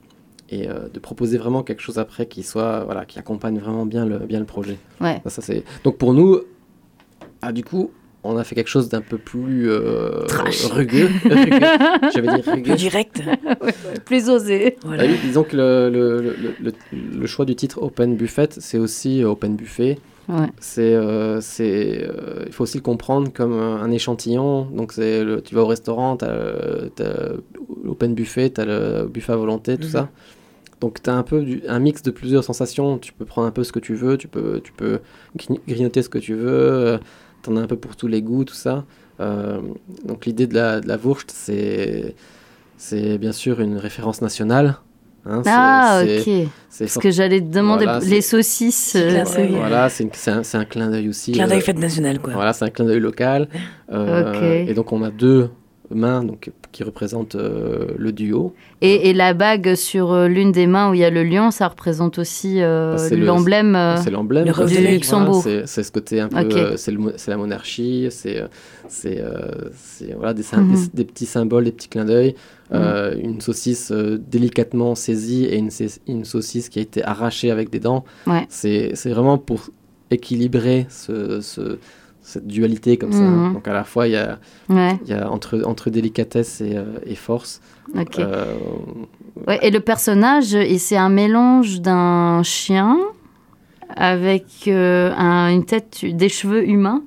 Et 0.51 0.67
euh, 0.67 0.89
de 0.93 0.99
proposer 0.99 1.37
vraiment 1.37 1.63
quelque 1.63 1.81
chose 1.81 1.97
après 1.97 2.25
qui 2.25 2.43
soit 2.43 2.83
voilà 2.83 3.05
qui 3.05 3.17
accompagne 3.17 3.57
vraiment 3.59 3.85
bien 3.85 4.05
le, 4.05 4.19
bien 4.19 4.39
le 4.39 4.45
projet. 4.45 4.77
Ouais. 4.99 5.21
Ça, 5.23 5.29
ça, 5.29 5.41
c'est... 5.41 5.63
Donc 5.85 5.97
pour 5.97 6.13
nous, 6.13 6.41
ah, 7.41 7.53
du 7.53 7.63
coup, 7.63 7.91
on 8.23 8.35
a 8.37 8.43
fait 8.43 8.53
quelque 8.53 8.67
chose 8.69 8.89
d'un 8.89 9.01
peu 9.01 9.17
plus 9.17 9.69
euh, 9.71 10.25
rugueux. 10.71 11.09
plus 11.21 12.51
rugueux. 12.51 12.75
direct. 12.75 13.21
Plus 14.05 14.29
osé. 14.29 14.75
Voilà. 14.83 15.03
Ah 15.03 15.07
oui, 15.09 15.15
disons 15.23 15.43
que 15.43 15.55
le, 15.55 15.89
le, 15.89 16.21
le, 16.21 16.53
le- 16.61 16.73
le 17.19 17.27
choix 17.27 17.45
du 17.45 17.55
titre 17.55 17.81
Open 17.81 18.15
Buffet, 18.17 18.49
c'est 18.57 18.77
aussi 18.77 19.23
euh, 19.23 19.29
Open 19.29 19.55
Buffet. 19.55 19.97
Ouais. 20.29 20.47
C'est, 20.59 20.93
euh, 20.93 21.41
c'est, 21.41 22.03
euh, 22.03 22.43
il 22.45 22.51
faut 22.53 22.63
aussi 22.63 22.77
le 22.77 22.83
comprendre 22.83 23.31
comme 23.33 23.53
un 23.53 23.89
échantillon. 23.91 24.65
Donc 24.65 24.91
c'est 24.93 25.23
le, 25.23 25.41
tu 25.41 25.55
vas 25.55 25.61
au 25.61 25.67
restaurant, 25.67 26.17
tu 26.17 26.25
as 26.25 27.31
l'open 27.83 28.13
buffet, 28.13 28.49
tu 28.51 28.61
as 28.61 28.65
le 28.65 29.07
buffet 29.07 29.33
à 29.33 29.35
volonté, 29.37 29.77
tout 29.77 29.85
Mhm. 29.85 29.89
ça. 29.89 30.09
Donc 30.81 31.01
tu 31.01 31.09
as 31.09 31.13
un 31.15 31.23
peu 31.23 31.41
du- 31.41 31.61
un 31.67 31.79
mix 31.79 32.01
de 32.03 32.11
plusieurs 32.11 32.43
sensations. 32.43 32.97
Tu 32.97 33.13
peux 33.13 33.23
prendre 33.25 33.47
un 33.47 33.51
peu 33.51 33.63
ce 33.63 33.71
que 33.71 33.79
tu 33.79 33.93
veux, 33.95 34.17
tu 34.17 34.27
peux, 34.27 34.59
tu 34.63 34.71
peux 34.73 34.99
gri- 35.37 35.59
grignoter 35.67 36.01
ce 36.01 36.09
que 36.09 36.17
tu 36.17 36.33
veux. 36.33 36.99
tu 37.43 37.49
en 37.49 37.57
as 37.57 37.61
un 37.61 37.67
peu 37.67 37.75
pour 37.77 37.95
tous 37.95 38.07
les 38.07 38.21
goûts, 38.21 38.43
tout 38.43 38.53
ça. 38.53 38.83
Euh, 39.19 39.59
donc 40.05 40.25
l'idée 40.25 40.45
de 40.47 40.53
la, 40.55 40.79
de 40.81 40.87
la 40.87 40.97
Wurst, 40.97 41.31
c'est, 41.31 42.15
c'est 42.77 43.17
bien 43.17 43.31
sûr 43.31 43.61
une 43.61 43.77
référence 43.77 44.21
nationale. 44.21 44.75
hein, 45.25 45.41
c'est- 45.43 45.49
Ah, 45.53 46.01
c'est- 46.03 46.19
ok. 46.41 46.47
c'est 46.69 46.85
Parce 46.85 46.97
que 46.97 47.11
j'allais 47.11 47.39
te 47.41 47.45
demander 47.53 47.85
Voilà, 47.85 47.99
les 47.99 48.21
saucisses. 48.21 48.95
Euh. 48.95 49.23
Voilà, 49.51 49.89
c'est, 49.89 50.03
une- 50.05 50.09
c'est 50.13 50.31
un, 50.31 50.41
c'est 50.43 50.57
un 50.57 50.65
clin 50.65 50.89
d'œil 50.89 51.09
aussi. 51.09 51.31
Clin 51.33 51.45
euh, 51.45 51.49
d'œil 51.49 51.61
fête 51.61 51.77
nationale, 51.77 52.17
quoi. 52.19 52.33
voilà, 52.33 52.53
c'est 52.53 52.65
un 52.65 52.69
clin 52.69 52.85
d'œil 52.85 52.99
local. 52.99 53.47
Euh, 53.91 54.31
Ok. 54.33 54.69
Et 54.69 54.73
donc 54.73 54.91
on 54.91 55.03
a 55.03 55.11
deux 55.11 55.49
mains 55.93 56.23
donc, 56.23 56.49
qui 56.71 56.83
représentent 56.83 57.35
euh, 57.35 57.87
le 57.97 58.11
duo. 58.11 58.53
Et, 58.81 59.09
et 59.09 59.13
la 59.13 59.33
bague 59.33 59.75
sur 59.75 60.11
euh, 60.11 60.27
l'une 60.27 60.51
des 60.51 60.67
mains 60.67 60.89
où 60.89 60.93
il 60.93 60.99
y 61.01 61.03
a 61.05 61.09
le 61.09 61.23
lion, 61.23 61.51
ça 61.51 61.67
représente 61.67 62.17
aussi 62.19 62.61
euh, 62.61 62.95
Bah, 62.95 63.09
le- 63.09 63.25
l'emblème. 63.25 63.77
c'est 64.03 64.09
l'emblème 64.11 64.45
le 64.47 64.65
du 64.65 64.87
Luxembourg. 64.87 65.41
voilà, 65.41 65.67
c'est, 65.67 65.83
ce 65.83 65.91
côté 65.91 66.19
un 66.21 66.29
peu, 66.29 66.77
c'est, 66.77 66.91
la 67.27 67.37
monarchie, 67.37 68.07
c'est, 68.09 68.43
voilà, 70.15 70.33
des, 70.33 70.43
sym- 70.43 70.61
Mhm. 70.61 70.75
des, 70.75 70.89
des 70.93 71.05
petits 71.05 71.25
symboles, 71.25 71.65
des 71.65 71.71
petits 71.71 71.89
clins 71.89 72.05
d'œil. 72.05 72.35
Euh, 72.73 73.15
une 73.21 73.41
saucisse 73.41 73.91
délicatement 73.91 74.95
saisie 74.95 75.43
et 75.45 75.57
une, 76.07 76.23
saucisse 76.23 76.69
qui 76.69 76.79
a 76.79 76.81
été 76.81 77.03
arrachée 77.03 77.51
avec 77.51 77.69
des 77.69 77.79
dents. 77.81 78.05
Ouais. 78.27 78.45
C'est, 78.49 78.91
c'est 78.95 79.09
vraiment 79.09 79.37
pour 79.37 79.69
équilibrer 80.09 80.85
ce, 80.89 81.41
ce- 81.41 81.77
cette 82.31 82.47
dualité 82.47 82.97
comme 82.97 83.11
ça. 83.11 83.19
Mhm. 83.19 83.53
Donc 83.53 83.67
à 83.67 83.73
la 83.73 83.83
fois 83.83 84.07
il 84.07 84.13
y 84.13 84.15
a, 84.17 84.39
Ouais, 84.69 84.97
il 85.05 85.09
y 85.11 85.13
a 85.13 85.29
entre, 85.31 85.61
entre 85.65 85.89
délicatesse 85.89 86.61
et, 86.61 86.75
euh, 86.75 86.85
et 87.05 87.15
force. 87.15 87.61
ok. 87.97 88.19
Euh, 88.19 88.55
Ouais, 89.47 89.59
et 89.61 89.71
le 89.71 89.79
personnage, 89.79 90.55
c'est 90.77 90.97
un 90.97 91.09
mélange 91.09 91.79
d'un 91.81 92.43
chien 92.43 92.97
avec 93.95 94.45
euh, 94.67 95.11
un- 95.17 95.49
une 95.51 95.65
tête, 95.65 95.99
des 96.03 96.29
cheveux 96.29 96.67
humains 96.67 97.01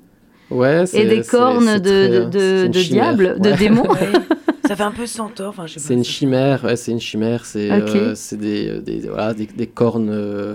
ouais, 0.51 0.85
et 0.95 1.07
des 1.07 1.23
cornes 1.23 1.79
de, 1.79 1.81
très- 1.81 2.27
de, 2.27 2.67
diable, 2.69 3.41
de 3.41 3.53
démon. 3.53 3.83
Ouais. 3.91 4.13
Ça 4.67 4.75
fait 4.77 4.83
un 4.83 4.93
peu 4.93 5.05
centaure, 5.05 5.51
enfin, 5.51 5.67
je 5.67 5.75
sais 5.75 5.81
pas. 5.81 5.87
C'est 5.89 5.95
une 5.95 6.05
chimère, 6.05 6.65
ouais, 6.65 6.77
c'est 6.77 6.91
une 6.93 7.01
chimère, 7.01 7.45
c'est 7.45 7.71
euh, 7.71 8.15
des, 8.33 8.81
des, 8.81 9.01
voilà, 9.09 9.35
des, 9.35 9.45
des 9.47 9.67
cornes, 9.67 10.09
euh, 10.11 10.55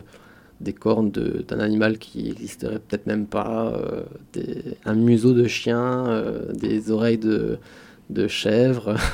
des 0.62 0.74
cornes 0.74 1.12
de- 1.12 1.44
d'un 1.48 1.60
animal 1.60 1.98
qui 1.98 2.24
n'existerait 2.24 2.80
peut-être 2.80 3.08
même 3.08 3.26
pas, 3.28 3.74
euh, 3.74 4.04
des- 4.34 4.64
un 4.86 4.96
museau 4.96 5.34
de 5.34 5.48
chien, 5.48 6.08
euh, 6.08 6.52
des 6.54 6.92
oreilles 6.92 7.18
de, 7.18 7.58
de 8.10 8.28
chèvre. 8.28 8.96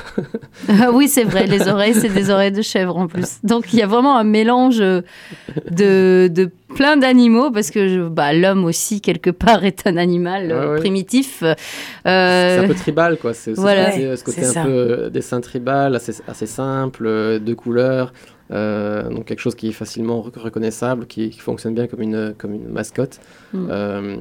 Ah 0.68 0.90
oui, 0.92 1.06
c'est 1.06 1.22
vrai, 1.24 1.46
les 1.46 1.68
oreilles, 1.68 1.94
c'est 1.94 2.08
des 2.08 2.30
oreilles 2.30 2.50
de 2.50 2.62
chèvre 2.62 2.96
en 2.96 3.06
plus. 3.06 3.38
Donc 3.44 3.72
il 3.72 3.78
y 3.78 3.82
a 3.82 3.86
vraiment 3.86 4.16
un 4.16 4.24
mélange 4.24 4.78
de, 4.78 6.28
de 6.28 6.50
plein 6.74 6.96
d'animaux, 6.96 7.50
parce 7.50 7.70
que 7.70 7.86
je- 7.88 8.08
bah, 8.08 8.32
l'homme 8.32 8.64
aussi, 8.64 9.00
quelque 9.00 9.30
part, 9.30 9.64
est 9.64 9.86
un 9.86 9.96
animal 9.96 10.50
euh, 10.50 10.76
primitif. 10.78 11.42
Euh, 11.42 11.54
C'est 12.04 12.64
un 12.64 12.68
peu 12.68 12.74
tribal, 12.74 13.16
quoi. 13.18 13.34
C'est 13.34 13.52
voilà. 13.52 13.92
ce 13.92 13.96
côté, 13.98 14.16
ce 14.16 14.24
côté 14.24 14.40
C'est 14.42 14.46
un 14.48 14.52
ça. 14.52 14.62
peu 14.64 14.70
euh, 14.70 15.10
dessin 15.10 15.40
tribal, 15.40 15.94
assez, 15.94 16.14
assez 16.26 16.46
simple, 16.46 17.38
deux 17.40 17.54
couleurs. 17.54 18.12
euh, 18.52 19.08
donc 19.10 19.24
quelque 19.26 19.40
chose 19.40 19.54
qui 19.56 19.68
est 19.68 19.72
facilement 19.72 20.22
rec- 20.22 20.36
reconnaissable, 20.36 21.06
qui, 21.06 21.30
qui 21.30 21.40
fonctionne 21.40 21.74
bien 21.74 21.86
comme 21.86 22.02
une, 22.02 22.34
comme 22.38 22.54
une 22.54 22.68
mascotte. 22.68 23.20
Mm. 23.52 23.68
Euh, 23.70 24.16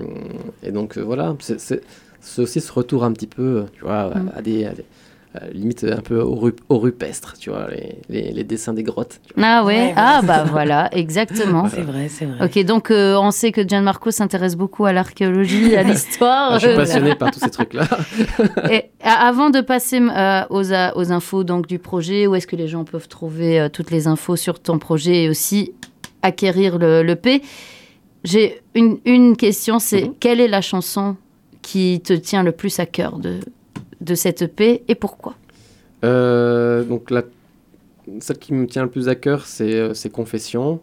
et 0.63 0.71
donc 0.71 0.97
voilà, 0.97 1.35
c'est 1.39 1.81
c'est- 2.25 2.41
aussi 2.41 2.59
ce 2.61 2.71
retour 2.71 3.03
un 3.03 3.11
petit 3.13 3.27
peu, 3.27 3.41
euh, 3.41 3.63
tu 3.73 3.81
vois, 3.81 4.11
à- 4.13 4.19
Mm. 4.19 4.31
à, 4.35 4.41
des, 4.41 4.65
à 4.65 4.73
des- 4.73 4.85
à 5.37 5.49
limite 5.51 5.83
un 5.83 5.99
peu 6.01 6.21
au, 6.21 6.33
ru- 6.33 6.55
au 6.69 6.77
rupestre, 6.79 7.33
tu 7.37 7.49
vois, 7.49 7.67
les, 7.69 7.97
les, 8.07 8.31
les 8.31 8.43
dessins 8.45 8.71
des 8.73 8.83
grottes. 8.83 9.19
Ah 9.37 9.65
ouais, 9.65 9.87
Ouais, 9.87 9.93
ah 9.97 10.21
bah 10.23 10.45
voilà, 10.49 10.89
exactement. 10.95 11.67
C'est 11.67 11.81
vrai, 11.81 12.07
c'est 12.07 12.23
vrai. 12.25 12.45
Ok, 12.45 12.63
donc 12.63 12.89
euh, 12.89 13.17
on 13.17 13.31
sait 13.31 13.51
que 13.51 13.67
Gianmarco 13.67 14.11
s'intéresse 14.11 14.55
beaucoup 14.55 14.85
à 14.85 14.93
l'archéologie, 14.93 15.75
à 15.75 15.83
l'histoire. 15.89 16.51
Ah, 16.53 16.57
je 16.57 16.67
suis 16.67 16.73
Euh, 16.73 16.77
passionné 16.77 17.15
par 17.15 17.31
tous 17.31 17.41
ces 17.41 17.49
trucs-là. 17.49 17.85
Et 18.71 18.85
avant 19.03 19.49
de 19.49 19.59
passer 19.59 19.99
euh, 19.99 20.43
aux, 20.49 21.11
infos 21.11 21.43
donc, 21.43 21.67
du 21.67 21.79
projet, 21.79 22.27
où 22.27 22.35
est-ce 22.35 22.47
que 22.47 22.55
les 22.55 22.69
gens 22.69 22.85
peuvent 22.85 23.09
trouver 23.09 23.59
euh, 23.59 23.67
toutes 23.67 23.91
les 23.91 24.07
infos 24.07 24.37
sur 24.37 24.59
ton 24.61 24.79
projet 24.79 25.23
et 25.23 25.29
aussi 25.29 25.73
acquérir 26.21 26.77
le, 26.79 27.03
le 27.03 27.15
P, 27.17 27.41
j'ai 28.23 28.61
une, 28.73 28.99
une 29.05 29.35
question, 29.35 29.79
c'est 29.79 30.05
Mhm. 30.05 30.13
quelle 30.19 30.39
est 30.39 30.47
la 30.47 30.61
chanson 30.61 31.17
qui 31.65 31.99
te 32.03 32.13
tient 32.13 32.43
le 32.43 32.51
plus 32.51 32.79
à 32.79 32.85
cœur 32.85 33.17
de, 33.17 33.39
de 33.99 34.15
cette 34.15 34.43
EP 34.43 34.83
et 34.87 34.95
pourquoi 34.95 35.33
Euh, 36.03 36.83
donc 36.83 37.09
la, 37.09 37.23
celle 38.19 38.37
qui 38.37 38.53
me 38.53 38.67
tient 38.67 38.83
le 38.83 38.89
plus 38.89 39.09
à 39.09 39.15
cœur, 39.15 39.45
c'est 39.45 39.73
euh, 39.73 39.93
c'est 39.95 40.11
Confession. 40.11 40.79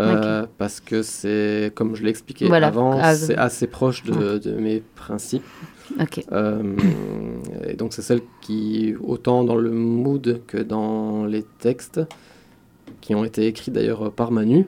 Euh, 0.00 0.44
Parce 0.58 0.80
que 0.80 1.02
c'est, 1.02 1.70
comme 1.76 1.94
je 1.94 2.02
l'ai 2.02 2.10
expliqué 2.10 2.46
Voilà. 2.46 2.66
avant, 2.68 2.98
Ah, 3.00 3.14
c'est 3.14 3.36
assez 3.36 3.66
proche 3.68 4.02
de, 4.04 4.38
de 4.38 4.52
mes 4.52 4.82
principes. 4.96 5.44
Euh, 6.32 6.76
et 7.68 7.74
donc 7.74 7.92
c'est 7.92 8.02
celle 8.02 8.20
qui, 8.40 8.94
autant 9.00 9.44
dans 9.44 9.54
le 9.56 9.70
mood 9.70 10.40
que 10.48 10.58
dans 10.58 11.26
les 11.26 11.44
textes, 11.60 12.00
qui 13.00 13.14
ont 13.14 13.24
été 13.24 13.46
écrits 13.46 13.70
d'ailleurs 13.70 14.10
par 14.12 14.30
Manu. 14.32 14.66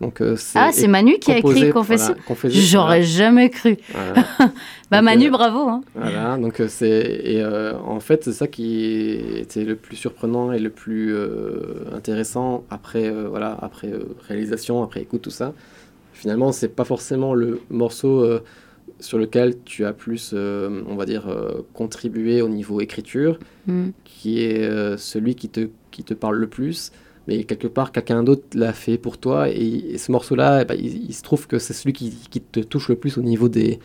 Donc, 0.00 0.22
euh, 0.22 0.34
Ah, 0.54 0.70
c'est 0.72 0.88
Manu 0.88 1.18
qui 1.18 1.30
a 1.30 1.38
écrit 1.38 1.70
Confession 1.70 2.14
voilà, 2.26 2.48
J'aurais 2.54 3.02
jamais 3.02 3.50
cru. 3.50 3.76
voilà, 3.92 4.14
Bah 4.90 4.98
Donc, 4.98 5.04
Manu, 5.04 5.26
euh, 5.26 5.30
bravo. 5.30 5.68
hein. 5.68 5.82
voilà, 5.94 6.38
donc 6.38 6.58
euh, 6.60 6.68
c'est 6.68 7.20
et 7.22 7.42
euh, 7.42 7.74
en 7.78 8.00
fait 8.00 8.24
c'est 8.24 8.32
ça 8.32 8.46
qui 8.48 9.12
était 9.36 9.64
le 9.64 9.76
plus 9.76 9.96
surprenant 9.96 10.52
et 10.52 10.58
le 10.58 10.70
plus 10.70 11.14
euh, 11.14 11.84
intéressant 11.94 12.64
après 12.70 13.06
euh, 13.08 13.28
voilà 13.28 13.56
après 13.60 13.88
euh, 13.88 14.16
réalisation 14.26 14.82
après 14.82 15.02
écoute 15.02 15.20
tout 15.22 15.30
ça. 15.30 15.52
Finalement 16.14 16.50
c'est 16.52 16.68
pas 16.74 16.84
forcément 16.84 17.34
le 17.34 17.60
morceau 17.70 18.20
euh, 18.24 18.42
sur 19.00 19.18
lequel 19.18 19.54
tu 19.64 19.84
as 19.84 19.92
plus 19.92 20.32
euh, 20.34 20.82
on 20.88 20.96
va 20.96 21.04
dire 21.06 21.28
euh, 21.28 21.62
contribué 21.74 22.40
au 22.42 22.48
niveau 22.48 22.80
écriture 22.80 23.38
Mm. 23.66 23.90
qui 24.04 24.42
est 24.42 24.62
euh, 24.64 24.96
celui 24.96 25.34
qui 25.34 25.50
te 25.50 25.68
qui 25.90 26.02
te 26.04 26.14
parle 26.14 26.36
le 26.38 26.46
plus. 26.46 26.90
Mais 27.30 27.44
quelque 27.44 27.68
part, 27.68 27.92
quelqu'un 27.92 28.22
d'autre 28.24 28.42
l'a 28.54 28.72
fait 28.74 28.98
pour 28.98 29.16
toi. 29.18 29.48
Et, 29.48 29.94
et 29.94 29.98
ce 29.98 30.10
morceau-là, 30.12 30.62
eh 30.62 30.64
ben, 30.66 30.76
il, 30.78 30.92
il 31.10 31.14
se 31.14 31.22
trouve 31.22 31.46
que 31.46 31.58
c'est 31.58 31.72
celui 31.80 31.92
qui, 31.94 32.10
qui 32.32 32.40
te 32.40 32.60
touche 32.60 32.88
le 32.88 32.96
plus 32.96 33.16
au 33.18 33.22
niveau 33.22 33.48
des, 33.48 33.78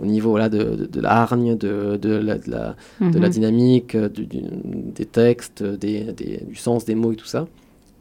au 0.00 0.06
niveau 0.06 0.30
voilà, 0.30 0.48
de, 0.48 0.62
de, 0.80 0.86
de 0.86 1.00
la 1.06 1.12
hargne, 1.22 1.56
de, 1.56 1.96
de, 1.96 2.10
la, 2.28 2.38
de, 2.38 2.50
la, 2.50 2.76
la 3.12 3.28
Mhm. 3.28 3.28
dynamique, 3.36 3.94
euh, 3.94 4.08
du- 4.08 4.26
du- 4.26 4.42
des 4.98 5.06
textes, 5.06 5.62
des, 5.62 6.12
des- 6.20 6.42
du 6.52 6.56
sens 6.56 6.84
des 6.86 6.94
mots 6.94 7.12
et 7.12 7.16
tout 7.16 7.26
ça. 7.36 7.46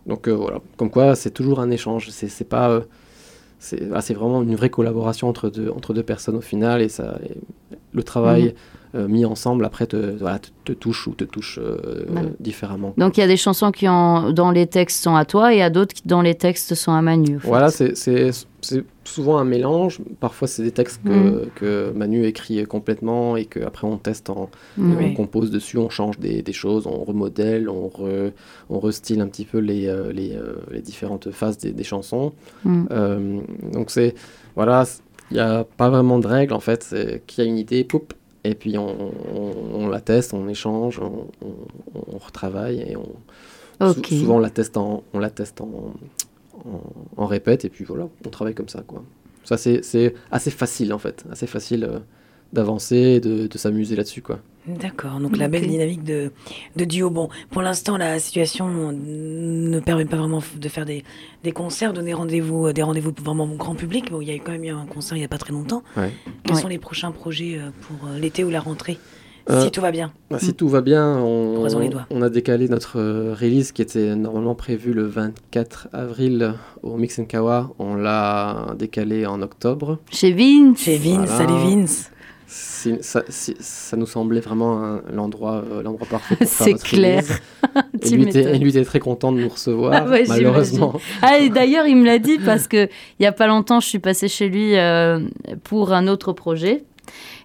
Donc 0.08 0.28
euh, 0.28 0.34
voilà, 0.34 0.60
comme 0.78 0.89
quoi 0.89 1.16
c'est 1.16 1.32
toujours 1.32 1.60
un 1.60 1.72
échange. 1.72 2.10
C'est 2.12 2.50
pas, 2.50 2.70
euh, 2.70 2.82
c'est 3.60 3.86
voilà, 3.86 4.02
c'est 4.02 4.14
vraiment 4.14 4.41
une 4.43 4.56
vraie 4.56 4.70
collaboration 4.70 5.28
entre 5.28 5.50
deux, 5.50 5.70
entre 5.70 5.93
deux 5.93 6.04
personnes 6.04 6.36
au 6.38 6.41
final 6.41 6.82
et 6.82 6.89
ça, 6.89 7.20
et 7.26 7.34
le 7.93 8.04
travail 8.04 8.43
euh, 8.50 8.52
mis 9.08 9.26
ensemble 9.26 9.66
après 9.66 9.86
te, 9.88 10.18
voilà, 10.18 10.39
te, 10.39 10.50
te 10.66 10.74
touche 10.74 11.08
ou 11.08 11.12
te 11.14 11.24
touche 11.24 11.60
euh, 11.62 12.06
Voilà. 12.10 12.30
différemment. 12.39 12.93
Donc 12.98 13.18
il 13.18 13.22
y 13.22 13.24
a 13.24 13.28
des 13.28 13.38
chansons 13.38 13.72
qui 13.72 13.88
ont, 13.88 14.32
dans 14.32 14.52
les 14.52 14.68
textes 14.68 15.04
sont 15.04 15.16
à 15.16 15.26
toi 15.26 15.52
et 15.54 15.58
il 15.58 15.60
y 15.60 15.62
a 15.64 15.70
d'autres 15.70 15.93
qui 15.93 16.04
dans 16.08 16.22
les 16.22 16.36
textes 16.36 16.74
sont 16.76 16.91
à 16.93 17.02
Manu. 17.02 17.38
en 17.38 17.39
fait. 17.39 17.48
Voilà, 17.48 17.70
c'est- 17.72 17.96
c'est 17.96 18.32
c'est 18.62 18.84
souvent 19.04 19.38
un 19.38 19.43
mélange. 19.43 20.00
Parfois, 20.20 20.48
c'est 20.48 20.64
des 20.64 20.72
textes 20.72 21.00
que, 21.06 21.10
Mm. 21.12 21.50
que 21.54 21.91
Manu 21.96 22.26
écrit 22.26 22.64
complètement 22.66 23.38
et 23.38 23.46
qu'après 23.46 23.86
on 23.86 23.98
teste, 23.98 24.32
en, 24.32 24.50
Mm. 24.78 24.96
On 25.04 25.14
compose 25.14 25.52
dessus, 25.52 25.78
on 25.78 25.89
change 25.89 26.18
des, 26.18 26.41
des 26.41 26.54
choses, 26.54 26.88
on 26.88 27.04
remodèle, 27.04 27.70
on, 27.70 27.88
re, 27.88 28.32
on 28.72 28.80
restyle 28.80 29.22
un 29.22 29.28
petit 29.28 29.46
peu 29.46 29.60
les, 29.60 29.88
euh, 29.88 30.12
les, 30.12 30.36
euh, 30.36 30.56
les 30.72 30.82
différentes 30.82 31.30
phases 31.30 31.60
des, 31.60 31.74
des 31.74 31.84
chansons. 31.84 32.34
Mm. 32.64 32.86
Euh, 32.89 33.39
donc, 33.72 33.91
c'est. 33.91 34.16
Voilà, 34.56 34.84
il 35.30 35.36
n'y 35.36 35.39
a 35.41 35.64
pas 35.78 35.89
vraiment 35.91 36.18
de 36.18 36.26
règle 36.28 36.54
en 36.54 36.60
fait. 36.60 36.96
Qui 37.28 37.41
a 37.41 37.43
une 37.43 37.60
idée, 37.60 37.84
poup, 37.84 38.14
et 38.46 38.56
puis 38.56 38.78
on, 38.78 39.12
on- 39.36 39.76
on 39.84 39.88
la 39.88 40.02
teste, 40.02 40.34
on 40.34 40.48
échange, 40.48 41.00
on, 41.00 41.28
retravaille 42.18 42.80
et 42.88 42.96
on. 42.96 43.08
sou- 43.93 44.02
souvent 44.20 44.36
on 44.38 44.39
la 44.39 44.50
teste 44.50 44.78
en, 44.78 45.04
on 45.14 45.20
la 45.20 45.30
teste 45.30 45.62
en, 45.62 45.93
en, 46.66 46.82
en 47.18 47.26
répète 47.26 47.66
et 47.66 47.70
puis 47.70 47.84
voilà, 47.86 48.08
on 48.26 48.30
travaille 48.30 48.56
comme 48.56 48.70
ça 48.70 48.82
quoi. 48.88 49.04
Ça 49.43 49.58
c'est 49.58 49.84
c'est 49.84 50.14
assez 50.32 50.52
facile 50.52 50.93
en 50.93 50.98
fait, 51.00 51.24
assez 51.32 51.48
facile 51.48 51.84
euh, 51.84 52.00
d'avancer 52.54 52.96
et 52.96 53.20
de, 53.20 53.48
de 53.48 53.58
s'amuser 53.58 53.96
là-dessus 53.96 54.22
quoi. 54.22 54.39
D'accord, 54.68 55.20
donc 55.20 55.38
la 55.38 55.47
belle 55.47 55.68
dynamique 55.68 56.03
de, 56.03 56.32
de 56.76 56.86
duo. 56.86 57.09
Bon, 57.11 57.30
pour 57.51 57.61
l'instant, 57.61 57.97
la 57.97 58.18
situation 58.20 58.68
ne 58.91 59.80
permet 59.80 60.05
pas 60.05 60.18
vraiment 60.18 60.41
de 60.59 60.70
faire 60.70 60.86
des, 60.86 61.03
des 61.43 61.51
concerts, 61.51 61.93
donner 61.93 62.13
rendez-vous, 62.16 62.68
euh, 62.68 62.74
des 62.74 62.82
rendez-vous 62.82 63.11
vraiment 63.24 63.43
au 63.45 63.55
grand 63.55 63.76
public. 63.76 64.09
Bon, 64.11 64.22
il 64.22 64.28
y 64.28 64.32
a 64.32 64.36
eu 64.36 64.39
quand 64.43 64.53
même 64.53 64.63
eu 64.63 64.70
un 64.70 64.86
concert 64.88 65.18
il 65.18 65.20
n'y 65.22 65.26
a 65.26 65.30
pas 65.30 65.38
très 65.38 65.53
longtemps. 65.53 65.84
Ouais. 65.95 66.11
Quels 66.43 66.55
Ouais. 66.55 66.61
sont 66.61 66.68
les 66.68 66.80
prochains 66.80 67.11
projets 67.11 67.57
euh, 67.59 67.70
pour 67.82 68.07
euh, 68.09 68.18
l'été 68.18 68.43
ou 68.43 68.49
la 68.49 68.59
rentrée? 68.59 68.97
Euh, 69.51 69.61
Si 69.63 69.70
tout 69.70 69.82
va 69.82 69.91
bien. 69.91 70.11
Bah, 70.32 70.39
si 70.39 70.55
tout 70.55 70.68
va 70.68 70.82
bien, 70.82 71.20
on, 71.20 72.22
a 72.24 72.30
décalé 72.32 72.68
notre 72.68 72.97
euh, 72.99 73.36
release 73.39 73.72
qui 73.72 73.84
était 73.84 74.16
normalement 74.16 74.55
prévu 74.55 74.91
le 74.93 75.05
24 75.05 75.89
avril 75.93 76.55
au 76.82 76.97
Mix 76.97 77.22
Kawa. 77.28 77.70
On 77.78 77.93
l'a 77.93 78.74
décalé 78.80 79.28
en 79.28 79.43
octobre. 79.43 79.99
Chez 80.11 80.32
Vince. 80.34 80.80
Chez 80.80 80.97
Vince, 80.97 81.30
Voilà. 81.30 81.38
salut 81.38 81.53
Vince. 81.76 82.09
Ça, 82.48 83.98
nous 83.98 84.06
semblait 84.06 84.39
vraiment 84.39 85.00
l'endroit 85.12 85.64
euh, 85.72 85.82
l'endroit 85.82 86.08
parfait 86.08 86.36
pour 86.36 86.48
faire 86.50 86.68
C'est 86.68 86.74
clair. 86.84 87.24
Et 88.02 88.10
lui, 88.12 88.24
était, 88.24 88.39
m'étonnes. 88.39 88.56
et 88.56 88.60
lui 88.60 88.70
était 88.70 88.86
très 88.86 89.00
content 89.00 89.32
de 89.32 89.39
nous 89.39 89.50
recevoir, 89.50 89.93
Ah 89.96 90.10
ouais, 90.10 90.26
malheureusement. 90.28 90.93
Ah, 91.22 91.39
et 91.39 91.50
d'ailleurs, 91.50 91.88
il 91.88 91.98
me 91.98 92.06
l'a 92.06 92.20
dit 92.20 92.38
parce 92.38 92.68
que 92.68 92.88
il 93.20 93.24
y 93.24 93.26
a 93.26 93.32
pas 93.32 93.48
longtemps, 93.48 93.80
je 93.80 93.88
suis 93.88 94.00
passée 94.00 94.28
chez 94.28 94.48
lui 94.48 94.76
euh, 94.78 95.20
pour 95.64 95.91
un 95.93 96.08
autre 96.08 96.32
projet. 96.34 96.84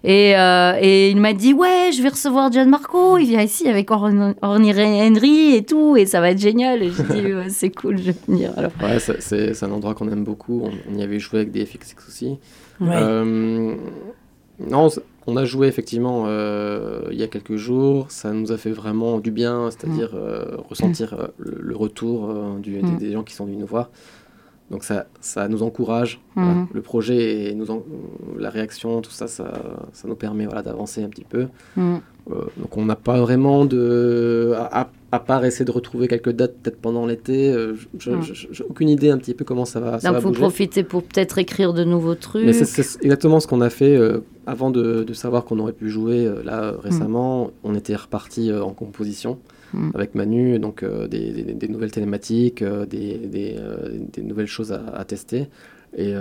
Et, 0.03 0.35
euh, 0.35 0.73
et 0.81 1.09
il 1.11 1.17
m'a 1.17 1.33
dit 1.33 1.53
ouais 1.53 1.91
je 1.95 2.01
vais 2.01 2.09
recevoir 2.09 2.51
Gianmarco 2.51 3.19
il 3.19 3.27
vient 3.27 3.43
ici 3.43 3.67
avec 3.67 3.91
Orn- 3.91 4.33
Orny 4.41 4.71
Henry 4.73 5.53
et 5.55 5.63
tout 5.63 5.95
et 5.95 6.07
ça 6.07 6.19
va 6.19 6.31
être 6.31 6.39
génial 6.39 6.81
et 6.81 6.89
j'ai 6.89 7.03
dit 7.03 7.21
Ouais, 7.35 7.49
c'est 7.49 7.69
cool 7.69 7.99
je 7.99 8.05
vais 8.05 8.15
venir 8.27 8.51
alors 8.57 8.71
Ouais, 8.81 8.97
c'est 8.99 9.63
un 9.63 9.71
endroit 9.71 9.93
qu'on 9.93 10.11
aime 10.11 10.23
beaucoup. 10.23 10.63
On, 10.65 10.71
on 10.91 10.97
y 10.97 11.03
avait 11.03 11.19
joué 11.19 11.41
avec 11.41 11.51
des 11.51 11.63
FXX 11.67 11.95
aussi. 12.07 12.39
Ouais. 12.79 13.75
Non, 14.69 14.87
on 15.27 15.37
a 15.37 15.45
joué 15.45 15.67
effectivement 15.67 16.25
euh, 16.27 17.01
il 17.11 17.17
y 17.19 17.23
a 17.23 17.27
quelques 17.27 17.55
jours. 17.55 18.05
Ça 18.09 18.31
nous 18.31 18.51
a 18.51 18.57
fait 18.57 18.71
vraiment 18.71 19.19
du 19.19 19.31
bien, 19.31 19.69
c'est-à-dire 19.71 20.11
euh, 20.15 20.57
ressentir 20.69 21.13
euh, 21.13 21.27
le, 21.37 21.57
le 21.61 21.75
retour 21.75 22.33
du- 22.59 22.81
des, 22.81 22.81
Mm. 22.83 22.97
des 22.97 23.11
gens 23.13 23.23
qui 23.23 23.33
sont 23.33 23.45
venus 23.45 23.59
nous 23.59 23.65
voir. 23.67 23.89
Donc 24.69 24.85
ça, 24.85 25.05
ça 25.19 25.47
nous 25.49 25.63
encourage. 25.63 26.21
Voilà. 26.35 26.51
Mhm. 26.53 26.67
Le 26.73 26.81
projet 26.81 27.49
et 27.49 27.53
nous 27.55 27.71
en- 27.71 27.83
la 28.39 28.49
réaction, 28.49 29.01
tout 29.01 29.11
ça, 29.11 29.27
ça, 29.27 29.51
ça 29.91 30.07
nous 30.07 30.15
permet 30.15 30.45
voilà, 30.45 30.61
d'avancer 30.61 31.03
un 31.03 31.09
petit 31.09 31.25
peu. 31.25 31.47
Euh, 32.29 32.35
donc 32.57 32.77
on 32.77 32.85
n'a 32.85 32.95
pas 32.95 33.19
vraiment 33.19 33.65
de... 33.65 34.53
À, 34.55 34.89
à- 35.11 35.19
part 35.19 35.43
essayer 35.43 35.65
de 35.65 35.71
retrouver 35.71 36.07
quelques 36.07 36.29
dates 36.31 36.55
peut-être 36.61 36.77
pendant 36.79 37.05
l'été, 37.05 37.51
euh, 37.51 37.73
Mm. 37.73 38.21
je- 38.21 38.47
j'ai 38.51 38.63
aucune 38.63 38.87
idée 38.89 39.09
un 39.09 39.17
petit 39.17 39.33
peu 39.33 39.43
comment 39.43 39.65
ça 39.65 39.79
va, 39.79 39.99
ça 39.99 40.07
donc 40.07 40.13
va 40.13 40.19
vous 40.21 40.27
bouger. 40.29 40.39
profitez 40.41 40.83
pour 40.83 41.03
peut-être 41.03 41.37
écrire 41.39 41.73
de 41.73 41.83
nouveaux 41.83 42.15
trucs 42.15 42.45
Mais 42.45 42.53
c'est- 42.53 43.03
exactement 43.03 43.39
ce 43.41 43.47
qu'on 43.47 43.59
a 43.61 43.69
fait 43.69 43.97
euh, 43.97 44.19
avant 44.45 44.69
de, 44.71 45.03
de 45.03 45.13
savoir 45.13 45.43
qu'on 45.43 45.59
aurait 45.59 45.73
pu 45.73 45.89
jouer 45.89 46.29
là 46.45 46.63
euh, 46.63 46.77
récemment. 46.77 47.51
On 47.63 47.75
était 47.75 47.95
reparti 47.95 48.53
en 48.53 48.71
composition 48.71 49.39
Mm. 49.73 49.89
avec 49.95 50.15
Manu, 50.15 50.59
donc 50.59 50.83
euh, 50.83 51.07
des, 51.07 51.31
des- 51.31 51.53
des 51.53 51.67
nouvelles 51.67 51.91
thématiques, 51.91 52.61
euh, 52.61 52.85
des, 52.85 53.17
des, 53.17 53.55
euh, 53.57 53.89
des 54.13 54.21
nouvelles 54.21 54.47
choses 54.47 54.71
à, 54.71 54.81
à 54.95 55.03
tester 55.05 55.47
et 55.97 56.13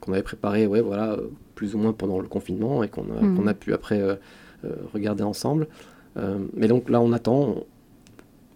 qu'on 0.00 0.12
avait 0.12 0.22
préparé, 0.22 0.66
ouais, 0.66 0.82
voilà, 0.82 1.16
plus 1.54 1.74
ou 1.74 1.78
moins 1.78 1.92
pendant 1.94 2.20
le 2.20 2.28
confinement 2.28 2.82
et 2.82 2.88
qu'on 2.88 3.46
a, 3.46 3.54
pu 3.54 3.72
après 3.72 3.98
regarder 4.92 5.22
ensemble. 5.24 5.68
Euh, 6.16 6.38
mais 6.54 6.68
donc 6.68 6.88
là, 6.90 7.00
on 7.00 7.12
attend. 7.12 7.64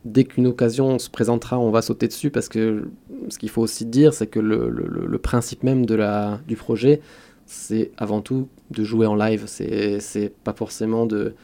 Dès 0.05 0.23
qu'une 0.25 0.47
occasion 0.47 1.01
se 1.01 1.11
présentera, 1.11 1.59
on 1.59 1.71
va 1.73 1.83
sauter 1.83 2.07
dessus 2.07 2.31
parce 2.31 2.49
que 2.49 2.89
ce 3.29 3.39
qu'il 3.39 3.49
faut 3.49 3.63
aussi 3.63 3.85
dire, 3.87 4.15
c'est 4.15 4.29
que 4.29 4.39
le, 4.39 4.69
le- 4.71 4.87
le- 4.87 5.07
le 5.07 5.19
principe 5.19 5.65
même 5.65 5.85
de 5.85 5.97
la, 5.97 6.39
du 6.47 6.55
projet, 6.55 7.01
c'est 7.45 7.91
avant 7.97 8.21
tout 8.21 8.47
de 8.71 8.85
jouer 8.85 9.07
en 9.07 9.17
live. 9.17 9.45
C'est 9.47 10.33
pas 10.45 10.53
forcément 10.53 11.07
de, 11.07 11.35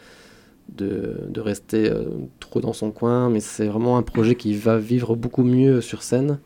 de, 0.77 1.15
de 1.29 1.41
rester 1.41 1.91
euh, 1.91 2.05
trop 2.39 2.61
dans 2.61 2.73
son 2.73 2.93
coin, 2.93 3.31
mais 3.31 3.41
c'est 3.41 3.67
vraiment 3.67 3.99
un 3.99 4.03
projet 4.03 4.37
qui 4.37 4.55
va 4.55 4.79
vivre 4.79 5.17
beaucoup 5.17 5.43
mieux 5.43 5.81
sur 5.81 6.03
scène, 6.05 6.39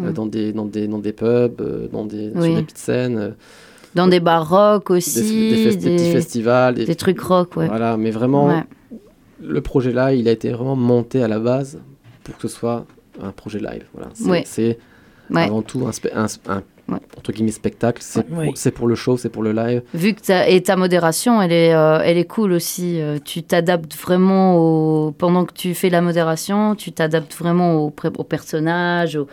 euh, 0.00 0.10
Mm. 0.10 0.12
dans, 0.12 0.26
des, 0.26 0.52
dans, 0.52 0.66
des, 0.66 0.88
dans 0.88 0.98
des 0.98 1.12
pubs, 1.14 1.60
euh, 1.62 1.86
dans 1.88 2.04
des, 2.04 2.32
Oui. 2.34 2.42
sur 2.48 2.54
des 2.56 2.62
petites 2.64 2.78
scènes, 2.78 3.16
euh, 3.18 3.30
dans 3.94 4.06
des 4.06 4.20
bars 4.20 4.48
rock 4.48 4.90
aussi 4.90 5.22
des 5.50 5.70
fes- 5.70 5.76
des 5.78 5.96
petits 5.96 6.12
festivals. 6.12 6.74
Des, 6.74 6.84
des 6.86 6.94
trucs 6.94 7.20
rock 7.20 7.56
ouais, 7.56 7.66
Voilà, 7.68 7.96
mais 7.96 8.10
vraiment, 8.10 8.46
Ouais. 8.46 8.64
le 9.42 9.60
projet-là, 9.60 10.12
il 10.14 10.28
a 10.28 10.32
été 10.32 10.50
vraiment 10.50 10.76
monté 10.76 11.22
à 11.22 11.28
la 11.28 11.38
base 11.38 11.78
pour 12.24 12.36
que 12.36 12.48
ce 12.48 12.48
soit 12.48 12.86
un 13.22 13.30
projet 13.32 13.58
live. 13.58 13.84
Voilà. 13.94 14.10
C'est 14.44 14.78
Ouais. 15.30 15.42
avant 15.44 15.62
tout 15.62 15.86
un, 15.86 15.90
un, 16.22 16.26
un- 16.48 16.62
Ouais. 16.88 16.98
entre 17.16 17.32
guillemets 17.32 17.52
spectacle. 17.52 18.02
C'est 18.04 18.28
Ouais. 18.28 18.52
pour, 18.74 18.88
le 18.88 18.94
show, 18.96 19.16
c'est 19.16 19.28
pour 19.28 19.42
le 19.44 19.52
live. 19.52 19.82
Vu 19.94 20.14
que 20.14 20.20
ta, 20.20 20.48
et 20.48 20.60
ta 20.62 20.74
modération, 20.76 21.40
elle 21.40 21.52
est, 21.52 21.72
euh, 21.72 22.00
elle 22.04 22.18
est 22.18 22.24
cool 22.26 22.52
aussi. 22.52 23.00
Euh, 23.00 23.18
tu 23.24 23.42
t'adaptes 23.44 23.94
vraiment 23.94 24.56
au, 24.56 25.12
pendant 25.12 25.44
que 25.44 25.52
tu 25.52 25.74
fais 25.74 25.90
la 25.90 26.00
modération, 26.00 26.74
tu 26.74 26.90
t'adaptes 26.90 27.34
vraiment 27.34 27.76
au, 27.76 27.92
au 28.18 28.24
personnage, 28.24 29.14
au, 29.16 29.28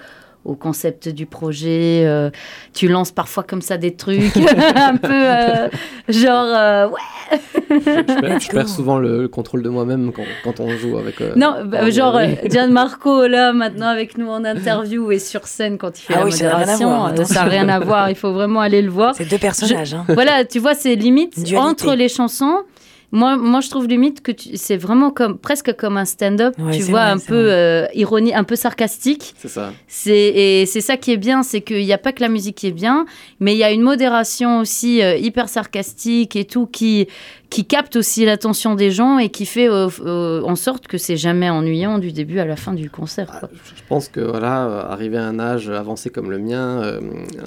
au 0.45 0.55
concept 0.55 1.09
du 1.09 1.25
projet. 1.25 2.03
euh, 2.05 2.29
tu 2.73 2.87
lances 2.87 3.11
parfois 3.11 3.43
comme 3.43 3.61
ça 3.61 3.77
des 3.77 3.95
trucs 3.95 4.35
un 4.75 4.95
peu 4.97 5.09
euh, 5.11 5.67
genre 6.07 6.45
euh, 6.47 6.87
ouais. 6.87 7.39
Je, 7.69 7.75
je 7.75 8.49
perds, 8.49 8.67
je 8.67 8.73
souvent 8.73 8.97
le, 8.97 9.21
le 9.21 9.27
contrôle 9.27 9.61
de 9.61 9.69
moi-même 9.69 10.11
quand, 10.11 10.23
quand 10.43 10.59
on 10.59 10.69
joue 10.77 10.97
avec. 10.97 11.21
euh, 11.21 11.33
Non, 11.35 11.57
bah, 11.65 11.79
en- 11.83 11.91
genre 11.91 12.15
euh, 12.17 12.27
Gianmarco 12.49 13.27
là 13.27 13.53
maintenant 13.53 13.87
avec 13.89 14.17
nous 14.17 14.27
en 14.29 14.43
interview 14.45 15.11
et 15.11 15.19
sur 15.19 15.45
scène 15.47 15.77
quand 15.77 15.99
il 15.99 16.01
fait 16.03 16.13
Ah 16.15 16.19
la 16.19 16.25
oui, 16.25 16.31
ça 16.31 16.45
n'a 16.45 16.55
rien 16.55 16.67
à 16.67 16.71
modération, 16.77 16.89
voir, 16.89 17.27
ça 17.27 17.33
n'a 17.35 17.43
rien 17.43 17.69
à 17.69 17.79
voir. 17.79 18.09
Il 18.09 18.15
faut 18.15 18.33
vraiment 18.33 18.61
aller 18.61 18.81
le 18.81 18.89
voir. 18.89 19.13
C'est 19.15 19.29
deux 19.29 19.37
personnages. 19.37 19.93
hein. 19.93 20.05
voilà, 20.09 20.45
tu 20.45 20.57
vois, 20.59 20.73
c'est 20.73 20.95
limite 20.95 21.35
Dualité. 21.35 21.57
entre 21.57 21.93
les 21.95 22.09
chansons. 22.09 22.63
Moi, 23.11 23.37
moi, 23.37 23.59
je 23.59 23.69
trouve 23.69 23.87
limite 23.87 24.21
que 24.21 24.31
tu- 24.31 24.55
c'est 24.55 24.77
vraiment 24.77 25.09
comme 25.09 25.37
presque 25.37 25.75
comme 25.75 25.97
un 25.97 26.05
stand-up. 26.05 26.53
Ouais, 26.59 26.77
tu 26.77 26.83
vois, 26.83 27.05
vrai, 27.05 27.11
un 27.11 27.17
peu 27.17 27.51
euh, 27.51 27.85
ironie, 27.95 28.33
un 28.35 28.43
peu 28.43 28.55
sarcastique. 28.55 29.33
C'est 29.39 29.47
ça. 29.47 29.73
C'est 29.87 30.15
et 30.17 30.65
c'est 30.67 30.81
ça 30.81 30.95
qui 30.95 31.11
est 31.11 31.17
bien, 31.17 31.41
c'est 31.41 31.61
qu'il 31.61 31.83
n'y 31.83 31.93
a 31.93 31.97
pas 31.97 32.11
que 32.11 32.21
la 32.21 32.29
musique 32.29 32.55
qui 32.57 32.67
est 32.67 32.71
bien, 32.71 33.05
mais 33.39 33.53
il 33.55 33.57
y 33.57 33.63
a 33.63 33.71
une 33.71 33.81
modération 33.81 34.59
aussi 34.59 35.01
euh, 35.01 35.15
hyper 35.17 35.49
sarcastique 35.49 36.35
et 36.35 36.45
tout 36.45 36.67
qui 36.67 37.07
qui 37.49 37.65
capte 37.65 37.95
aussi 37.95 38.25
l'attention 38.25 38.75
des 38.75 38.91
gens 38.91 39.17
et 39.17 39.29
qui 39.29 39.47
fait 39.47 39.67
euh, 39.67 39.89
euh, 40.05 40.43
en 40.43 40.55
sorte 40.55 40.85
que 40.87 40.99
c'est 40.99 41.17
jamais 41.17 41.49
ennuyant 41.49 41.97
du 41.97 42.11
début 42.11 42.37
à 42.37 42.45
la 42.45 42.55
fin 42.55 42.73
du 42.73 42.91
concert. 42.91 43.27
Ah, 43.33 43.39
quoi. 43.39 43.49
Je 43.75 43.81
pense 43.89 44.07
que 44.07 44.19
voilà, 44.19 44.85
arrivé 44.91 45.17
à 45.17 45.23
un 45.25 45.39
âge 45.39 45.67
avancé 45.67 46.11
comme 46.11 46.29
le 46.29 46.37
mien, 46.37 46.83
euh, 46.83 46.99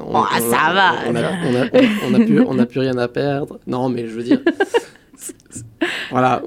on, 0.04 0.18
Oh, 0.22 0.24
ça 0.40 0.72
va. 0.74 0.94
On 1.08 1.14
a, 1.14 1.20
on 1.20 1.54
a- 1.54 1.66
on- 1.72 2.56
on 2.56 2.58
a 2.58 2.66
plus, 2.66 2.80
rien 2.80 2.98
à 2.98 3.06
perdre. 3.06 3.60
Non, 3.68 3.88
mais 3.88 4.08
je 4.08 4.12
veux 4.14 4.24
dire, 4.24 4.40
voilà, 6.12 6.42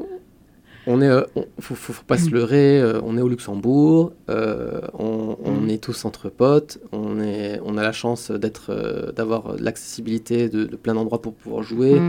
on 0.88 1.02
est, 1.02 1.10
euh, 1.10 1.24
on- 1.36 1.46
faut, 1.60 1.76
faut, 1.76 1.94
faut 1.94 2.04
pas 2.06 2.18
se 2.18 2.30
leurrer. 2.30 2.80
euh, 2.80 3.02
on 3.04 3.18
est 3.18 3.22
au 3.22 3.28
Luxembourg, 3.28 4.14
euh, 4.30 4.82
on, 4.94 5.36
on 5.44 5.68
est 5.68 5.84
tous 5.84 6.06
entre 6.06 6.30
potes, 6.30 6.78
on 6.92 7.20
est, 7.20 7.60
on 7.66 7.78
a 7.78 7.84
la 7.84 7.92
chance 7.92 8.32
d'être, 8.32 8.68
euh, 8.70 9.12
d'avoir 9.12 9.56
l'accessibilité 9.60 10.48
de, 10.48 10.66
de 10.66 10.76
plein 10.76 10.94
d'endroits 10.94 11.22
pour 11.22 11.34
pouvoir 11.34 11.64
jouer 11.64 12.00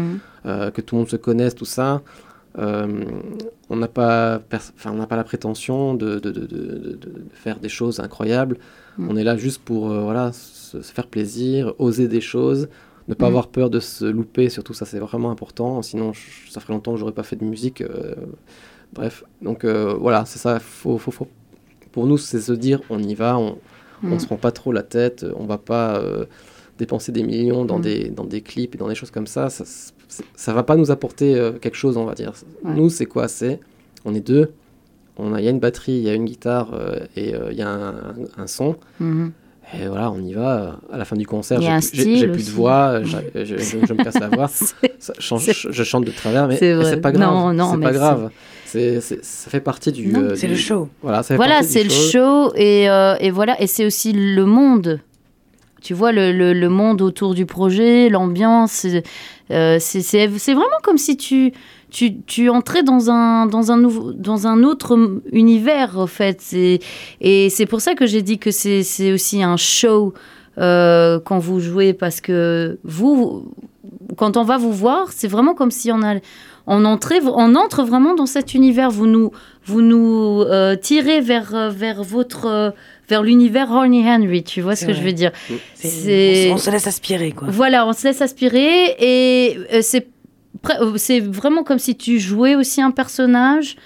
euh, 0.45 0.71
que 0.71 0.81
tout 0.83 0.95
le 0.95 1.01
monde 1.01 1.09
se 1.09 1.17
connaisse, 1.17 1.55
tout 1.55 1.65
ça. 1.65 2.03
On 2.59 3.77
n'a 3.77 3.89
pas, 3.89 4.41
enfin, 4.77 4.93
on 4.93 4.97
n'a 4.97 5.07
pas 5.07 5.17
la 5.17 5.25
prétention 5.25 5.95
de, 5.95 6.21
faire 7.33 7.59
des 7.61 7.69
choses 7.69 8.01
incroyables. 8.01 8.57
Mm. 8.99 9.09
On 9.11 9.17
est 9.17 9.25
là 9.25 9.37
juste 9.37 9.61
pour 9.63 9.89
voilà, 9.89 10.33
se, 10.33 10.81
se 10.81 10.93
faire 10.93 11.07
plaisir, 11.07 11.75
oser 11.79 12.09
des 12.09 12.21
choses, 12.23 12.69
ne 13.09 13.15
pas 13.15 13.27
Mm. 13.27 13.29
avoir 13.29 13.49
peur 13.49 13.71
de 13.71 13.81
se 13.81 14.05
louper, 14.05 14.49
surtout 14.49 14.75
ça 14.75 14.85
c'est 14.87 14.99
vraiment 14.99 15.31
important. 15.31 15.83
Sinon, 15.83 16.13
je- 16.13 16.51
ça 16.51 16.61
ferait 16.61 16.73
longtemps 16.73 16.93
que 16.93 16.99
j'aurais 16.99 17.13
pas 17.13 17.23
fait 17.23 17.37
de 17.37 17.45
musique. 17.45 17.81
euh, 17.83 18.15
bref, 18.93 19.25
donc 19.43 19.65
euh, 19.65 19.95
voilà, 19.95 20.25
c'est 20.27 20.39
ça. 20.39 20.59
Faut, 20.61 20.99
faut, 20.99 21.11
faut- 21.11 21.29
Pour 21.93 22.07
nous, 22.07 22.19
c'est 22.19 22.41
se 22.41 22.53
dire 22.53 22.81
on 22.91 23.03
y 23.03 23.15
va, 23.15 23.39
on, 23.39 23.59
on 24.03 24.17
Mm. 24.17 24.19
se 24.19 24.27
prend 24.27 24.37
pas 24.37 24.53
trop 24.53 24.73
la 24.73 24.83
tête, 24.83 25.25
on 25.37 25.47
va 25.47 25.57
pas 25.59 25.97
euh, 25.99 26.27
dépenser 26.79 27.11
des 27.13 27.23
millions 27.23 27.65
dans, 27.65 27.79
Mm. 27.79 27.83
des, 27.83 28.09
dans 28.11 28.25
des 28.25 28.43
clips 28.43 28.75
et 28.75 28.79
dans 28.79 28.89
des 28.89 28.95
choses 28.95 29.11
comme 29.11 29.27
ça. 29.27 29.49
Ça, 29.49 29.65
ça 30.35 30.53
va 30.53 30.63
pas 30.63 30.77
nous 30.77 30.91
apporter 30.91 31.35
quelque 31.61 31.77
chose, 31.77 31.97
on 31.97 32.05
va 32.05 32.15
dire. 32.15 32.33
Ouais. 32.65 32.75
Nous, 32.75 32.91
c'est 32.91 33.07
quoi? 33.07 33.29
C'est 33.29 33.61
on 34.05 34.15
est 34.15 34.21
deux, 34.21 34.53
on 35.17 35.33
a, 35.33 35.41
il 35.41 35.45
y 35.45 35.49
a 35.49 35.51
une 35.51 35.59
batterie, 35.59 35.93
il 35.97 36.03
y 36.03 36.11
a 36.11 36.15
une 36.15 36.27
guitare 36.27 36.79
et 37.17 37.31
il 37.51 37.57
y 37.57 37.63
a 37.63 37.69
un, 37.69 37.95
un- 37.95 38.15
un 38.37 38.47
son. 38.47 38.77
Et 39.75 39.89
voilà, 39.89 40.11
on 40.13 40.21
y 40.23 40.33
va. 40.33 40.79
À 40.93 40.97
la 40.97 41.05
fin 41.05 41.17
du 41.17 41.27
concert, 41.27 41.59
Il 41.61 41.65
y 41.65 41.67
a 41.67 41.71
j'ai 41.71 41.75
un 41.77 41.81
plus- 41.81 41.91
j'ai 41.93 42.03
style 42.03 42.19
j'ai 42.19 42.29
plus 42.29 42.47
de 42.47 42.51
voix, 42.53 43.01
je, 43.03 43.45
je- 43.45 43.57
je 43.59 43.93
me 43.93 44.03
casse 44.05 44.19
la 44.21 44.29
voix. 44.29 44.49
Ça 44.99 45.13
je, 45.19 45.83
chante 45.83 46.05
de 46.05 46.11
travers, 46.13 46.47
mais 46.47 46.57
c'est 46.57 46.67
mais 46.69 46.75
vrai. 46.83 46.91
c'est 46.91 47.01
pas 47.01 47.13
grave. 47.13 47.29
Non, 47.31 47.53
non, 47.53 47.73
c'est 47.75 47.81
pas 47.81 47.93
grave. 47.93 48.31
C'est, 48.65 49.01
c'est- 49.01 49.25
ça 49.25 49.51
fait 49.51 49.61
partie 49.61 49.91
du. 49.93 50.07
Non, 50.09 50.21
euh, 50.21 50.35
C'est 50.37 50.47
du- 50.47 50.53
le 50.55 50.59
show. 50.59 50.89
Voilà, 51.03 51.19
ça 51.23 51.29
fait 51.29 51.37
Voilà, 51.37 51.55
partie 51.61 51.67
du 51.69 51.73
c'est 51.73 51.85
le 51.85 51.91
show 51.91 52.53
et, 52.55 52.89
euh, 52.89 53.17
et 53.21 53.31
voilà, 53.31 53.61
et 53.61 53.67
c'est 53.67 53.85
aussi 53.85 54.13
le 54.13 54.45
monde. 54.45 55.01
Tu 55.83 55.95
vois, 55.95 56.11
le, 56.11 56.33
le, 56.33 56.53
le 56.53 56.69
monde 56.69 57.01
autour 57.03 57.35
du 57.35 57.47
projet, 57.47 58.09
l'ambiance, 58.09 58.87
euh, 59.51 59.77
c'est- 59.81 60.01
c'est 60.01 60.29
c'est 60.39 60.55
vraiment 60.55 60.67
comme 60.83 60.99
si 60.99 61.17
tu, 61.17 61.53
tu, 61.91 62.21
tu 62.23 62.49
entrais 62.49 62.83
dans 62.83 63.11
un, 63.11 63.47
dans, 63.47 63.71
un 63.73 63.77
nouveau, 63.77 64.13
dans 64.13 64.47
un 64.47 64.63
autre 64.63 64.99
univers, 65.33 65.99
en 65.99 66.07
fait. 66.07 66.43
Et 67.21 67.49
c'est 67.51 67.67
pour 67.67 67.81
ça 67.81 67.95
que 67.95 68.07
j'ai 68.07 68.23
dit 68.23 68.39
que 68.39 68.51
c'est 68.51 69.13
aussi 69.13 69.43
un 69.43 69.57
show 69.57 70.13
euh, 70.59 71.21
quand 71.25 71.39
vous 71.39 71.61
jouez, 71.61 71.93
parce 71.93 72.21
que 72.21 72.79
vous, 72.85 73.53
quand 74.17 74.37
on 74.37 74.43
va 74.45 74.57
vous 74.59 74.73
voir, 74.73 75.13
c'est 75.13 75.29
vraiment 75.29 75.55
comme 75.55 75.71
si 75.71 75.93
on, 75.93 76.03
a, 76.03 76.15
on, 76.67 76.85
entrait, 76.85 77.21
on 77.25 77.55
entre 77.55 77.83
vraiment 77.85 78.15
dans 78.15 78.27
cet 78.27 78.55
univers. 78.55 78.91
Vous 78.91 79.07
nous, 79.07 79.31
vous 79.65 79.83
nous 79.83 80.43
euh, 80.43 80.75
tirez 80.77 81.21
vers, 81.21 81.71
vers 81.71 82.03
votre... 82.03 82.73
vers 83.09 83.23
l'univers 83.23 83.71
Horny 83.71 84.03
Henry, 84.09 84.43
tu 84.43 84.61
vois 84.63 84.75
ce 84.77 84.87
que 84.87 84.93
vrai. 84.93 85.01
je 85.01 85.07
veux 85.07 85.13
dire 85.13 85.31
C'est- 85.75 85.89
C'est- 85.89 86.51
On, 86.51 86.55
on 86.55 86.59
se 86.59 86.71
laisse 86.71 86.87
aspirer, 86.87 87.33
quoi. 87.33 87.49
voilà, 87.51 87.87
on 87.87 87.93
se 87.93 88.09
laisse 88.09 88.21
aspirer 88.23 88.97
et 88.99 89.57
euh, 89.73 89.79
c'est 89.83 90.09
c'est 90.97 91.21
vraiment 91.21 91.63
comme 91.65 91.79
si 91.79 91.97
tu 91.97 92.19
jouais 92.19 92.55
aussi 92.55 92.81
un 92.83 92.91
personnage. 92.91 93.77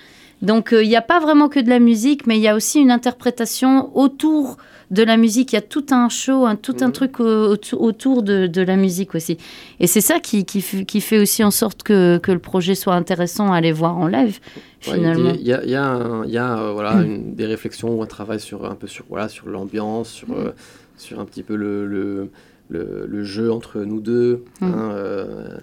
Donc 0.43 0.73
euh, 0.73 0.83
il 0.83 0.89
n'y 0.89 0.97
a 0.97 1.03
pas 1.03 1.21
vraiment 1.21 1.49
que 1.49 1.61
de 1.61 1.69
la 1.69 1.79
musique, 1.81 2.27
mais 2.27 2.37
il 2.39 2.43
y 2.43 2.49
a 2.49 2.57
aussi 2.57 2.81
une 2.81 2.91
interprétation 2.91 3.95
autour 3.97 4.57
de 4.91 5.03
la 5.03 5.17
musique. 5.19 5.53
Il 5.53 5.57
y 5.57 5.59
a 5.59 5.63
tout 5.63 5.85
un 5.91 6.09
show, 6.09 6.47
un, 6.47 6.57
tout 6.57 6.75
un 6.81 6.87
Mhm. 6.87 6.93
truc 6.93 7.21
euh, 7.21 7.47
auto- 7.51 7.79
autour 7.79 8.23
de, 8.23 8.47
de 8.47 8.63
la 8.63 8.77
musique 8.77 9.15
aussi. 9.15 9.37
Et 9.81 9.87
c'est 9.87 10.01
ça 10.01 10.19
qui, 10.19 10.45
qui, 10.47 10.61
fait 10.63 11.19
aussi 11.21 11.45
en 11.45 11.51
sorte 11.51 11.83
que, 11.83 12.17
que 12.19 12.33
le 12.33 12.39
projet 12.39 12.75
soit 12.75 12.95
intéressant 12.95 13.53
à 13.53 13.57
aller 13.59 13.71
voir 13.71 13.97
en 13.99 14.07
live, 14.09 14.41
finalement. 14.81 15.33
Il 15.39 15.47
y 15.47 15.53
a, 15.53 15.63
y 15.65 15.75
a, 15.75 15.85
un- 15.85 16.25
il 16.25 16.31
y 16.33 16.39
a, 16.39 16.59
euh, 16.59 16.73
voilà, 16.73 16.93
une- 17.03 17.35
des 17.35 17.47
réflexions 17.47 17.95
ou 17.99 18.03
un 18.03 18.07
travail 18.07 18.41
sur, 18.41 18.65
un 18.65 18.75
peu 18.75 18.87
sur, 18.87 19.05
voilà, 19.11 19.29
sur 19.29 19.47
l'ambiance, 19.47 20.09
sur, 20.09 20.33
euh, 20.33 20.53
sur 20.97 21.21
un 21.21 21.27
petit 21.27 21.43
peu 21.43 21.55
le, 21.55 21.87
le, 21.87 22.31
le, 22.71 23.05
le 23.07 23.25
jeu 23.25 23.53
entre 23.53 23.81
nous 23.81 24.01
deux. 24.01 24.45
Mm. 24.61 24.65
hein, 24.65 24.91
euh, 24.93 25.27
euh, 25.29 25.59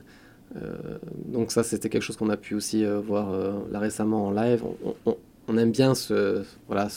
donc 1.25 1.51
ça, 1.51 1.63
c'était 1.63 1.89
quelque 1.89 2.01
chose 2.03 2.17
qu'on 2.17 2.29
a 2.29 2.37
pu 2.37 2.55
aussi 2.55 2.85
euh, 2.85 2.99
voir 2.99 3.31
euh, 3.33 3.51
là 3.71 3.79
récemment 3.79 4.27
en 4.27 4.31
live. 4.31 4.63
On, 4.83 4.93
on- 5.05 5.17
on 5.49 5.57
aime 5.57 5.71
bien 5.71 5.95
ce, 5.95 6.41
voilà, 6.67 6.89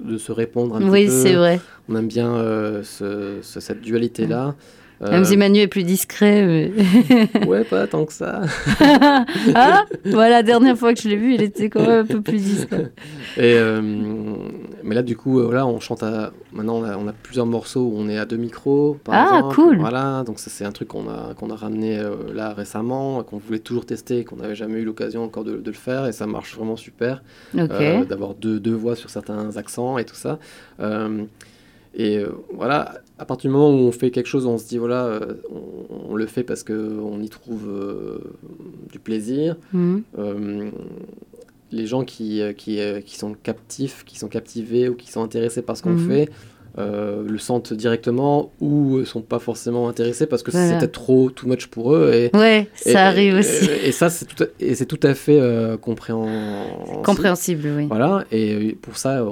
de 0.00 0.18
se 0.18 0.30
répondre 0.30 0.76
un 0.76 0.82
Oui, 0.90 1.06
petit 1.06 1.10
peu. 1.10 1.22
c'est 1.22 1.34
vrai. 1.36 1.58
On 1.88 1.96
aime 1.96 2.06
bien 2.08 2.34
euh, 2.36 2.82
ce- 2.82 3.38
ce- 3.40 3.60
cette 3.60 3.80
dualité-là. 3.80 4.48
Euh, 4.48 4.52
Même 5.00 5.24
si 5.24 5.36
Manu 5.36 5.60
est 5.60 5.68
plus 5.68 5.84
discret. 5.84 6.44
mais- 6.44 7.46
ouais, 7.46 7.64
pas 7.64 7.86
tant 7.86 8.04
que 8.04 8.12
ça. 8.12 8.42
ah, 9.54 9.84
voilà, 10.04 10.30
la 10.38 10.42
dernière 10.42 10.76
fois 10.76 10.92
que 10.94 11.00
je 11.00 11.08
l'ai 11.08 11.16
vu, 11.16 11.34
il 11.34 11.42
était 11.42 11.68
quand 11.70 11.80
même 11.86 12.00
un 12.00 12.04
peu 12.04 12.20
plus 12.20 12.38
discret. 12.42 12.90
Et, 13.36 13.54
euh, 13.54 13.80
mais 14.82 14.94
là, 14.94 15.02
du 15.02 15.16
coup, 15.16 15.38
euh, 15.38 15.44
voilà, 15.44 15.66
on 15.66 15.78
chante 15.80 16.02
à. 16.02 16.32
Maintenant, 16.52 16.78
on 16.78 16.84
a, 16.84 16.96
on 16.96 17.06
a 17.06 17.12
plusieurs 17.12 17.46
morceaux 17.46 17.82
où 17.82 17.94
on 17.96 18.08
est 18.08 18.18
à 18.18 18.24
deux 18.24 18.36
micros. 18.38 18.96
Par 19.04 19.14
Ah, 19.14 19.36
exemple. 19.38 19.54
cool. 19.54 19.78
Voilà, 19.78 20.24
donc 20.26 20.38
ça, 20.40 20.50
c'est 20.50 20.64
un 20.64 20.72
truc 20.72 20.88
qu'on 20.88 21.08
a, 21.08 21.34
qu'on 21.34 21.50
a 21.50 21.54
ramené 21.56 21.98
euh, 21.98 22.14
là 22.34 22.52
récemment, 22.52 23.22
qu'on 23.22 23.38
voulait 23.38 23.58
toujours 23.60 23.86
tester, 23.86 24.24
qu'on 24.24 24.36
n'avait 24.36 24.56
jamais 24.56 24.80
eu 24.80 24.84
l'occasion 24.84 25.22
encore 25.22 25.44
de, 25.44 25.56
de 25.58 25.70
le 25.70 25.76
faire, 25.76 26.06
et 26.06 26.12
ça 26.12 26.26
marche 26.26 26.56
vraiment 26.56 26.76
super. 26.76 27.22
Euh, 27.56 28.04
D'avoir 28.04 28.34
deux, 28.34 28.58
deux 28.58 28.74
voix 28.74 28.96
sur 28.96 29.10
certains 29.10 29.56
accents 29.56 29.98
et 29.98 30.04
tout 30.04 30.14
ça. 30.16 30.38
Euh, 30.80 31.24
et 31.94 32.18
euh, 32.18 32.28
voilà, 32.54 33.00
à 33.18 33.24
partir 33.24 33.50
du 33.50 33.56
moment 33.56 33.70
où 33.70 33.78
on 33.86 33.92
fait 33.92 34.10
quelque 34.10 34.26
chose, 34.26 34.46
on 34.46 34.58
se 34.58 34.66
dit, 34.68 34.78
voilà, 34.78 35.04
euh, 35.06 35.34
on, 35.50 36.10
on 36.10 36.14
le 36.16 36.26
fait 36.26 36.42
parce 36.44 36.62
qu'on 36.62 37.20
y 37.20 37.28
trouve 37.28 37.66
euh, 37.68 38.18
du 38.92 38.98
plaisir. 38.98 39.56
Mhm. 39.72 40.02
Les 41.70 41.86
gens 41.86 42.02
qui, 42.04 42.40
qui, 42.56 42.80
qui 43.04 43.16
sont 43.18 43.34
captifs, 43.34 44.04
qui 44.06 44.18
sont 44.18 44.28
captivés 44.28 44.88
ou 44.88 44.94
qui 44.94 45.10
sont 45.12 45.22
intéressés 45.22 45.60
par 45.60 45.76
ce 45.76 45.82
qu'on 45.82 45.90
Mhm. 45.90 46.08
fait, 46.08 46.30
euh, 46.78 47.22
le 47.26 47.38
sentent 47.38 47.72
directement 47.72 48.52
ou 48.60 48.98
ne 49.00 49.04
sont 49.04 49.20
pas 49.22 49.38
forcément 49.38 49.88
intéressés 49.88 50.26
parce 50.26 50.42
que 50.42 50.50
Voilà. 50.50 50.68
c'est 50.68 50.78
peut-être 50.78 50.92
trop 50.92 51.30
too 51.30 51.48
much 51.48 51.66
pour 51.66 51.94
eux. 51.94 52.12
Et, 52.14 52.30
Ouais, 52.36 52.68
et- 52.86 52.92
ça 52.92 53.06
arrive 53.06 53.34
et- 53.34 53.38
aussi. 53.40 53.68
Et, 53.84 53.92
ça, 53.92 54.08
c'est 54.10 54.24
tout, 54.26 54.44
à- 54.44 54.46
et 54.60 54.74
c'est 54.74 54.86
tout 54.86 55.00
à 55.02 55.14
fait 55.14 55.40
euh, 55.40 55.76
compréhensible. 55.76 57.02
Compréhensible, 57.04 57.68
oui. 57.76 57.86
Voilà, 57.88 58.24
et 58.32 58.54
euh, 58.54 58.72
pour 58.80 58.96
ça, 58.96 59.24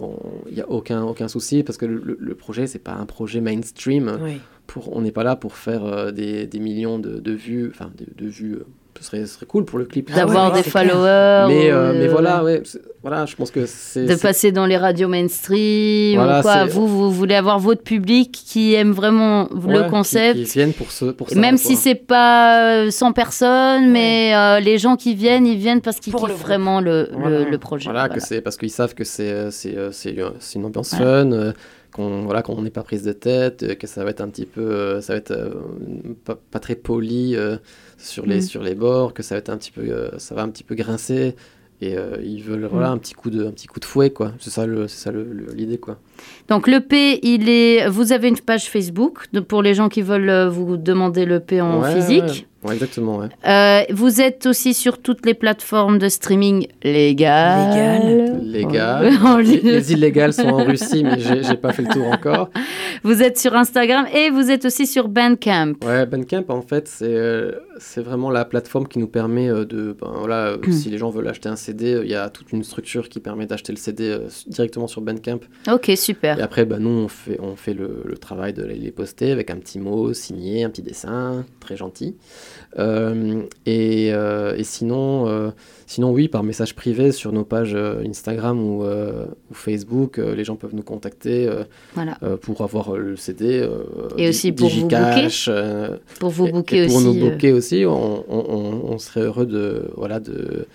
il 0.49 0.55
n'y 0.55 0.61
a 0.61 0.69
aucun, 0.71 1.03
aucun 1.03 1.29
souci 1.29 1.63
parce 1.63 1.79
que 1.79 1.87
le, 1.87 2.01
le- 2.05 2.19
le 2.21 2.35
projet, 2.35 2.67
c'est 2.67 2.79
pas 2.79 2.93
un 2.95 3.07
projet 3.07 3.41
mainstream. 3.41 4.19
Oui. 4.23 4.41
Pour, 4.67 4.97
on 4.97 5.01
n'est 5.01 5.13
pas 5.13 5.23
là 5.23 5.37
pour 5.37 5.55
faire 5.57 5.85
euh, 5.85 6.11
des, 6.11 6.47
des 6.47 6.59
millions 6.59 6.99
de, 6.99 7.21
de 7.21 7.33
vues, 7.33 7.71
enfin, 7.73 7.91
de, 7.97 8.07
de 8.25 8.29
vues, 8.29 8.55
euh, 8.55 8.67
ce 8.99 9.05
serait, 9.05 9.21
ce 9.27 9.35
serait 9.35 9.47
cool 9.47 9.65
pour 9.65 9.79
le 9.79 9.85
clip. 9.85 10.11
Ah 10.13 10.17
D'avoir 10.17 10.53
ouais, 10.53 10.63
des 10.63 10.69
followers. 10.69 11.47
Mais, 11.49 11.71
euh, 11.71 11.93
mais 11.95 12.07
euh, 12.07 12.11
voilà, 12.11 12.43
ouais, 12.45 12.63
voilà, 13.03 13.27
je 13.27 13.37
pense 13.37 13.51
que 13.51 13.67
c'est. 13.67 14.05
De 14.07 14.15
passer 14.17 14.53
dans 14.53 14.67
les 14.67 14.77
radios 14.77 15.09
mainstream 15.09 16.17
Voilà, 16.19 16.39
ou 16.41 16.43
quoi. 16.43 16.55
c'est- 16.55 16.67
Vous, 16.73 16.87
vous 16.87 17.11
voulez 17.11 17.35
avoir 17.35 17.59
votre 17.59 17.83
public 17.83 18.33
qui 18.33 18.75
aime 18.75 18.93
vraiment 18.93 19.49
ouais, 19.53 19.79
le 19.79 19.85
qui- 19.85 19.91
concept. 19.91 20.37
Qui, 20.45 20.45
viennent 20.59 20.73
pour, 20.73 20.91
ce, 20.91 21.07
pour 21.07 21.29
ça. 21.31 21.39
Même 21.39 21.57
quoi. 21.57 21.65
si 21.65 21.77
c'est 21.77 21.95
pas 21.95 22.85
euh, 22.85 22.91
100 22.91 23.13
personnes, 23.13 23.91
mais 23.91 24.35
euh, 24.35 24.61
les 24.61 24.79
gens 24.79 24.97
qui 24.97 25.15
viennent, 25.15 25.47
ils 25.47 25.59
viennent 25.59 25.81
parce 25.81 26.01
qu'ils 26.01 26.13
le 26.13 26.19
kiffent 26.19 26.41
vraiment 26.41 26.81
le, 26.81 27.09
le- 27.13 27.19
Voilà. 27.19 27.39
le 27.51 27.59
projet. 27.59 27.85
Voilà, 27.85 28.07
Voilà. 28.07 28.15
que 28.15 28.21
c'est 28.21 28.41
parce 28.41 28.57
qu'ils 28.57 28.71
savent 28.71 28.95
que 28.95 29.05
c'est 29.05 29.31
euh, 29.31 29.51
c'est 29.51 29.77
euh, 29.77 29.91
c'est 29.93 30.19
euh, 30.19 30.31
c'est 30.41 30.59
une 30.59 30.65
ambiance 30.65 30.91
fun, 30.95 31.31
euh, 31.33 31.53
qu'on 31.93 32.25
voilà 32.25 32.43
qu'on 32.43 32.61
n'est 32.63 32.71
pas 32.71 32.83
prise 32.83 33.03
de 33.05 33.13
tête, 33.13 33.63
euh, 33.63 33.75
que 33.75 33.87
ça 33.87 34.05
va 34.05 34.11
être 34.11 34.21
un 34.21 34.29
petit 34.29 34.47
peu, 34.47 34.61
euh, 34.61 35.01
ça 35.01 35.13
va 35.15 35.19
être 35.19 35.31
euh, 35.31 35.51
pas, 36.25 36.37
pas 36.51 36.59
très 36.59 36.75
poli 36.75 37.35
euh, 37.37 37.57
sur 37.99 38.27
les 38.27 38.39
Mm. 38.39 38.43
sur 38.43 38.63
les 38.63 38.75
bords, 38.75 39.15
que 39.15 39.23
ça 39.23 39.35
va 39.35 39.39
être 39.41 39.51
un 39.51 39.57
petit 39.57 39.71
peu, 39.73 39.83
euh, 39.83 40.11
ça 40.19 40.35
va 40.35 40.43
un 40.43 40.49
petit 40.49 40.65
peu 40.65 40.75
grincer. 40.75 41.35
Et 41.83 41.95
euh, 41.99 42.17
ils 42.25 42.43
veulent 42.43 42.65
Mm. 42.65 42.69
voilà 42.73 42.89
un 42.91 42.97
petit 42.97 43.13
coup 43.13 43.29
de 43.29 43.45
un 43.47 43.51
petit 43.51 43.67
coup 43.67 43.81
de 43.81 43.85
fouet 43.85 44.09
quoi. 44.09 44.33
C'est 44.39 44.49
ça 44.49 44.65
le 44.67 44.89
c'est 44.89 44.97
ça 45.05 45.13
le- 45.13 45.25
le- 45.31 45.53
l'idée 45.53 45.77
quoi. 45.77 45.99
Donc 46.49 46.69
le 46.69 46.81
P, 46.81 47.21
il 47.23 47.51
est. 47.51 47.87
Vous 47.89 48.13
avez 48.13 48.29
une 48.29 48.39
page 48.39 48.65
Facebook 48.71 49.25
de- 49.35 49.41
pour 49.41 49.61
les 49.63 49.75
gens 49.75 49.91
qui 49.91 50.01
veulent 50.01 50.31
euh, 50.31 50.49
vous 50.49 50.79
demander 50.79 51.27
le 51.27 51.39
P 51.41 51.61
en 51.61 51.83
Ouais, 51.83 51.95
physique. 51.95 52.23
ouais, 52.23 52.47
Ouais, 52.71 52.73
exactement, 52.75 53.19
ouais. 53.19 53.29
Euh, 53.47 53.83
vous 53.93 54.21
êtes 54.21 54.47
aussi 54.47 54.75
sur 54.75 54.99
toutes 55.01 55.25
les 55.27 55.35
plateformes 55.35 55.99
de 55.99 56.09
streaming 56.09 56.67
légales. 56.83 58.41
Légal. 58.43 59.13
On 59.25 59.37
les, 59.39 59.61
les 59.61 59.93
illégales 59.93 60.33
sont 60.33 60.49
en 60.49 60.65
Russie, 60.65 61.05
mais 61.05 61.19
j'ai 61.21 61.57
pas 61.57 61.73
fait 61.73 61.83
le 61.83 61.89
tour 61.93 62.07
encore. 62.09 62.51
Vous 63.03 63.23
êtes 63.23 63.39
sur 63.39 63.55
Instagram 63.55 64.07
et 64.15 64.31
vous 64.31 64.51
êtes 64.51 64.65
aussi 64.65 64.87
sur 64.87 65.09
Bandcamp. 65.09 65.75
Ouais, 65.85 66.07
Bandcamp, 66.07 66.45
en 66.49 66.63
fait, 66.63 66.89
c'est 66.89 67.05
euh, 67.07 67.53
vraiment 67.97 68.31
la 68.31 68.45
plateforme 68.45 68.89
qui 68.89 68.99
nous 68.99 69.09
permet 69.09 69.49
euh, 69.49 69.65
de. 69.65 69.97
Ben, 70.01 70.13
voilà, 70.19 70.49
euh, 70.49 70.59
si 70.71 70.91
les 70.91 70.99
gens 70.99 71.11
veulent 71.11 71.29
acheter 71.29 71.49
un 71.49 71.57
CD, 71.57 72.01
il 72.03 72.11
y 72.11 72.15
a 72.15 72.29
toute 72.31 72.53
une 72.53 72.65
structure 72.65 73.09
qui 73.09 73.21
permet 73.21 73.47
d'acheter 73.47 73.73
le 73.73 73.79
CD 73.79 74.19
directement 74.47 74.87
sur 74.87 75.01
Bandcamp. 75.01 75.41
Ok, 75.71 75.93
super. 75.97 76.39
Et 76.39 76.43
après, 76.43 76.65
bah, 76.65 76.79
nous, 76.79 76.91
on 76.91 77.09
fait, 77.09 77.39
on 77.41 77.57
fait 77.57 77.75
le, 77.75 78.03
le 78.05 78.19
travail 78.19 78.53
de 78.53 78.65
les 78.65 78.91
poster 78.91 79.31
avec 79.31 79.51
un 79.51 79.57
petit 79.57 79.79
mot 79.79 80.13
signé, 80.13 80.65
un 80.65 80.71
petit 80.71 80.83
dessin, 80.83 81.45
très 81.61 81.77
gentil. 81.77 82.17
Euh, 82.79 83.43
et, 83.65 84.13
euh, 84.13 84.55
et 84.57 84.65
sinon, 84.65 85.29
euh, 85.29 85.51
sinon, 85.87 86.11
oui, 86.13 86.29
par 86.29 86.43
message 86.43 86.75
privé 86.75 87.13
sur 87.13 87.33
nos 87.33 87.45
pages 87.45 87.75
euh, 87.75 88.03
Instagram 88.07 88.61
ou, 88.63 88.85
euh, 88.85 89.25
ou 89.51 89.55
Facebook, 89.55 90.19
euh, 90.19 90.35
les 90.35 90.45
gens 90.45 90.57
peuvent 90.57 90.75
nous 90.75 90.83
contacter 90.83 91.49
Voilà. 91.95 92.19
pour 92.43 92.61
avoir 92.63 92.97
le 92.97 93.17
CD. 93.17 93.67
Et 94.19 94.29
aussi 94.29 94.53
pour 94.53 94.69
vous 94.69 94.89
euh, 95.49 95.97
Pour 96.21 96.31
vous 96.31 96.49
booker 96.49 96.85
et 96.85 96.87
pour 96.87 96.97
aussi. 96.97 97.07
nous 97.07 97.15
booker 97.15 97.53
aussi, 97.53 97.85
on, 97.87 98.25
on- 98.29 98.45
on- 98.57 98.93
on 98.93 98.99
serait 98.99 99.21
heureux 99.23 99.47
de, 99.47 99.91
voilà, 99.97 100.21
de, 100.21 100.67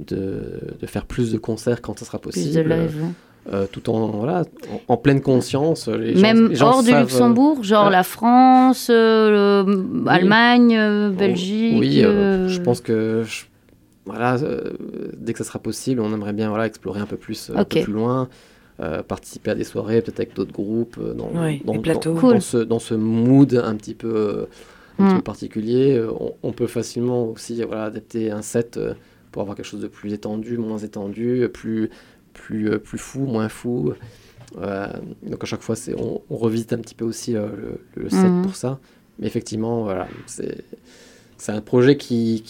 de, 0.00 0.42
de 0.80 0.86
faire 0.86 1.06
plus 1.06 1.32
de 1.32 1.38
concerts 1.38 1.80
quand 1.82 1.98
ça 1.98 2.04
sera 2.04 2.18
possible. 2.18 2.52
plus 2.52 2.62
de 2.62 2.68
live. 2.68 3.04
euh, 3.52 3.66
tout 3.70 3.88
en, 3.88 4.08
voilà, 4.08 4.42
en, 4.88 4.92
en 4.92 4.96
pleine 4.98 5.20
conscience. 5.22 5.88
Les 5.88 6.14
gens- 6.14 6.20
Même 6.20 6.48
les 6.50 6.54
gens 6.56 6.66
hors 6.68 6.82
du 6.82 6.90
savent, 6.90 7.02
Luxembourg, 7.04 7.64
genre 7.64 7.88
la 7.90 8.02
France, 8.02 8.88
euh, 8.90 9.64
le- 9.64 10.04
Allemagne, 10.08 10.76
euh, 10.76 11.08
Belgique. 11.10 11.76
Oui, 11.78 12.04
euh, 12.04 12.46
je 12.48 12.60
pense 12.60 12.80
que 12.82 13.22
je- 13.26 13.44
voilà, 14.08 14.36
euh, 14.42 14.72
dès 15.16 15.32
que 15.32 15.38
ça 15.38 15.44
sera 15.44 15.58
possible, 15.58 16.00
on 16.00 16.12
aimerait 16.12 16.32
bien 16.32 16.48
voilà, 16.48 16.66
explorer 16.66 17.00
un 17.00 17.06
peu 17.06 17.16
plus, 17.16 17.50
euh, 17.50 17.54
un 17.54 17.64
peu 17.64 17.76
plus 17.84 17.92
loin, 17.92 18.28
euh, 18.80 19.02
participer 19.02 19.50
à 19.50 19.54
des 19.54 19.64
soirées, 19.64 20.00
peut-être 20.02 20.20
avec 20.20 20.34
d'autres 20.34 20.52
groupes, 20.52 20.96
euh, 21.00 21.14
dans, 21.14 21.30
dans, 21.64 21.74
dans- 21.74 21.80
Cool. 22.20 22.32
dans 22.34 22.40
ce, 22.40 22.56
dans 22.58 22.78
ce 22.78 22.94
mood 22.94 23.54
un 23.64 23.74
petit 23.76 23.94
peu, 23.94 24.14
euh, 24.14 24.42
un 24.98 25.04
petit 25.06 25.14
Mm. 25.14 25.16
peu 25.18 25.22
particulier. 25.22 26.04
On, 26.20 26.34
on 26.42 26.52
peut 26.52 26.66
facilement 26.66 27.28
aussi 27.28 27.62
voilà, 27.62 27.84
adapter 27.84 28.30
un 28.30 28.42
set 28.42 28.76
euh, 28.76 28.94
pour 29.30 29.42
avoir 29.42 29.56
quelque 29.56 29.66
chose 29.66 29.80
de 29.80 29.88
plus 29.88 30.12
étendu, 30.12 30.58
moins 30.58 30.78
étendu, 30.78 31.48
plus, 31.52 31.90
plus, 32.34 32.70
euh, 32.70 32.78
plus 32.78 32.98
fou, 32.98 33.20
moins 33.20 33.48
fou. 33.48 33.92
Euh, 34.60 34.86
donc 35.24 35.42
à 35.42 35.46
chaque 35.46 35.60
fois, 35.62 35.76
c'est, 35.76 35.94
on, 35.94 36.22
on 36.30 36.36
revisite 36.36 36.72
un 36.72 36.78
petit 36.78 36.94
peu 36.94 37.04
aussi 37.04 37.36
euh, 37.36 37.46
le, 37.96 38.02
le 38.04 38.08
set 38.10 38.32
Mhm. 38.32 38.42
pour 38.42 38.56
ça. 38.56 38.78
Mais 39.18 39.26
effectivement, 39.26 39.82
voilà, 39.82 40.06
c'est, 40.26 40.64
c'est 41.36 41.52
un 41.52 41.60
projet 41.60 41.96
qui, 41.96 42.42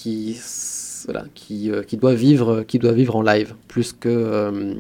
voilà, 1.07 1.25
qui, 1.35 1.71
euh, 1.71 1.83
qui, 1.83 1.97
doit 1.97 2.15
vivre, 2.15 2.63
qui 2.67 2.79
doit 2.79 2.93
vivre 2.93 3.17
en 3.17 3.23
live, 3.23 3.55
plus 3.69 3.93
que... 3.93 4.09
euh, 4.09 4.75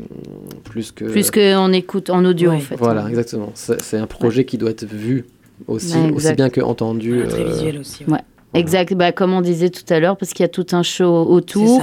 plus 0.64 0.92
que 0.92 1.04
Plus 1.04 1.30
qu'on 1.30 1.72
écoute 1.72 2.10
en 2.10 2.24
audio, 2.24 2.50
Ouais. 2.50 2.56
en 2.56 2.60
fait. 2.60 2.76
Voilà, 2.76 3.04
hein. 3.04 3.08
exactement. 3.08 3.52
C'est, 3.54 3.96
un 3.98 4.06
projet 4.06 4.44
qui 4.44 4.58
doit 4.58 4.70
être 4.70 4.84
vu 4.84 5.26
aussi, 5.66 5.96
Ouais, 5.96 6.12
aussi 6.12 6.32
bien 6.34 6.50
que 6.50 6.60
entendu. 6.60 7.24
très 7.28 7.40
euh, 7.42 7.52
visuel 7.52 7.78
aussi. 7.78 8.04
ouais. 8.06 8.20
Exact, 8.54 8.94
bah, 8.94 9.12
comme 9.12 9.34
on 9.34 9.42
disait 9.42 9.68
tout 9.68 9.84
à 9.92 10.00
l'heure, 10.00 10.16
parce 10.16 10.32
qu'il 10.32 10.42
y 10.42 10.46
a 10.46 10.48
tout 10.48 10.66
un 10.72 10.82
show 10.82 11.26
autour. 11.28 11.82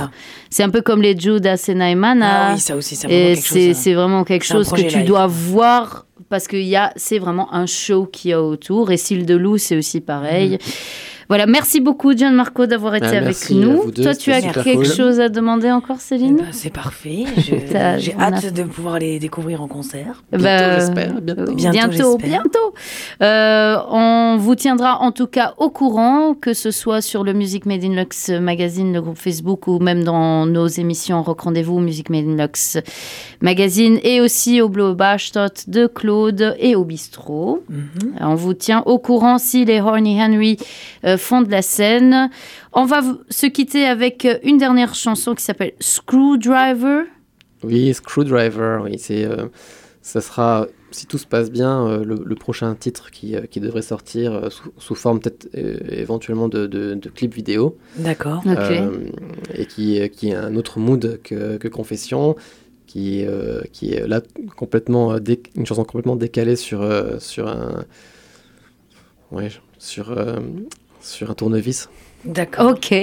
C'est 0.49 0.63
un 0.63 0.71
peu 0.71 0.81
comme 0.81 0.99
les 0.99 1.15
Judas 1.17 1.63
et 1.67 1.75
Naimana. 1.75 2.47
Ah 2.49 2.53
oui, 2.55 2.59
ça 2.59 2.75
aussi, 2.75 2.95
c'est 2.95 3.05
vraiment 3.07 3.23
Et 3.29 3.35
quelque 3.35 3.73
c'est 3.75 3.91
hein. 3.91 3.95
vraiment 3.95 4.23
quelque 4.23 4.45
chose 4.45 4.71
que 4.71 4.81
tu 4.81 4.97
live. 4.97 5.05
dois 5.05 5.27
voir 5.27 6.07
parce 6.27 6.47
que 6.47 6.57
y 6.57 6.75
a- 6.75 6.91
c'est 6.95 7.19
vraiment 7.19 7.53
un 7.53 7.67
show 7.67 8.07
qu'il 8.07 8.31
y 8.31 8.33
a 8.33 8.41
autour. 8.41 8.91
Et 8.91 8.97
Cille 8.97 9.25
de 9.27 9.35
Loup, 9.35 9.59
c'est 9.59 9.77
aussi 9.77 10.01
pareil. 10.01 10.57
Voilà, 11.27 11.45
merci 11.47 11.79
beaucoup, 11.81 12.15
John 12.15 12.33
Marco, 12.35 12.65
d'avoir 12.67 12.95
été 12.95 13.07
Ah, 13.07 13.17
avec 13.17 13.49
nous. 13.49 13.91
deux, 13.91 14.03
Toi, 14.03 14.13
tu 14.15 14.31
as 14.31 14.41
quelque 14.41 14.75
cool. 14.75 14.85
chose 14.85 15.19
à 15.19 15.29
demander 15.29 15.71
encore, 15.71 15.97
Eh 15.99 16.03
Céline 16.03 16.35
ben, 16.37 16.45
c'est 16.51 16.69
parfait. 16.71 17.23
J'ai 17.37 17.75
a- 17.75 18.21
hâte 18.21 18.53
de 18.53 18.63
pouvoir 18.63 18.99
les 18.99 19.17
découvrir 19.19 19.61
en 19.61 19.67
concert. 19.67 20.23
Bientôt, 20.31 20.43
Bah, 20.43 20.79
j'espère, 20.79 21.21
bientôt. 21.21 21.41
euh, 21.41 21.53
Bientôt, 21.55 21.71
bientôt, 21.71 22.17
j'espère. 22.19 22.41
bientôt. 22.43 22.73
Euh, 23.23 23.77
on 23.89 24.37
vous 24.37 24.55
tiendra 24.55 24.99
en 25.01 25.11
tout 25.11 25.27
cas 25.27 25.53
au 25.57 25.69
courant, 25.69 26.33
que 26.35 26.53
ce 26.53 26.69
soit 26.71 27.01
sur 27.01 27.23
le 27.23 27.33
Music 27.33 27.65
Made 27.65 27.83
in 27.83 27.95
Lux 27.95 28.29
magazine, 28.29 28.93
le 28.93 29.01
groupe 29.01 29.17
Facebook, 29.17 29.67
ou 29.67 29.79
même 29.79 30.03
dans 30.03 30.45
nos 30.45 30.67
émissions 30.67 31.23
Rock 31.23 31.41
Rendez-vous, 31.41 31.79
Music 31.79 32.09
Made 32.09 32.25
in 32.27 32.35
Lux 32.43 32.77
magazine, 33.41 33.99
et 34.03 34.21
aussi 34.21 34.61
au 34.61 34.69
Blow 34.69 34.93
Bashtot 34.95 35.47
de 35.67 35.87
Claude 35.87 36.55
et 36.59 36.75
au 36.75 36.83
Bistrot. 36.83 37.63
Mhm. 37.69 38.13
On 38.21 38.35
vous 38.35 38.53
tient 38.53 38.83
au 38.85 38.99
courant 38.99 39.37
si 39.37 39.65
les 39.65 39.81
Horny 39.81 40.21
Henry 40.21 40.57
euh, 41.05 41.14
font 41.17 41.41
de 41.41 41.51
la 41.51 41.61
scène. 41.61 42.29
On 42.73 42.85
va 42.85 43.01
se 43.29 43.45
quitter 43.45 43.85
avec 43.85 44.25
euh, 44.25 44.37
une 44.43 44.57
dernière 44.57 44.95
chanson 44.95 45.35
qui 45.35 45.43
s'appelle 45.43 45.73
Screwdriver. 45.79 47.03
Oui, 47.63 47.93
Screwdriver, 47.93 48.79
oui, 48.83 48.97
c'est, 48.99 49.25
euh, 49.25 49.47
ça 50.01 50.21
sera, 50.21 50.67
si 50.91 51.07
tout 51.07 51.17
se 51.17 51.25
passe 51.25 51.49
bien, 51.49 51.87
euh, 51.87 52.03
le, 52.05 52.15
le 52.23 52.35
prochain 52.35 52.75
titre 52.75 53.09
qui, 53.11 53.35
euh, 53.35 53.41
qui 53.49 53.59
devrait 53.59 53.81
sortir 53.81 54.33
euh, 54.33 54.49
sous, 54.49 54.71
sous 54.77 54.93
forme 54.95 55.19
peut-être 55.19 55.49
euh, 55.57 55.77
éventuellement 55.89 56.47
de, 56.47 56.67
de, 56.67 56.93
de 56.93 57.09
clip 57.09 57.33
vidéo, 57.33 57.77
D'accord. 57.97 58.43
Ok. 58.45 58.71
et 59.55 59.65
qui, 59.65 59.99
euh, 59.99 60.07
qui 60.07 60.29
est 60.29 60.35
un 60.35 60.55
autre 60.55 60.79
mood 60.79 61.19
que, 61.23 61.57
que 61.57 61.67
Confession, 61.67 62.35
qui, 62.85 63.25
euh, 63.25 63.61
qui 63.73 63.93
est 63.93 64.05
là 64.07 64.21
complètement, 64.55 65.13
euh, 65.13 65.19
dé- 65.19 65.41
une 65.55 65.65
chanson 65.65 65.83
complètement 65.85 66.15
décalée 66.17 66.55
sur, 66.55 66.81
euh, 66.83 67.17
sur 67.19 67.47
un, 67.47 67.83
ouais, 69.31 69.49
sur, 69.79 70.11
euh, 70.11 70.39
sur 71.05 71.29
un 71.31 71.33
tournevis. 71.33 71.89
D'accord. 72.25 72.71
Ok. 72.71 72.91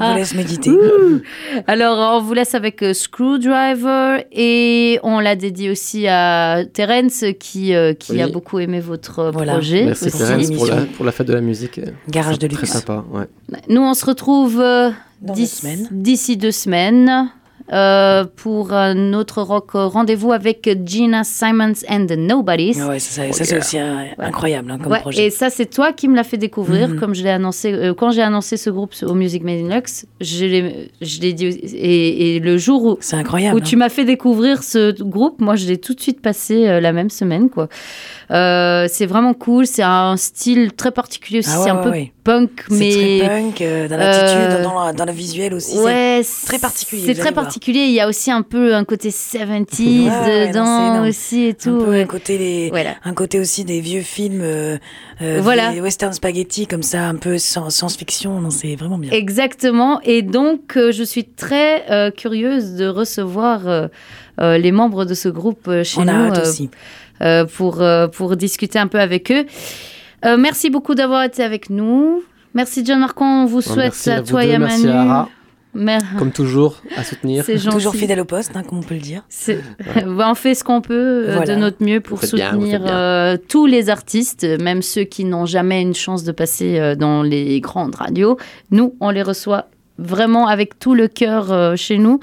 On 0.00 0.10
vous 0.12 0.16
laisse 0.16 0.34
méditer. 0.34 0.70
Ouh. 0.70 1.20
Alors, 1.66 2.16
on 2.16 2.22
vous 2.22 2.32
laisse 2.32 2.54
avec 2.54 2.82
euh, 2.82 2.94
Screwdriver 2.94 4.24
et 4.32 4.98
on 5.02 5.20
l'a 5.20 5.36
dédié 5.36 5.70
aussi 5.70 6.06
à 6.08 6.62
Terence 6.72 7.24
qui, 7.38 7.74
euh, 7.74 7.92
qui 7.92 8.12
Oui. 8.12 8.22
a 8.22 8.28
beaucoup 8.28 8.58
aimé 8.58 8.80
votre 8.80 9.18
euh, 9.18 9.30
Voilà. 9.30 9.52
projet. 9.52 9.84
Merci. 9.84 10.10
Thérèse 10.10 10.50
pour 10.50 10.66
la, 10.66 10.72
émission. 10.74 10.88
pour 10.96 11.04
la 11.04 11.12
fête 11.12 11.26
de 11.28 11.34
la 11.34 11.40
musique. 11.42 11.80
Garage 12.08 12.38
de 12.38 12.46
Très 12.48 12.62
luxe. 12.62 12.72
sympa, 12.72 13.04
ouais. 13.12 13.26
Nous, 13.68 13.82
on 13.82 13.92
se 13.94 14.06
retrouve 14.06 14.60
euh, 14.60 14.90
d'ici 15.20 16.36
deux 16.38 16.50
semaines 16.50 17.30
euh, 17.72 18.24
pour 18.36 18.72
un 18.72 19.12
autre 19.12 19.42
rock 19.42 19.70
rendez-vous 19.74 20.32
avec 20.32 20.68
Gina 20.84 21.22
Simons 21.24 21.72
and 21.88 22.06
the 22.06 22.16
Nobodies. 22.16 22.80
Ouais, 22.82 22.98
ça, 22.98 23.26
ça, 23.26 23.32
ça, 23.32 23.44
c'est 23.44 23.58
aussi 23.58 23.78
euh, 23.78 24.04
incroyable 24.18 24.70
hein, 24.70 24.78
comme 24.82 24.92
Ouais, 24.92 25.00
projet. 25.00 25.26
et 25.26 25.30
ça, 25.30 25.50
c'est 25.50 25.66
toi 25.66 25.92
qui 25.92 26.08
me 26.08 26.16
l'as 26.16 26.24
fait 26.24 26.36
découvrir, 26.38 26.88
Mhm. 26.88 26.98
comme 27.00 27.14
je 27.14 27.22
l'ai 27.22 27.30
annoncé. 27.30 27.72
euh, 27.72 27.94
quand 27.94 28.10
j'ai 28.10 28.22
annoncé 28.22 28.56
ce 28.56 28.70
groupe 28.70 28.94
au 29.02 29.14
Music 29.14 29.42
Made 29.42 29.60
in 29.70 29.74
Lux, 29.74 30.06
je 30.20 30.44
l'ai 30.46 30.90
je 31.00 31.20
l'ai 31.20 31.32
dit. 31.32 31.46
Et, 31.46 32.36
et 32.36 32.40
le 32.40 32.56
jour 32.58 32.84
où, 32.84 32.96
C'est 33.00 33.16
incroyable. 33.16 33.56
où 33.56 33.60
tu 33.60 33.74
hein. 33.74 33.78
m'as 33.78 33.88
fait 33.88 34.04
découvrir 34.04 34.62
ce 34.62 34.92
groupe, 35.02 35.40
moi, 35.40 35.56
je 35.56 35.66
l'ai 35.66 35.78
tout 35.78 35.94
de 35.94 36.00
suite 36.00 36.20
passé 36.20 36.66
euh, 36.68 36.80
la 36.80 36.92
même 36.92 37.10
semaine, 37.10 37.50
quoi. 37.50 37.68
Euh, 38.30 38.86
c'est 38.90 39.06
vraiment 39.06 39.32
cool. 39.34 39.66
C'est 39.66 39.82
un 39.82 40.16
style 40.16 40.72
très 40.74 40.90
particulier 40.90 41.38
aussi. 41.38 41.48
Ah 41.52 41.58
ouais, 41.58 41.64
c'est 41.64 41.70
un 41.70 41.76
ouais, 41.76 41.82
peu 41.84 41.90
ouais. 41.90 42.12
punk, 42.24 42.50
C'est 42.68 42.74
mais 42.74 43.18
très 43.20 43.28
punk, 43.28 43.60
euh, 43.62 43.88
dans 43.88 43.96
l'attitude, 43.96 44.28
Euh, 44.38 44.92
dans, 44.92 45.04
le 45.06 45.12
visuel 45.12 45.54
aussi. 45.54 45.76
c'est- 45.76 45.82
Ouais, 45.82 46.20
très 46.46 46.58
particulier, 46.58 47.04
C'est 47.06 47.14
très 47.20 47.32
particulier. 47.32 47.84
Il 47.86 47.92
y 47.92 48.00
a 48.00 48.06
aussi 48.08 48.30
un 48.30 48.42
peu 48.42 48.74
un 48.74 48.84
côté 48.84 49.10
70s 49.10 50.08
Ouais, 50.10 50.10
ouais, 50.10 50.40
non, 50.44 50.48
dedans 50.48 51.02
c'est 51.04 51.08
aussi 51.08 51.44
et 51.44 51.50
un 51.50 51.54
tout. 51.54 51.84
peu 51.84 51.94
un 51.94 52.04
côté 52.04 52.36
les, 52.36 52.68
Voilà. 52.68 52.96
un 53.02 53.14
côté 53.14 53.40
aussi 53.40 53.64
des 53.64 53.80
vieux 53.80 54.02
films, 54.02 54.42
euh, 54.42 54.76
Voilà. 55.40 55.72
des 55.72 55.80
western 55.80 56.12
spaghetti 56.12 56.66
comme 56.66 56.82
ça, 56.82 57.04
un 57.08 57.14
peu 57.16 57.38
science-fiction. 57.38 58.40
Non, 58.40 58.50
c'est 58.50 58.74
vraiment 58.76 58.98
bien. 58.98 59.10
Exactement. 59.12 60.00
Et 60.02 60.20
donc, 60.20 60.72
je 60.76 61.02
suis 61.02 61.24
très 61.24 62.12
curieuse 62.16 62.74
de 62.74 62.86
recevoir 62.88 63.88
euh, 64.40 64.56
les 64.56 64.70
membres 64.70 65.04
de 65.04 65.14
ce 65.14 65.28
groupe 65.28 65.66
euh, 65.66 65.82
chez 65.82 65.98
On 66.00 66.04
nous 66.04 66.10
a 66.10 66.14
hâte 66.28 66.38
euh, 66.38 66.42
aussi. 66.48 66.70
Euh, 67.22 67.44
pour, 67.44 67.80
euh, 67.82 68.08
pour 68.08 68.36
discuter 68.36 68.78
un 68.78 68.86
peu 68.86 69.00
avec 69.00 69.30
eux. 69.30 69.44
Euh, 70.24 70.36
merci 70.36 70.70
beaucoup 70.70 70.94
d'avoir 70.94 71.24
été 71.24 71.42
avec 71.42 71.70
nous. 71.70 72.22
Merci 72.54 72.84
John 72.84 73.00
Marcon, 73.00 73.24
on 73.24 73.46
vous 73.46 73.60
souhaite 73.60 73.92
merci 73.94 74.10
à, 74.10 74.16
à 74.16 74.20
vous 74.22 74.26
toi 74.28 74.42
deux, 74.42 74.48
et 74.50 74.54
à 74.54 74.58
merci 74.58 74.86
Manu. 74.86 74.96
à 74.96 75.00
Ara. 75.02 75.28
Mer- 75.74 76.00
Comme 76.18 76.32
toujours, 76.32 76.76
à 76.96 77.04
soutenir. 77.04 77.44
Toujours 77.70 77.94
fidèle 77.94 78.18
au 78.20 78.24
poste, 78.24 78.52
hein, 78.56 78.62
comme 78.66 78.78
on 78.78 78.82
peut 78.82 78.94
le 78.94 79.00
dire. 79.00 79.22
Bah, 80.06 80.26
on 80.30 80.34
fait 80.34 80.54
ce 80.54 80.64
qu'on 80.64 80.80
peut 80.80 80.94
euh, 81.28 81.34
Voilà. 81.36 81.54
de 81.54 81.60
notre 81.60 81.84
mieux 81.84 82.00
pour 82.00 82.24
soutenir 82.24 82.80
bien. 82.80 82.86
euh, 82.86 83.36
tous 83.48 83.66
les 83.66 83.90
artistes, 83.90 84.44
même 84.60 84.80
ceux 84.82 85.04
qui 85.04 85.24
n'ont 85.24 85.44
jamais 85.46 85.82
une 85.82 85.94
chance 85.94 86.24
de 86.24 86.32
passer 86.32 86.78
euh, 86.80 86.96
dans 86.96 87.22
les 87.22 87.60
grandes 87.60 87.94
radios. 87.94 88.38
Nous, 88.70 88.94
on 89.00 89.10
les 89.10 89.22
reçoit 89.22 89.68
vraiment 89.98 90.48
avec 90.48 90.78
tout 90.78 90.94
le 90.94 91.06
cœur 91.06 91.52
euh, 91.52 91.76
chez 91.76 91.98
nous, 91.98 92.18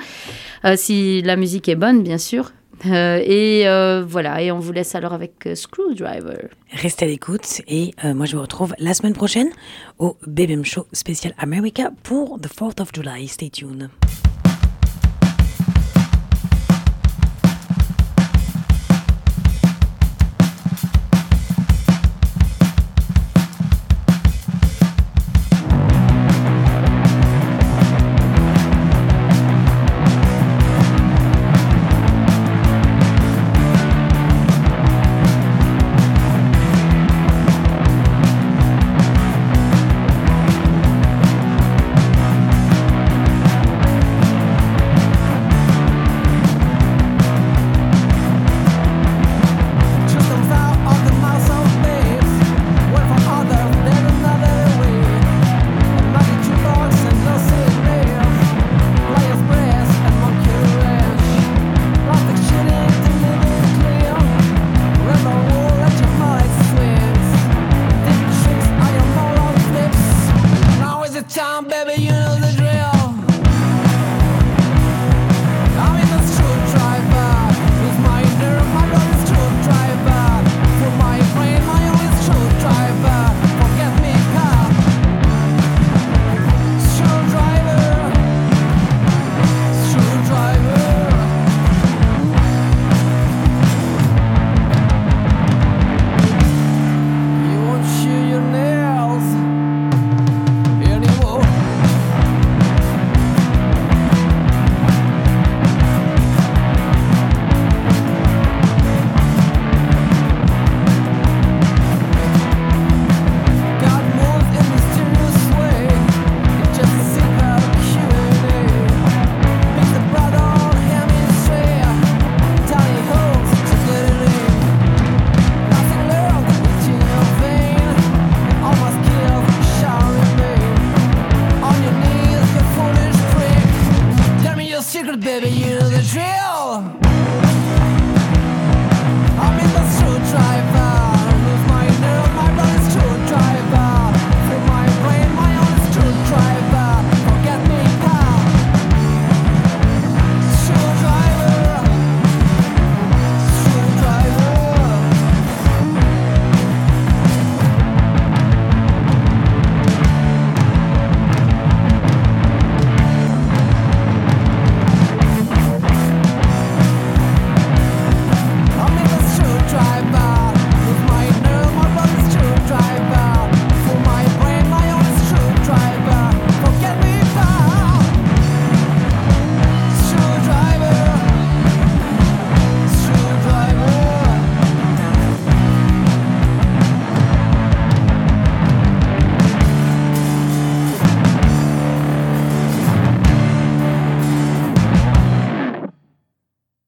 Euh, 0.65 0.73
si 0.75 1.21
la 1.21 1.35
musique 1.35 1.69
est 1.69 1.75
bonne, 1.75 2.01
bien 2.01 2.17
sûr. 2.17 2.51
Euh, 2.85 3.21
et 3.23 3.67
euh, 3.67 4.03
voilà, 4.05 4.41
et 4.41 4.51
on 4.51 4.59
vous 4.59 4.71
laisse 4.71 4.95
alors 4.95 5.13
avec 5.13 5.47
euh, 5.47 5.55
Screwdriver. 5.55 6.49
Restez 6.71 7.05
à 7.05 7.07
l'écoute 7.07 7.61
et 7.67 7.93
moi 8.03 8.25
je 8.25 8.35
vous 8.35 8.41
retrouve 8.41 8.75
la 8.79 8.93
semaine 8.93 9.13
prochaine 9.13 9.49
au 9.97 10.17
BBM 10.27 10.63
Show 10.63 10.87
spécial 10.91 11.33
America 11.37 11.91
pour 12.03 12.39
The 12.39 12.47
4th 12.47 12.81
of 12.81 12.89
July. 12.93 13.27
Stay 13.27 13.49
tuned. 13.49 13.89